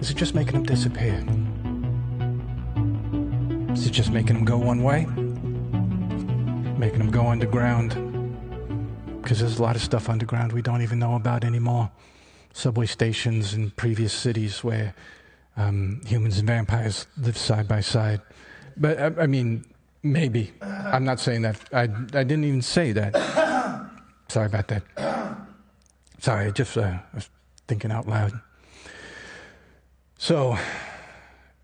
Is 0.00 0.10
it 0.10 0.16
just 0.16 0.32
making 0.32 0.52
them 0.52 0.62
disappear? 0.62 1.24
Is 3.72 3.84
it 3.84 3.90
just 3.90 4.12
making 4.12 4.36
them 4.36 4.44
go 4.44 4.58
one 4.58 4.84
way? 4.84 5.06
Making 6.78 7.00
them 7.00 7.10
go 7.10 7.26
underground? 7.26 7.90
Because 9.22 9.40
there's 9.40 9.58
a 9.58 9.62
lot 9.62 9.74
of 9.74 9.82
stuff 9.82 10.08
underground 10.08 10.52
we 10.52 10.62
don't 10.62 10.82
even 10.82 11.00
know 11.00 11.16
about 11.16 11.42
anymore. 11.42 11.90
Subway 12.52 12.86
stations 12.86 13.54
in 13.54 13.72
previous 13.72 14.12
cities 14.12 14.62
where 14.62 14.94
um, 15.56 16.00
humans 16.06 16.38
and 16.38 16.46
vampires 16.46 17.08
live 17.16 17.36
side 17.36 17.66
by 17.66 17.80
side. 17.80 18.20
But 18.76 18.98
I, 18.98 19.22
I 19.22 19.26
mean, 19.26 19.64
maybe. 20.02 20.52
I'm 20.60 21.04
not 21.04 21.20
saying 21.20 21.42
that. 21.42 21.56
I, 21.72 21.82
I 21.82 22.24
didn't 22.24 22.44
even 22.44 22.62
say 22.62 22.92
that. 22.92 23.14
Sorry 24.28 24.46
about 24.46 24.68
that. 24.68 24.82
Sorry, 26.18 26.46
I 26.46 26.50
just 26.50 26.76
uh, 26.76 26.98
was 27.14 27.28
thinking 27.66 27.90
out 27.90 28.08
loud. 28.08 28.32
So 30.18 30.56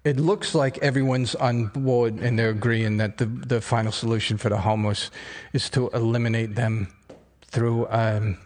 it 0.04 0.18
looks 0.18 0.54
like 0.54 0.78
everyone's 0.78 1.34
on 1.34 1.66
board 1.66 2.14
and 2.20 2.38
they're 2.38 2.50
agreeing 2.50 2.96
that 2.98 3.18
the, 3.18 3.26
the 3.26 3.61
final 3.61 3.92
solution 3.92 4.38
for 4.38 4.48
the 4.48 4.58
homeless 4.58 5.11
is 5.52 5.68
to 5.70 5.88
eliminate 5.90 6.54
them 6.54 6.88
through 7.42 7.86
um, 7.90 8.38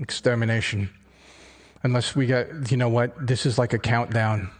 extermination. 0.00 0.90
Unless 1.82 2.16
we 2.16 2.26
got, 2.26 2.70
you 2.70 2.76
know 2.76 2.88
what, 2.88 3.26
this 3.26 3.46
is 3.46 3.58
like 3.58 3.72
a 3.72 3.78
countdown. 3.78 4.50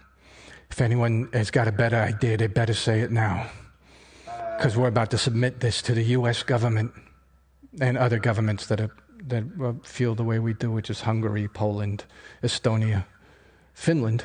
If 0.76 0.82
anyone 0.82 1.30
has 1.32 1.50
got 1.50 1.68
a 1.68 1.72
better 1.72 1.96
idea, 1.96 2.36
they 2.36 2.48
better 2.48 2.74
say 2.74 3.00
it 3.00 3.10
now. 3.10 3.48
Because 4.58 4.76
we're 4.76 4.88
about 4.88 5.10
to 5.12 5.16
submit 5.16 5.60
this 5.60 5.80
to 5.80 5.94
the 5.94 6.02
U.S. 6.18 6.42
government 6.42 6.92
and 7.80 7.96
other 7.96 8.18
governments 8.18 8.66
that, 8.66 8.82
are, 8.82 8.94
that 9.28 9.44
uh, 9.58 9.72
feel 9.82 10.14
the 10.14 10.22
way 10.22 10.38
we 10.38 10.52
do, 10.52 10.70
which 10.70 10.90
is 10.90 11.00
Hungary, 11.00 11.48
Poland, 11.48 12.04
Estonia, 12.42 13.06
Finland, 13.72 14.24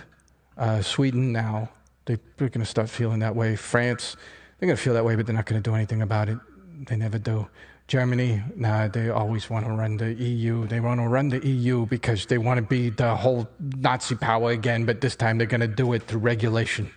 uh, 0.58 0.82
Sweden 0.82 1.32
now. 1.32 1.70
They, 2.04 2.18
they're 2.36 2.50
going 2.50 2.66
to 2.66 2.70
start 2.70 2.90
feeling 2.90 3.20
that 3.20 3.34
way. 3.34 3.56
France, 3.56 4.18
they're 4.60 4.68
going 4.68 4.76
to 4.76 4.84
feel 4.84 4.96
that 4.96 5.06
way, 5.06 5.16
but 5.16 5.26
they're 5.26 5.34
not 5.34 5.46
going 5.46 5.64
to 5.64 5.70
do 5.70 5.74
anything 5.74 6.02
about 6.02 6.28
it. 6.28 6.38
They 6.86 6.98
never 6.98 7.18
do. 7.18 7.48
Germany, 7.92 8.42
nah, 8.56 8.88
they 8.88 9.10
always 9.10 9.50
want 9.50 9.66
to 9.66 9.74
run 9.74 9.98
the 9.98 10.14
EU. 10.14 10.66
They 10.66 10.80
want 10.80 11.02
to 11.02 11.10
run 11.10 11.28
the 11.28 11.46
EU 11.46 11.86
because 11.88 12.26
they 12.26 12.38
want 12.38 12.58
to 12.58 12.62
be 12.62 12.90
the 12.90 13.18
whole 13.18 13.50
Nazi 13.60 14.16
power 14.16 14.52
again, 14.52 14.86
but 14.86 15.02
this 15.02 15.14
time 15.14 15.38
they're 15.38 15.46
going 15.46 15.60
to 15.60 15.68
do 15.68 15.92
it 15.92 16.04
through 16.04 16.22
regulation. 16.22 16.90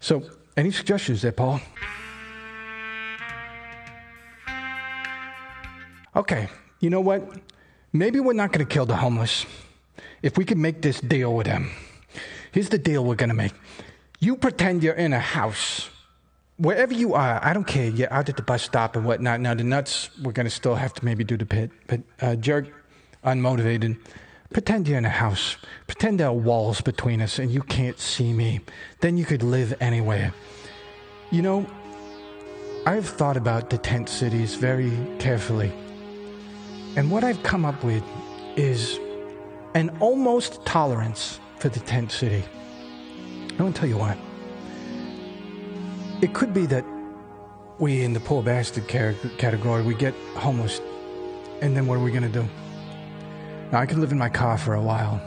So, 0.00 0.22
any 0.56 0.70
suggestions 0.70 1.20
there, 1.20 1.32
Paul? 1.32 1.60
Okay, 6.16 6.48
you 6.80 6.88
know 6.88 7.02
what? 7.02 7.28
Maybe 7.92 8.20
we're 8.20 8.32
not 8.32 8.52
going 8.52 8.66
to 8.66 8.72
kill 8.72 8.86
the 8.86 8.96
homeless 8.96 9.44
if 10.22 10.38
we 10.38 10.46
can 10.46 10.62
make 10.62 10.80
this 10.80 10.98
deal 11.02 11.34
with 11.34 11.46
them. 11.46 11.70
Here's 12.52 12.70
the 12.70 12.78
deal 12.78 13.04
we're 13.04 13.16
going 13.16 13.28
to 13.28 13.34
make 13.34 13.52
you 14.18 14.34
pretend 14.34 14.82
you're 14.82 14.94
in 14.94 15.12
a 15.12 15.20
house 15.20 15.90
wherever 16.56 16.94
you 16.94 17.14
are, 17.14 17.40
I 17.44 17.52
don't 17.52 17.66
care. 17.66 17.88
You're 17.88 18.12
out 18.12 18.28
at 18.28 18.36
the 18.36 18.42
bus 18.42 18.62
stop 18.62 18.96
and 18.96 19.04
whatnot. 19.04 19.40
Now, 19.40 19.54
the 19.54 19.64
nuts, 19.64 20.10
we're 20.22 20.32
going 20.32 20.46
to 20.46 20.50
still 20.50 20.74
have 20.74 20.92
to 20.94 21.04
maybe 21.04 21.24
do 21.24 21.36
the 21.36 21.46
pit. 21.46 21.70
But 21.86 22.00
uh, 22.20 22.36
jerk, 22.36 22.66
unmotivated, 23.24 23.98
pretend 24.52 24.88
you're 24.88 24.98
in 24.98 25.04
a 25.04 25.10
house. 25.10 25.56
Pretend 25.86 26.20
there 26.20 26.28
are 26.28 26.32
walls 26.32 26.80
between 26.80 27.20
us 27.20 27.38
and 27.38 27.50
you 27.50 27.62
can't 27.62 27.98
see 27.98 28.32
me. 28.32 28.60
Then 29.00 29.16
you 29.16 29.24
could 29.24 29.42
live 29.42 29.74
anywhere. 29.80 30.32
You 31.30 31.42
know, 31.42 31.66
I've 32.86 33.08
thought 33.08 33.36
about 33.36 33.70
the 33.70 33.78
tent 33.78 34.08
cities 34.08 34.54
very 34.54 34.92
carefully. 35.18 35.72
And 36.96 37.10
what 37.10 37.24
I've 37.24 37.42
come 37.42 37.64
up 37.64 37.82
with 37.82 38.04
is 38.56 39.00
an 39.74 39.90
almost 39.98 40.64
tolerance 40.64 41.40
for 41.58 41.68
the 41.68 41.80
tent 41.80 42.12
city. 42.12 42.44
I 43.58 43.62
want 43.62 43.74
to 43.74 43.80
tell 43.80 43.88
you 43.88 43.98
why. 43.98 44.16
It 46.22 46.32
could 46.32 46.54
be 46.54 46.66
that 46.66 46.84
we, 47.78 48.02
in 48.02 48.12
the 48.12 48.20
poor 48.20 48.42
bastard 48.42 48.88
category, 48.88 49.82
we 49.82 49.94
get 49.94 50.14
homeless, 50.36 50.80
and 51.60 51.76
then 51.76 51.86
what 51.86 51.96
are 51.96 52.02
we 52.02 52.10
going 52.10 52.22
to 52.22 52.28
do? 52.28 52.48
Now, 53.72 53.80
I 53.80 53.86
could 53.86 53.98
live 53.98 54.12
in 54.12 54.18
my 54.18 54.28
car 54.28 54.56
for 54.56 54.74
a 54.74 54.80
while, 54.80 55.20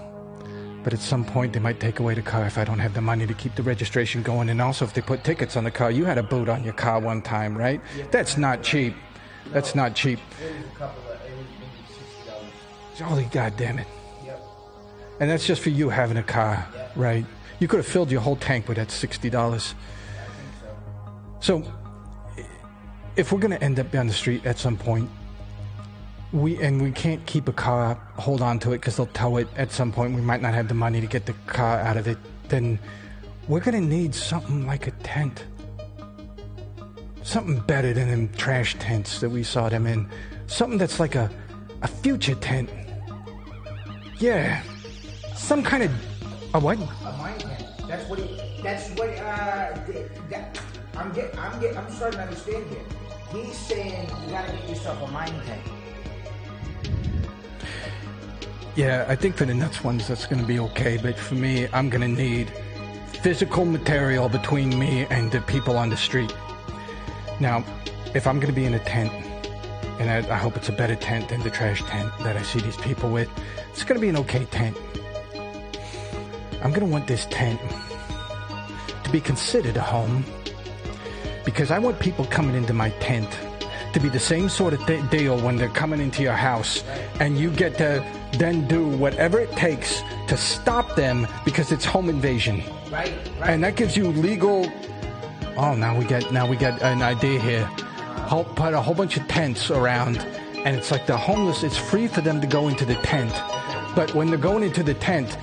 but 0.83 0.93
at 0.93 0.99
some 0.99 1.25
point 1.25 1.53
they 1.53 1.59
might 1.59 1.79
take 1.79 1.99
away 1.99 2.13
the 2.13 2.21
car 2.21 2.45
if 2.45 2.57
I 2.57 2.63
don't 2.63 2.79
have 2.79 2.93
the 2.93 3.01
money 3.01 3.27
to 3.27 3.33
keep 3.33 3.55
the 3.55 3.63
registration 3.63 4.23
going. 4.23 4.49
And 4.49 4.61
also, 4.61 4.85
if 4.85 4.93
they 4.93 5.01
put 5.01 5.23
tickets 5.23 5.57
on 5.57 5.65
the 5.65 5.71
car, 5.71 5.91
you 5.91 6.05
had 6.05 6.17
a 6.17 6.23
boot 6.23 6.47
on 6.47 6.63
your 6.63 6.73
car 6.73 6.99
one 6.99 7.21
time, 7.21 7.57
right? 7.57 7.81
That's 8.11 8.37
not 8.37 8.63
cheap. 8.63 8.95
That's 9.51 9.75
not 9.75 9.93
cheap. 9.95 10.19
Holy 12.97 13.25
goddamn 13.25 13.79
it! 13.79 13.87
And 15.19 15.29
that's 15.29 15.45
just 15.45 15.61
for 15.61 15.69
you 15.69 15.89
having 15.89 16.17
a 16.17 16.23
car, 16.23 16.67
right? 16.95 17.25
You 17.59 17.67
could 17.67 17.77
have 17.77 17.85
filled 17.85 18.09
your 18.09 18.21
whole 18.21 18.37
tank 18.37 18.67
with 18.67 18.77
that 18.77 18.89
sixty 18.89 19.29
dollars. 19.29 19.75
So, 21.39 21.63
if 23.15 23.31
we're 23.31 23.39
going 23.39 23.51
to 23.51 23.63
end 23.63 23.79
up 23.79 23.93
on 23.95 24.07
the 24.07 24.13
street 24.13 24.45
at 24.45 24.57
some 24.57 24.77
point, 24.77 25.09
we 26.33 26.61
and 26.61 26.81
we 26.81 26.91
can't 26.91 27.25
keep 27.25 27.47
a 27.47 27.53
car, 27.53 27.95
hold 28.15 28.41
on 28.41 28.59
to 28.59 28.73
it 28.73 28.79
because 28.79 28.97
they'll 28.97 29.05
tow 29.07 29.37
it 29.37 29.47
at 29.55 29.71
some 29.71 29.91
point. 29.91 30.13
We 30.13 30.21
might 30.21 30.41
not 30.41 30.53
have 30.53 30.67
the 30.67 30.73
money 30.73 30.99
to 30.99 31.07
get 31.07 31.25
the 31.25 31.33
car 31.45 31.79
out 31.79 31.97
of 31.97 32.07
it. 32.07 32.17
Then 32.49 32.79
we're 33.47 33.61
going 33.61 33.81
to 33.81 33.87
need 33.87 34.13
something 34.13 34.67
like 34.67 34.87
a 34.87 34.91
tent, 35.03 35.45
something 37.23 37.59
better 37.61 37.93
than 37.93 38.09
them 38.09 38.29
trash 38.33 38.75
tents 38.79 39.19
that 39.21 39.29
we 39.29 39.43
saw 39.43 39.69
them 39.69 39.87
in. 39.87 40.09
Something 40.47 40.77
that's 40.77 40.99
like 40.99 41.15
a 41.15 41.31
a 41.81 41.87
future 41.87 42.35
tent. 42.35 42.69
Yeah, 44.19 44.61
some 45.35 45.63
kind 45.63 45.83
of 45.83 45.91
a 46.53 46.59
what? 46.59 46.77
A 46.77 47.11
mine 47.17 47.37
tent. 47.37 47.63
That's 47.87 48.09
what. 48.09 48.19
He, 48.19 48.61
that's 48.61 48.89
what. 48.91 49.09
Uh, 49.09 49.77
that, 50.29 50.59
I'm 50.97 51.13
get, 51.13 51.37
I'm 51.37 51.59
get, 51.59 51.77
I'm 51.77 51.89
starting 51.91 52.17
to 52.17 52.23
understand 52.23 52.65
here. 52.71 52.81
He's 53.31 53.55
saying 53.55 54.09
you 54.25 54.31
gotta 54.31 54.51
get 54.51 54.69
yourself 54.69 55.01
a 55.07 55.11
mind 55.11 55.35
tank. 55.45 55.61
Yeah, 58.75 59.05
I 59.07 59.15
think 59.15 59.35
for 59.35 59.45
the 59.45 59.53
nuts 59.53 59.83
ones 59.83 60.07
that's 60.07 60.25
gonna 60.25 60.45
be 60.45 60.59
okay, 60.59 60.97
but 60.97 61.17
for 61.19 61.35
me, 61.35 61.67
I'm 61.71 61.89
gonna 61.89 62.07
need 62.07 62.51
physical 63.21 63.63
material 63.63 64.27
between 64.27 64.77
me 64.77 65.05
and 65.11 65.31
the 65.31 65.41
people 65.41 65.77
on 65.77 65.89
the 65.89 65.97
street. 65.97 66.35
Now, 67.39 67.63
if 68.15 68.25
I'm 68.25 68.39
gonna 68.39 68.53
be 68.53 68.65
in 68.65 68.73
a 68.73 68.79
tent, 68.79 69.11
and 69.99 70.09
I, 70.09 70.17
I 70.33 70.37
hope 70.37 70.57
it's 70.57 70.69
a 70.69 70.73
better 70.73 70.95
tent 70.95 71.29
than 71.29 71.41
the 71.41 71.51
trash 71.51 71.83
tent 71.83 72.11
that 72.19 72.37
I 72.37 72.41
see 72.41 72.59
these 72.59 72.77
people 72.77 73.11
with, 73.11 73.29
it's 73.69 73.83
gonna 73.83 73.99
be 73.99 74.09
an 74.09 74.17
okay 74.17 74.45
tent. 74.45 74.75
I'm 76.63 76.71
gonna 76.71 76.87
want 76.87 77.05
this 77.05 77.27
tent 77.27 77.61
to 79.03 79.11
be 79.11 79.21
considered 79.21 79.77
a 79.77 79.81
home 79.81 80.25
because 81.47 81.71
I 81.71 81.79
want 81.79 81.97
people 82.01 82.25
coming 82.25 82.55
into 82.55 82.73
my 82.73 82.89
tent 82.99 83.39
to 83.93 84.01
be 84.01 84.09
the 84.09 84.19
same 84.19 84.49
sort 84.49 84.73
of 84.73 84.85
th- 84.85 85.09
deal 85.09 85.39
when 85.39 85.55
they're 85.55 85.69
coming 85.69 86.01
into 86.01 86.21
your 86.21 86.33
house, 86.33 86.83
and 87.21 87.37
you 87.37 87.49
get 87.49 87.77
to 87.77 88.05
then 88.33 88.67
do 88.67 88.85
whatever 88.85 89.39
it 89.39 89.49
takes 89.53 90.01
to 90.27 90.35
stop 90.35 90.97
them 90.97 91.25
because 91.45 91.71
it's 91.71 91.85
home 91.85 92.09
invasion. 92.09 92.61
Right, 92.91 93.13
right. 93.39 93.49
And 93.49 93.63
that 93.63 93.77
gives 93.77 93.95
you 93.95 94.09
legal. 94.09 94.69
Oh, 95.55 95.73
now 95.73 95.97
we 95.97 96.03
get 96.03 96.33
now 96.33 96.45
we 96.45 96.57
get 96.57 96.81
an 96.81 97.01
idea 97.01 97.39
here. 97.39 97.63
Whole, 98.27 98.43
put 98.43 98.73
a 98.73 98.81
whole 98.81 98.93
bunch 98.93 99.15
of 99.15 99.25
tents 99.29 99.71
around, 99.71 100.17
and 100.65 100.75
it's 100.75 100.91
like 100.91 101.07
the 101.07 101.15
homeless. 101.15 101.63
It's 101.63 101.77
free 101.77 102.07
for 102.07 102.19
them 102.19 102.41
to 102.41 102.47
go 102.47 102.67
into 102.67 102.83
the 102.83 102.95
tent, 102.95 103.31
but 103.95 104.13
when 104.13 104.27
they're 104.27 104.37
going 104.49 104.63
into 104.63 104.83
the 104.83 104.95
tent, 104.95 105.37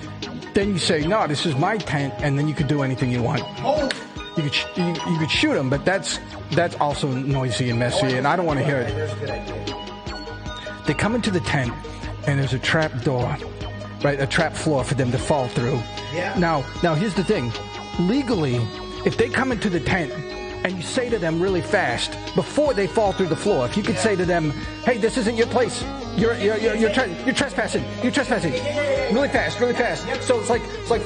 then 0.53 0.69
you 0.69 0.79
say, 0.79 1.07
"No, 1.07 1.27
this 1.27 1.47
is 1.47 1.57
my 1.57 1.79
tent," 1.79 2.13
and 2.19 2.39
then 2.39 2.47
you 2.47 2.55
can 2.55 2.67
do 2.67 2.83
anything 2.83 3.11
you 3.11 3.23
want. 3.23 3.43
Oh 3.65 3.89
you 4.37 4.43
could 4.43 4.55
sh- 4.55 4.67
you, 4.77 4.87
you, 4.87 5.19
could 5.19 5.31
shoot 5.31 5.55
them, 5.55 5.71
but 5.71 5.85
that's 5.85 6.19
that's 6.53 6.75
also 6.77 7.09
noisy 7.09 7.71
and 7.71 7.79
messy, 7.79 8.17
and 8.17 8.27
I 8.27 8.37
don't 8.37 8.47
want 8.47 8.59
to 8.59 8.65
hear 8.65 8.79
it. 8.79 10.87
They 10.87 10.95
come 10.95 11.15
into 11.15 11.31
the 11.31 11.41
tent, 11.41 11.73
and 12.27 12.39
there's 12.39 12.53
a 12.53 12.59
trap 12.59 13.03
door, 13.03 13.37
right? 14.03 14.21
A 14.21 14.27
trap 14.27 14.55
floor 14.55 14.85
for 14.85 14.95
them 14.95 15.11
to 15.13 15.19
fall 15.19 15.49
through. 15.49 15.81
Yeah. 16.13 16.35
Now, 16.39 16.65
now 16.83 16.95
here's 16.95 17.15
the 17.15 17.25
thing. 17.25 17.53
Legally, 18.01 18.57
if 19.07 19.17
they 19.17 19.29
come 19.29 19.53
into 19.53 19.71
the 19.71 19.81
tent 19.81 20.13
and 20.13 20.77
you 20.77 20.83
say 20.83 21.09
to 21.11 21.19
them 21.19 21.41
really 21.41 21.61
fast 21.61 22.13
before 22.35 22.75
they 22.75 22.87
fall 22.87 23.13
through 23.13 23.29
the 23.29 23.37
floor, 23.37 23.67
if 23.67 23.77
you 23.77 23.83
could 23.83 23.95
yeah. 23.95 24.03
say 24.03 24.17
to 24.17 24.25
them, 24.25 24.51
"Hey, 24.85 24.99
this 24.99 25.17
isn't 25.17 25.37
your 25.37 25.47
place. 25.49 25.83
You're 26.17 26.35
you're 26.35 26.57
you're, 26.59 26.77
you're, 26.77 26.93
tra- 26.93 27.09
you're 27.25 27.35
trespassing. 27.35 27.85
You're 28.03 28.13
trespassing." 28.13 28.53
Really 29.15 29.29
fast, 29.29 29.61
really 29.61 29.75
fast. 29.75 30.03
So 30.23 30.41
it's 30.41 30.49
like 30.49 30.63
it's 30.65 30.91
like 30.91 31.03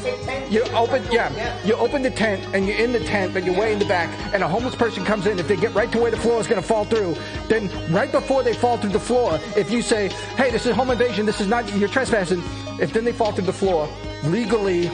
you 0.50 0.62
open 0.74 1.02
yeah, 1.10 1.64
you 1.64 1.74
open 1.74 2.02
the 2.02 2.10
tent 2.10 2.44
and 2.54 2.66
you're 2.66 2.78
in 2.78 2.92
the 2.92 3.00
tent, 3.00 3.32
but 3.32 3.44
you're 3.44 3.58
way 3.58 3.72
in 3.72 3.78
the 3.78 3.86
back, 3.86 4.08
and 4.34 4.42
a 4.42 4.48
homeless 4.48 4.74
person 4.74 5.04
comes 5.04 5.26
in. 5.26 5.38
If 5.38 5.48
they 5.48 5.56
get 5.56 5.74
right 5.74 5.90
to 5.92 5.98
where 5.98 6.10
the 6.10 6.16
floor 6.18 6.40
is 6.40 6.46
going 6.46 6.60
to 6.60 6.66
fall 6.66 6.84
through, 6.84 7.16
then 7.48 7.70
right 7.92 8.10
before 8.12 8.42
they 8.42 8.52
fall 8.52 8.76
through 8.76 8.90
the 8.90 9.00
floor, 9.00 9.40
if 9.56 9.70
you 9.70 9.82
say, 9.82 10.08
"Hey, 10.36 10.50
this 10.50 10.66
is 10.66 10.76
home 10.76 10.90
invasion. 10.90 11.26
This 11.26 11.40
is 11.40 11.46
not 11.46 11.72
you're 11.74 11.88
trespassing," 11.88 12.42
if 12.80 12.92
then 12.92 13.04
they 13.04 13.12
fall 13.12 13.32
through 13.32 13.46
the 13.46 13.52
floor, 13.52 13.88
legally, 14.24 14.90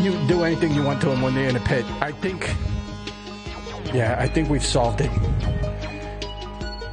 you 0.00 0.12
do 0.28 0.44
anything 0.44 0.72
you 0.72 0.82
want 0.82 1.00
to 1.00 1.08
them 1.08 1.22
when 1.22 1.34
they're 1.34 1.48
in 1.48 1.56
a 1.56 1.60
pit. 1.60 1.84
I 2.00 2.12
think 2.12 2.54
yeah, 3.92 4.16
I 4.18 4.28
think 4.28 4.48
we've 4.48 4.64
solved 4.64 5.00
it. 5.00 5.10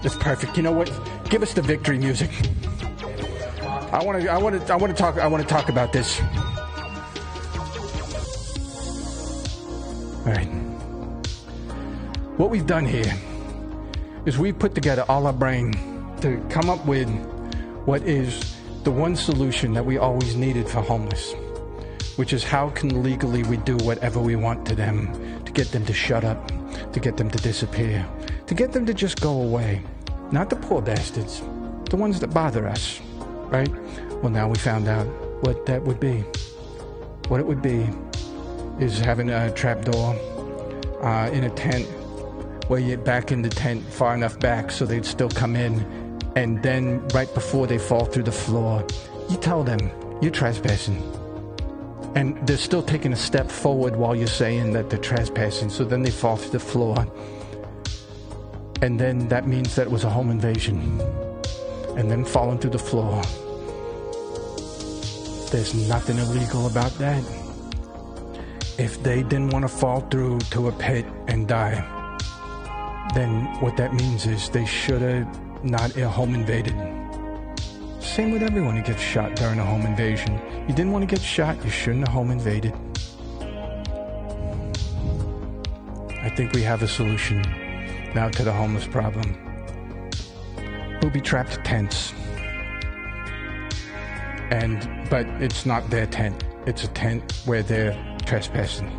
It's 0.04 0.16
perfect. 0.16 0.58
You 0.58 0.64
know 0.64 0.72
what? 0.72 0.90
Give 1.30 1.44
us 1.44 1.54
the 1.54 1.62
victory 1.62 1.98
music. 1.98 2.30
I 3.92 4.04
want 4.04 4.22
to. 4.22 4.30
I 4.30 4.38
want 4.38 4.68
to. 4.68 4.74
I 4.74 4.76
want 4.76 4.96
to 4.96 5.02
talk. 5.02 5.18
I 5.18 5.28
want 5.28 5.44
to 5.44 5.50
talk 5.50 5.70
about 5.70 5.94
this. 5.94 6.22
All 10.26 10.34
right. 10.34 10.48
What 12.38 12.50
we've 12.50 12.68
done 12.68 12.86
here 12.86 13.14
is 14.26 14.38
we've 14.38 14.58
put 14.58 14.76
together 14.76 15.06
all 15.10 15.28
our 15.28 15.34
brain 15.34 15.74
to 16.22 16.44
come 16.50 16.70
up 16.70 16.86
with 16.86 17.10
what 17.86 18.04
is 18.04 18.56
the 18.84 18.92
one 18.92 19.16
solution 19.16 19.74
that 19.74 19.86
we 19.86 19.98
always 19.98 20.36
needed 20.36 20.70
for 20.70 20.82
homeless, 20.82 21.34
which 22.18 22.34
is 22.34 22.44
how 22.44 22.70
can 22.70 23.04
legally 23.04 23.44
we 23.44 23.58
do 23.58 23.78
whatever 23.78 24.20
we 24.20 24.36
want 24.36 24.66
to 24.68 24.76
them 24.76 25.44
to 25.46 25.52
get 25.52 25.72
them 25.72 25.86
to 25.86 25.94
shut 25.94 26.24
up 26.24 26.52
to 26.94 27.00
get 27.00 27.18
them 27.18 27.30
to 27.30 27.38
disappear, 27.40 28.08
to 28.48 28.56
get 28.56 28.72
them 28.72 28.86
to 28.86 28.94
just 28.94 29.22
go 29.22 29.42
away. 29.42 29.84
Not 30.32 30.50
the 30.50 30.58
poor 30.58 30.82
bastards, 30.82 31.42
the 31.90 31.96
ones 31.96 32.20
that 32.20 32.34
bother 32.34 32.68
us, 32.68 33.00
right? 33.50 33.70
Well, 34.22 34.30
now 34.30 34.50
we 34.50 34.58
found 34.58 34.88
out 34.88 35.06
what 35.42 35.66
that 35.68 35.84
would 35.84 36.00
be. 36.00 36.20
What 37.30 37.40
it 37.40 37.46
would 37.46 37.62
be 37.62 37.88
is 38.80 39.00
having 39.00 39.30
a 39.30 39.52
trapdoor 39.52 40.16
uh, 41.02 41.30
in 41.32 41.46
a 41.46 41.50
tent 41.52 41.88
where 42.68 42.80
you're 42.80 42.98
back 42.98 43.32
in 43.32 43.42
the 43.42 43.50
tent 43.50 43.84
far 43.86 44.14
enough 44.14 44.38
back 44.40 44.72
so 44.72 44.86
they'd 44.86 45.06
still 45.06 45.30
come 45.30 45.56
in. 45.56 45.80
And 46.36 46.62
then, 46.62 47.08
right 47.10 47.34
before 47.34 47.66
they 47.66 47.78
fall 47.78 48.06
through 48.06 48.24
the 48.24 48.32
floor, 48.32 48.86
you 49.30 49.38
tell 49.38 49.64
them 49.64 49.80
you're 50.22 50.32
trespassing. 50.32 51.02
And 52.16 52.46
they're 52.46 52.58
still 52.58 52.84
taking 52.84 53.14
a 53.14 53.18
step 53.18 53.50
forward 53.50 53.96
while 53.96 54.16
you're 54.16 54.28
saying 54.28 54.74
that 54.74 54.90
they're 54.90 55.00
trespassing. 55.00 55.70
So 55.70 55.86
then 55.86 56.04
they 56.04 56.12
fall 56.12 56.36
through 56.36 56.52
the 56.52 56.60
floor. 56.60 57.08
And 58.82 59.00
then 59.00 59.28
that 59.30 59.48
means 59.48 59.76
that 59.76 59.88
it 59.88 59.92
was 59.92 60.04
a 60.04 60.10
home 60.10 60.30
invasion. 60.30 61.02
And 61.98 62.12
then 62.12 62.24
falling 62.24 62.60
through 62.60 62.72
the 62.72 62.80
floor. 62.80 63.24
There's 65.52 65.74
nothing 65.90 66.20
illegal 66.20 66.68
about 66.68 66.92
that. 67.00 67.24
If 68.78 69.02
they 69.02 69.24
didn't 69.24 69.50
want 69.50 69.64
to 69.64 69.70
fall 69.70 70.02
through 70.02 70.40
to 70.52 70.68
a 70.68 70.72
pit 70.72 71.06
and 71.28 71.48
die, 71.48 71.82
then 73.16 73.46
what 73.62 73.78
that 73.78 73.96
means 73.96 74.28
is 74.28 74.50
they 74.50 74.66
should 74.66 75.02
have 75.02 75.64
not 75.64 75.98
a 75.98 76.08
home 76.08 76.36
invaded. 76.36 76.76
Same 78.00 78.30
with 78.32 78.44
everyone 78.44 78.76
who 78.76 78.84
gets 78.84 79.02
shot 79.02 79.36
during 79.36 79.58
a 79.58 79.66
home 79.66 79.88
invasion. 79.88 80.40
You 80.68 80.76
didn't 80.76 80.92
want 80.92 81.10
to 81.10 81.16
get 81.16 81.24
shot, 81.24 81.64
you 81.66 81.72
shouldn't 81.72 82.08
have 82.08 82.14
home 82.14 82.30
invaded. 82.30 82.74
I 86.22 86.30
think 86.30 86.54
we 86.54 86.62
have 86.62 86.84
a 86.84 86.88
solution 86.88 87.44
now 88.18 88.28
to 88.28 88.44
the 88.44 88.52
homeless 88.52 88.88
problem. 88.88 89.38
Booby 91.00 91.22
trapped 91.22 91.64
tents. 91.64 92.14
And 94.50 95.08
but 95.08 95.28
it's 95.40 95.68
not 95.68 95.88
their 95.92 96.08
tent. 96.08 96.44
It's 96.66 96.84
a 96.84 96.88
tent 96.88 97.44
where 97.46 97.62
they're 97.62 97.96
trespassing. 98.26 98.90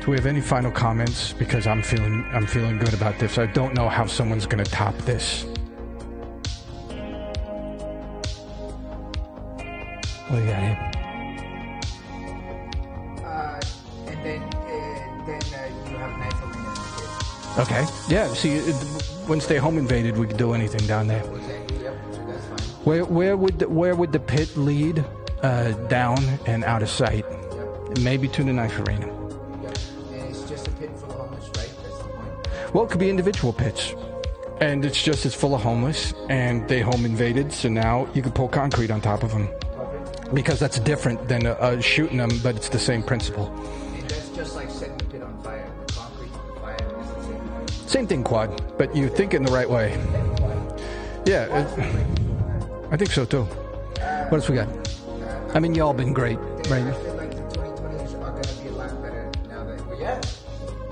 Do 0.00 0.10
we 0.10 0.16
have 0.16 0.26
any 0.26 0.40
final 0.40 0.72
comments? 0.72 1.32
Because 1.34 1.68
I'm 1.68 1.82
feeling 1.82 2.26
I'm 2.32 2.48
feeling 2.48 2.78
good 2.78 2.94
about 2.94 3.16
this. 3.20 3.38
I 3.38 3.46
don't 3.46 3.74
know 3.74 3.88
how 3.88 4.06
someone's 4.06 4.46
gonna 4.46 4.64
top 4.64 4.96
this. 5.10 5.44
What 10.26 10.38
do 10.40 10.44
you 10.44 10.50
got 10.50 10.62
here? 10.62 10.97
Okay. 17.58 17.86
Yeah. 18.08 18.32
See, 18.34 18.60
once 19.28 19.46
they 19.46 19.58
home 19.58 19.78
invaded, 19.78 20.16
we 20.16 20.26
could 20.26 20.36
do 20.36 20.54
anything 20.54 20.86
down 20.86 21.06
there. 21.08 21.22
Where 22.84 23.04
where 23.04 23.36
would 23.36 23.58
the, 23.58 23.68
where 23.68 23.94
would 23.94 24.12
the 24.12 24.20
pit 24.20 24.56
lead? 24.56 25.04
Uh, 25.40 25.70
down 25.86 26.18
and 26.46 26.64
out 26.64 26.82
of 26.82 26.88
sight, 26.88 27.24
maybe 28.00 28.26
to 28.26 28.42
the 28.42 28.52
knife 28.52 28.76
arena. 28.80 29.06
Well, 32.72 32.84
it 32.84 32.90
could 32.90 32.98
be 32.98 33.08
individual 33.08 33.52
pits. 33.52 33.94
And 34.60 34.84
it's 34.84 35.00
just 35.00 35.24
as 35.24 35.36
full 35.36 35.54
of 35.54 35.62
homeless, 35.62 36.12
and 36.28 36.66
they 36.66 36.80
home 36.80 37.04
invaded, 37.04 37.52
so 37.52 37.68
now 37.68 38.08
you 38.14 38.20
could 38.22 38.34
pour 38.34 38.48
concrete 38.48 38.90
on 38.90 39.00
top 39.00 39.22
of 39.22 39.30
them. 39.30 39.48
Because 40.34 40.58
that's 40.58 40.80
different 40.80 41.28
than 41.28 41.46
uh, 41.46 41.80
shooting 41.80 42.16
them, 42.16 42.30
but 42.42 42.56
it's 42.56 42.68
the 42.68 42.80
same 42.80 43.04
principle. 43.04 43.46
Same. 47.88 48.06
Thing, 48.06 48.22
Quad, 48.22 48.78
but 48.78 48.94
you 48.94 49.08
think 49.08 49.34
in 49.34 49.42
the 49.42 49.52
right 49.52 49.68
way. 49.68 49.92
Yeah, 51.24 51.44
it, 51.58 51.66
I 52.90 52.96
think 52.96 53.10
so 53.10 53.24
too. 53.24 53.42
What 53.42 54.34
else 54.34 54.48
we 54.48 54.56
got? 54.56 54.68
I 55.54 55.60
mean, 55.60 55.74
y'all 55.74 55.94
been 55.94 56.12
great, 56.12 56.38
I 56.38 56.42
right? 56.42 56.84
the 56.84 56.92
2020s 56.92 58.22
are 58.22 58.30
going 58.30 58.42
to 58.42 58.62
be 58.62 58.68
a 58.68 58.72
lot 58.72 59.02
better 59.02 59.30
now 59.48 59.64
that 59.64 59.86
we're 59.86 60.04
at. 60.04 60.38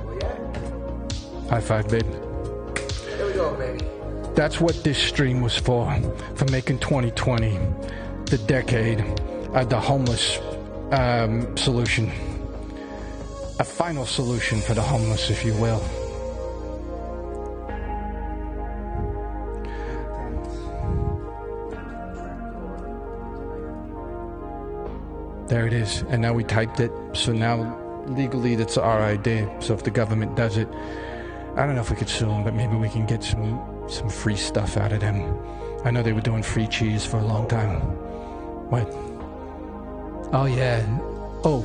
We're 0.05 0.18
at. 0.18 1.51
High 1.51 1.61
five, 1.61 1.88
babe. 1.88 2.03
There 2.03 3.26
we 3.26 3.32
go, 3.34 3.55
baby. 3.57 3.84
That's 4.34 4.61
what 4.61 4.82
this 4.82 4.99
stream 4.99 5.40
was 5.40 5.57
for, 5.57 5.94
for 6.34 6.44
making 6.51 6.78
2020 6.80 7.59
the 8.26 8.38
decade 8.47 9.01
of 9.55 9.68
the 9.70 9.78
homeless 9.78 10.38
um, 10.92 11.57
solution. 11.57 12.11
A 13.59 13.64
final 13.64 14.05
solution 14.05 14.61
for 14.61 14.74
the 14.74 14.82
homeless, 14.82 15.30
if 15.30 15.44
you 15.44 15.55
will. 15.55 15.82
There 25.49 25.66
it 25.66 25.72
is. 25.72 26.03
And 26.09 26.20
now 26.22 26.32
we 26.32 26.44
typed 26.44 26.80
it. 26.80 26.92
So 27.12 27.32
now 27.32 27.78
legally 28.07 28.57
that's 28.57 28.76
our 28.76 29.03
idea. 29.03 29.49
So 29.61 29.74
if 29.74 29.84
the 29.84 29.90
government 29.90 30.36
does 30.36 30.57
it, 30.57 30.68
I 31.57 31.64
don't 31.66 31.74
know 31.74 31.80
if 31.80 31.90
we 31.90 31.97
could 31.97 32.09
sue 32.09 32.26
them, 32.26 32.44
but 32.44 32.55
maybe 32.55 32.76
we 32.76 32.88
can 32.88 33.07
get 33.07 33.22
some 33.22 33.61
some 33.88 34.09
free 34.11 34.36
stuff 34.36 34.76
out 34.76 34.92
of 34.92 35.01
them. 35.01 35.38
I 35.84 35.90
know 35.90 36.03
they 36.03 36.12
were 36.12 36.20
doing 36.20 36.42
free 36.42 36.66
cheese 36.66 37.05
for 37.07 37.18
a 37.18 37.24
long 37.24 37.49
time. 37.49 37.80
What? 38.70 38.88
Oh 40.34 40.47
yeah. 40.47 40.84
Oh. 41.44 41.64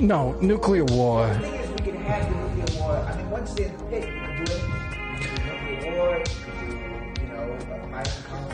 No, 0.00 0.32
nuclear 0.40 0.84
war. 0.84 1.28
The 1.28 1.38
thing 1.38 1.54
is, 1.54 1.70
we 1.70 1.76
can 1.76 1.96
have 2.02 2.28
the 2.28 2.56
nuclear 2.56 2.82
war. 2.82 2.96
I 2.96 3.16
mean, 3.16 3.30
once 3.30 3.54
they're 3.54 3.68
in 3.92 4.21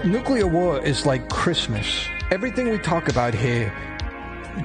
Nuclear 0.05 0.47
war 0.47 0.79
is 0.79 1.07
like 1.07 1.29
Christmas. 1.29 2.07
Everything 2.31 2.71
we 2.71 2.79
talk 2.79 3.09
about 3.09 3.35
here, 3.35 3.73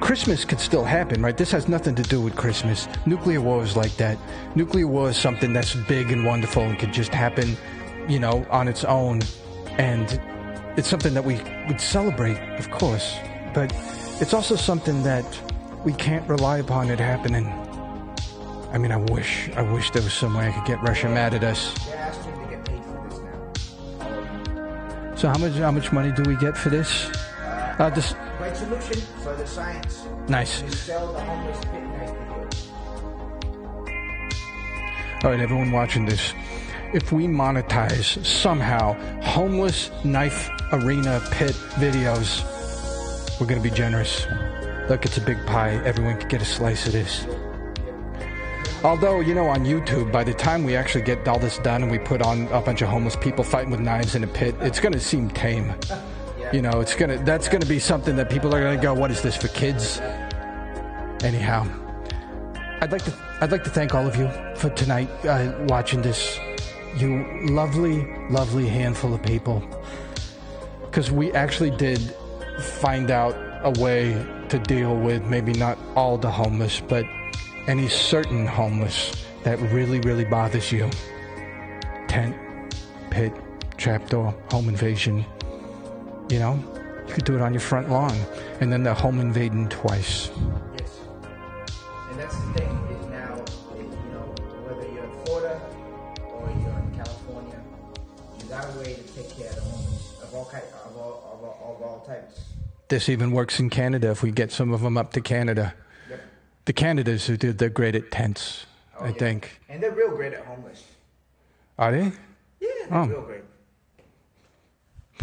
Christmas 0.00 0.44
could 0.44 0.60
still 0.60 0.84
happen, 0.84 1.22
right? 1.22 1.36
This 1.36 1.50
has 1.50 1.66
nothing 1.66 1.96
to 1.96 2.04
do 2.04 2.20
with 2.20 2.36
Christmas. 2.36 2.86
Nuclear 3.04 3.40
war 3.40 3.60
is 3.64 3.76
like 3.76 3.96
that. 3.96 4.16
Nuclear 4.54 4.86
war 4.86 5.10
is 5.10 5.16
something 5.16 5.52
that's 5.52 5.74
big 5.74 6.12
and 6.12 6.24
wonderful 6.24 6.62
and 6.62 6.78
could 6.78 6.92
just 6.92 7.12
happen, 7.12 7.56
you 8.08 8.20
know, 8.20 8.46
on 8.48 8.68
its 8.68 8.84
own. 8.84 9.22
And 9.76 10.20
it's 10.78 10.88
something 10.88 11.14
that 11.14 11.24
we 11.24 11.40
would 11.66 11.80
celebrate, 11.80 12.38
of 12.60 12.70
course. 12.70 13.16
But 13.54 13.72
it's 14.20 14.34
also 14.34 14.54
something 14.54 15.02
that 15.02 15.26
we 15.84 15.94
can't 15.94 16.26
rely 16.28 16.58
upon 16.58 16.90
it 16.90 17.00
happening. 17.00 17.48
I 18.72 18.78
mean, 18.78 18.92
I 18.92 18.98
wish, 18.98 19.50
I 19.56 19.62
wish 19.62 19.90
there 19.90 20.02
was 20.02 20.12
some 20.14 20.34
way 20.34 20.46
I 20.46 20.52
could 20.52 20.64
get 20.64 20.80
Russia 20.80 21.08
mad 21.08 21.34
at 21.34 21.42
us. 21.42 21.74
So 25.16 25.28
how 25.28 25.38
much, 25.38 25.52
how 25.54 25.70
much 25.70 25.92
money 25.92 26.12
do 26.12 26.22
we 26.28 26.36
get 26.36 26.56
for 26.56 26.70
this? 26.70 27.10
Uh, 27.78 27.90
this, 27.94 28.14
Great 28.38 28.56
solution 28.56 29.00
for 29.22 29.34
the 29.36 29.46
science. 29.46 30.04
nice. 30.28 30.62
You 30.62 30.70
sell 30.70 31.12
the 31.12 31.20
homeless 31.20 31.58
pit. 31.64 31.82
All 35.24 35.30
right, 35.30 35.40
everyone 35.40 35.72
watching 35.72 36.04
this. 36.04 36.34
If 36.92 37.10
we 37.12 37.26
monetize 37.26 38.24
somehow 38.24 38.94
homeless 39.22 39.90
knife 40.04 40.50
arena 40.72 41.22
pit 41.30 41.52
videos, 41.76 42.42
we're 43.40 43.46
going 43.46 43.60
to 43.60 43.68
be 43.68 43.74
generous. 43.74 44.26
Look, 44.88 45.04
it's 45.04 45.16
a 45.16 45.20
big 45.22 45.44
pie. 45.46 45.80
Everyone 45.84 46.18
can 46.18 46.28
get 46.28 46.42
a 46.42 46.44
slice 46.44 46.86
of 46.86 46.92
this. 46.92 47.26
Although, 48.84 49.20
you 49.20 49.34
know, 49.34 49.46
on 49.46 49.64
YouTube, 49.64 50.12
by 50.12 50.24
the 50.24 50.34
time 50.34 50.62
we 50.62 50.76
actually 50.76 51.04
get 51.04 51.26
all 51.26 51.38
this 51.38 51.56
done 51.60 51.82
and 51.82 51.90
we 51.90 51.98
put 51.98 52.20
on 52.20 52.46
a 52.48 52.60
bunch 52.60 52.82
of 52.82 52.90
homeless 52.90 53.16
people 53.16 53.42
fighting 53.42 53.70
with 53.70 53.80
knives 53.80 54.14
in 54.14 54.22
a 54.22 54.26
pit, 54.26 54.54
it's 54.60 54.78
going 54.78 54.92
to 54.92 55.00
seem 55.00 55.30
tame. 55.30 55.74
You 56.52 56.60
know, 56.62 56.80
it's 56.80 56.94
going 56.94 57.10
to 57.10 57.24
that's 57.24 57.48
going 57.48 57.62
to 57.62 57.66
be 57.66 57.80
something 57.80 58.14
that 58.16 58.30
people 58.30 58.54
are 58.54 58.60
going 58.60 58.76
to 58.76 58.82
go, 58.82 58.92
"What 58.94 59.10
is 59.10 59.22
this 59.22 59.34
for 59.34 59.48
kids?" 59.48 59.98
Anyhow, 61.24 61.66
I'd 62.80 62.92
like 62.92 63.02
to 63.06 63.14
I'd 63.40 63.50
like 63.50 63.64
to 63.64 63.70
thank 63.70 63.94
all 63.94 64.06
of 64.06 64.14
you 64.14 64.28
for 64.54 64.68
tonight 64.70 65.08
uh, 65.24 65.52
watching 65.68 66.02
this. 66.02 66.38
You 66.96 67.26
lovely, 67.48 68.06
lovely 68.28 68.68
handful 68.68 69.14
of 69.14 69.22
people, 69.22 69.64
because 70.82 71.10
we 71.10 71.32
actually 71.32 71.70
did 71.70 71.98
find 72.60 73.10
out 73.10 73.34
a 73.64 73.80
way 73.80 74.24
to 74.50 74.58
deal 74.58 74.94
with 74.94 75.24
maybe 75.24 75.54
not 75.54 75.76
all 75.96 76.18
the 76.18 76.30
homeless, 76.30 76.80
but 76.80 77.04
any 77.66 77.88
certain 77.88 78.46
homeless 78.46 79.24
that 79.42 79.58
really, 79.72 80.00
really 80.00 80.24
bothers 80.24 80.70
you. 80.70 80.90
Tent, 82.08 82.36
pit, 83.10 83.32
trapdoor, 83.76 84.34
home 84.50 84.68
invasion. 84.68 85.24
You 86.28 86.38
know, 86.38 86.64
you 87.08 87.14
could 87.14 87.24
do 87.24 87.34
it 87.34 87.40
on 87.40 87.52
your 87.52 87.60
front 87.60 87.90
lawn, 87.90 88.16
and 88.60 88.72
then 88.72 88.82
the 88.82 88.94
home 88.94 89.20
invading 89.20 89.68
twice. 89.68 90.30
Yes. 90.78 90.98
And 92.10 92.18
that's 92.18 92.36
the 92.36 92.52
thing 92.54 92.68
is 92.68 93.06
now, 93.06 93.44
you 93.76 93.84
know, 94.12 94.34
whether 94.66 94.90
you're 94.92 95.04
in 95.04 95.24
Florida 95.24 95.60
or 96.22 96.48
you're 96.62 96.78
in 96.78 96.94
California, 96.96 97.60
you 98.40 98.46
got 98.46 98.64
a 98.74 98.78
way 98.78 98.94
to 98.94 99.02
take 99.14 99.36
care 99.36 99.50
of 99.50 99.56
the 99.56 99.62
homeless 99.62 100.22
of 100.22 100.34
all 100.34 100.44
kind, 100.46 100.64
of 100.84 100.96
all, 100.96 101.30
of 101.32 101.42
all, 101.42 101.76
of 101.76 101.82
all 101.82 102.04
types. 102.06 102.40
This 102.88 103.08
even 103.08 103.32
works 103.32 103.58
in 103.58 103.70
Canada 103.70 104.10
if 104.10 104.22
we 104.22 104.30
get 104.30 104.52
some 104.52 104.72
of 104.72 104.82
them 104.82 104.96
up 104.96 105.12
to 105.14 105.20
Canada. 105.20 105.74
The 106.64 106.72
Canadas 106.72 107.26
who 107.26 107.36
did, 107.36 107.58
they're 107.58 107.68
great 107.68 107.94
at 107.94 108.10
tents, 108.10 108.66
Oh, 108.98 109.04
I 109.04 109.08
yeah. 109.08 109.14
think. 109.14 109.60
And 109.68 109.82
they're 109.82 109.90
real 109.90 110.10
great 110.16 110.32
at 110.32 110.44
homeless. 110.46 110.82
Are 111.78 111.92
they? 111.92 112.04
Yeah, 112.60 112.68
they're 112.88 112.98
Oh. 112.98 113.06
real 113.06 113.22
great. 113.22 113.42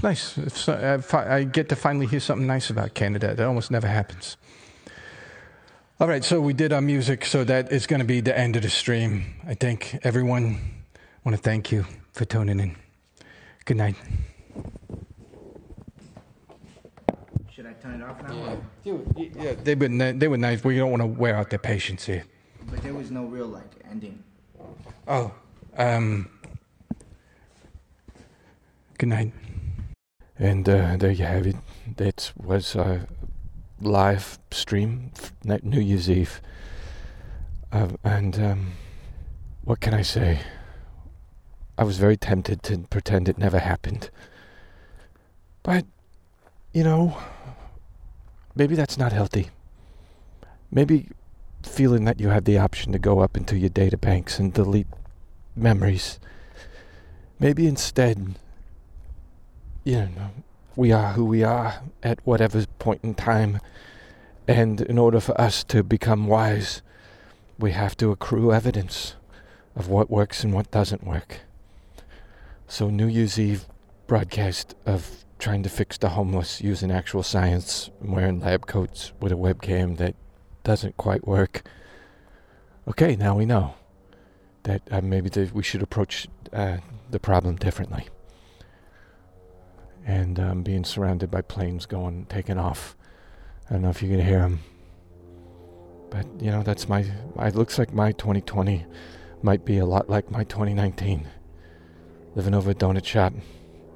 Nice. 0.03 0.37
So, 0.53 0.73
uh, 0.73 1.01
I, 1.17 1.35
I 1.37 1.43
get 1.43 1.69
to 1.69 1.75
finally 1.75 2.05
hear 2.07 2.19
something 2.19 2.47
nice 2.47 2.69
about 2.69 2.93
Canada. 2.93 3.33
That 3.35 3.45
almost 3.45 3.71
never 3.71 3.87
happens. 3.87 4.37
All 5.99 6.07
right, 6.07 6.23
so 6.23 6.41
we 6.41 6.53
did 6.53 6.73
our 6.73 6.81
music, 6.81 7.25
so 7.25 7.43
that 7.43 7.71
is 7.71 7.85
going 7.85 7.99
to 7.99 8.05
be 8.05 8.21
the 8.21 8.35
end 8.37 8.55
of 8.55 8.63
the 8.63 8.69
stream. 8.69 9.35
I 9.47 9.53
think 9.53 9.99
everyone 10.03 10.59
I 10.95 10.99
want 11.23 11.37
to 11.37 11.41
thank 11.43 11.71
you 11.71 11.85
for 12.13 12.25
tuning 12.25 12.59
in. 12.59 12.75
Good 13.65 13.77
night. 13.77 13.95
Should 17.61 17.69
I 17.69 17.73
turn 17.73 18.01
it 18.01 18.03
off 18.03 18.23
now? 18.23 18.57
or- 18.85 19.01
Yeah, 19.15 19.53
they 19.53 19.75
were 19.75 19.87
ni- 19.87 20.13
they 20.13 20.27
were 20.27 20.37
nice. 20.37 20.63
We 20.63 20.77
don't 20.77 20.89
want 20.89 21.03
to 21.03 21.05
wear 21.05 21.35
out 21.35 21.51
their 21.51 21.59
patience 21.59 22.07
here. 22.07 22.23
But 22.67 22.81
there 22.81 22.95
was 22.95 23.11
no 23.11 23.25
real 23.25 23.45
like 23.45 23.69
ending. 23.87 24.23
Oh, 25.07 25.31
um, 25.77 26.27
good 28.97 29.09
night. 29.09 29.33
And 30.39 30.67
uh, 30.67 30.97
there 30.97 31.11
you 31.11 31.23
have 31.25 31.45
it. 31.45 31.55
That 31.97 32.31
was 32.35 32.73
a 32.75 33.07
live 33.79 34.39
stream, 34.49 35.11
New 35.61 35.81
Year's 35.81 36.09
Eve. 36.09 36.41
Uh, 37.71 37.89
and 38.03 38.39
um, 38.39 38.71
what 39.65 39.81
can 39.81 39.93
I 39.93 40.01
say? 40.01 40.39
I 41.77 41.83
was 41.83 41.99
very 41.99 42.17
tempted 42.17 42.63
to 42.63 42.79
pretend 42.89 43.29
it 43.29 43.37
never 43.37 43.59
happened. 43.59 44.09
But, 45.61 45.85
you 46.73 46.83
know, 46.83 47.17
maybe 48.55 48.75
that's 48.75 48.97
not 48.97 49.11
healthy. 49.11 49.49
Maybe 50.71 51.09
feeling 51.63 52.05
that 52.05 52.19
you 52.19 52.29
have 52.29 52.45
the 52.45 52.57
option 52.57 52.91
to 52.93 52.99
go 52.99 53.19
up 53.19 53.35
into 53.37 53.57
your 53.57 53.69
data 53.69 53.97
banks 53.97 54.39
and 54.39 54.53
delete 54.53 54.87
memories. 55.55 56.19
Maybe 57.39 57.67
instead, 57.67 58.35
you 59.83 59.97
know, 59.97 60.31
we 60.75 60.91
are 60.91 61.13
who 61.13 61.25
we 61.25 61.43
are 61.43 61.81
at 62.01 62.19
whatever 62.25 62.65
point 62.79 63.01
in 63.03 63.15
time. 63.15 63.59
And 64.47 64.81
in 64.81 64.97
order 64.97 65.19
for 65.19 65.39
us 65.39 65.63
to 65.65 65.83
become 65.83 66.27
wise, 66.27 66.81
we 67.59 67.71
have 67.71 67.95
to 67.97 68.11
accrue 68.11 68.53
evidence 68.53 69.15
of 69.75 69.87
what 69.87 70.09
works 70.09 70.43
and 70.43 70.53
what 70.53 70.71
doesn't 70.71 71.05
work. 71.05 71.41
So, 72.67 72.89
New 72.89 73.07
Year's 73.07 73.39
Eve 73.39 73.65
broadcast 74.07 74.75
of 74.85 75.25
trying 75.41 75.63
to 75.63 75.69
fix 75.69 75.97
the 75.97 76.09
homeless 76.09 76.61
using 76.61 76.91
actual 76.91 77.23
science, 77.23 77.89
wearing 77.99 78.39
lab 78.39 78.67
coats 78.67 79.11
with 79.19 79.31
a 79.31 79.35
webcam 79.35 79.97
that 79.97 80.15
doesn't 80.63 80.95
quite 80.97 81.27
work. 81.27 81.63
Okay, 82.87 83.15
now 83.15 83.35
we 83.35 83.45
know 83.45 83.73
that 84.63 84.83
uh, 84.91 85.01
maybe 85.01 85.31
th- 85.31 85.51
we 85.51 85.63
should 85.63 85.81
approach 85.81 86.27
uh, 86.53 86.77
the 87.09 87.19
problem 87.19 87.55
differently. 87.55 88.07
And 90.05 90.39
um, 90.39 90.61
being 90.61 90.83
surrounded 90.83 91.31
by 91.31 91.41
planes 91.41 91.87
going, 91.87 92.25
taking 92.25 92.59
off. 92.59 92.95
I 93.67 93.73
don't 93.73 93.81
know 93.81 93.89
if 93.89 94.03
you 94.03 94.09
can 94.09 94.23
hear 94.23 94.41
them. 94.41 94.59
But, 96.11 96.27
you 96.39 96.51
know, 96.51 96.61
that's 96.61 96.87
my. 96.87 97.05
It 97.39 97.55
looks 97.55 97.79
like 97.79 97.93
my 97.93 98.11
2020 98.11 98.85
might 99.41 99.65
be 99.65 99.79
a 99.79 99.85
lot 99.85 100.09
like 100.09 100.29
my 100.29 100.43
2019. 100.43 101.27
Living 102.35 102.53
over 102.53 102.71
a 102.71 102.75
donut 102.75 103.05
shop 103.05 103.33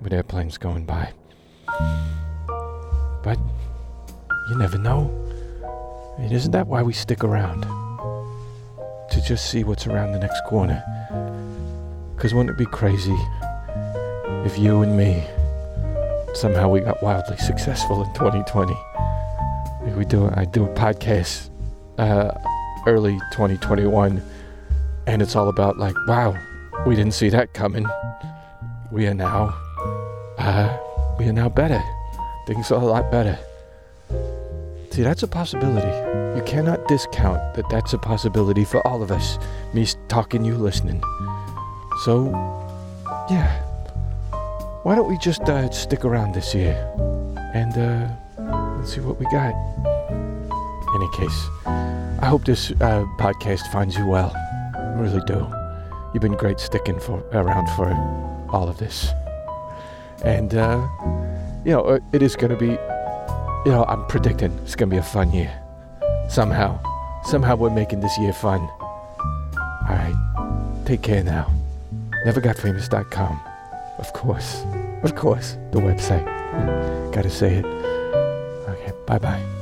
with 0.02 0.14
airplanes 0.14 0.58
going 0.58 0.86
by. 0.86 1.14
But 3.24 3.38
you 4.50 4.58
never 4.58 4.78
know. 4.78 5.12
Isn't 6.20 6.52
that 6.52 6.68
why 6.68 6.82
we 6.82 6.94
stick 6.94 7.24
around? 7.24 7.64
To 9.12 9.22
just 9.22 9.50
see 9.50 9.64
what's 9.64 9.88
around 9.88 10.14
the 10.14 10.20
next 10.20 10.42
corner. 10.48 10.84
Because 12.16 12.34
wouldn't 12.34 12.52
it 12.52 12.58
be 12.58 12.66
crazy 12.66 13.16
if 14.46 14.58
you 14.58 14.82
and 14.82 14.96
me 14.98 15.24
somehow 16.34 16.70
we 16.70 16.80
got 16.82 17.02
wildly 17.04 17.38
successful 17.38 18.04
in 18.04 18.14
2020? 18.14 18.74
Like 19.84 19.96
we 19.96 20.06
do, 20.06 20.30
I 20.34 20.46
do 20.46 20.66
a 20.66 20.70
podcast 20.70 21.50
uh, 21.98 22.32
early 22.88 23.20
2021, 23.32 24.22
and 25.08 25.22
it's 25.22 25.36
all 25.36 25.50
about 25.50 25.78
like, 25.78 25.96
wow, 26.08 26.36
we 26.86 26.96
didn't 26.96 27.14
see 27.14 27.30
that 27.30 27.54
coming. 27.54 27.86
We 28.92 29.08
are 29.08 29.14
now, 29.14 29.54
uh, 30.38 30.78
we 31.18 31.28
are 31.28 31.34
now 31.34 31.50
better. 31.50 31.82
Things 32.48 32.72
are 32.72 32.82
a 32.82 32.86
lot 32.86 33.12
better. 33.12 33.38
See, 34.92 35.02
that's 35.02 35.24
a 35.24 35.28
possibility. 35.28 35.88
You 36.38 36.44
cannot 36.46 36.88
discount 36.88 37.56
that 37.56 37.70
that's 37.70 37.94
a 37.94 37.98
possibility 37.98 38.64
for 38.64 38.86
all 38.88 39.02
of 39.02 39.12
us. 39.12 39.38
Me 39.74 39.86
talking, 40.08 40.46
you 40.46 40.56
listening. 40.56 41.02
So, 42.04 42.30
yeah. 43.30 43.62
Why 44.84 44.96
don't 44.96 45.10
we 45.10 45.18
just 45.18 45.42
uh, 45.42 45.70
stick 45.72 46.06
around 46.06 46.34
this 46.36 46.54
year 46.54 46.76
and 47.54 47.78
uh, 47.78 48.76
let's 48.78 48.94
see 48.94 49.02
what 49.02 49.20
we 49.20 49.26
got. 49.32 49.54
In 49.82 51.02
any 51.02 51.10
case, 51.18 51.48
I 51.66 52.26
hope 52.28 52.46
this 52.46 52.72
uh, 52.72 53.06
podcast 53.18 53.72
finds 53.72 53.98
you 53.98 54.06
well. 54.06 54.32
I 54.76 55.00
really 55.00 55.22
do. 55.26 55.48
You've 56.14 56.22
been 56.22 56.38
great 56.38 56.60
sticking 56.60 57.00
for 57.00 57.20
around 57.34 57.68
for 57.76 57.90
all 58.50 58.70
of 58.70 58.78
this, 58.78 59.10
and 60.24 60.56
uh, 60.56 60.88
you 61.66 61.72
know 61.72 61.82
uh, 61.82 62.00
it 62.14 62.22
is 62.22 62.36
going 62.36 62.52
to 62.52 62.58
be 62.58 62.78
you 63.66 63.72
know, 63.72 63.84
I'm 63.88 64.06
predicting 64.06 64.58
it's 64.64 64.76
gonna 64.76 64.92
be 64.92 64.98
a 64.98 65.04
fun 65.04 65.34
year. 65.34 65.52
Somehow. 66.30 66.80
Somehow 67.24 67.56
we're 67.56 67.72
making 67.72 68.00
this 68.00 68.16
year 68.20 68.32
fun. 68.32 68.62
Alright. 69.90 70.16
Take 70.86 71.02
care 71.02 71.24
now. 71.24 71.52
Nevergotfamous.com. 72.26 73.42
Of 73.98 74.14
course. 74.14 74.64
Of 75.02 75.16
course. 75.16 75.58
The 75.72 75.80
website. 75.80 76.26
Gotta 77.12 77.30
say 77.32 77.56
it. 77.56 77.66
Okay, 77.66 78.92
bye 79.08 79.18
bye. 79.18 79.55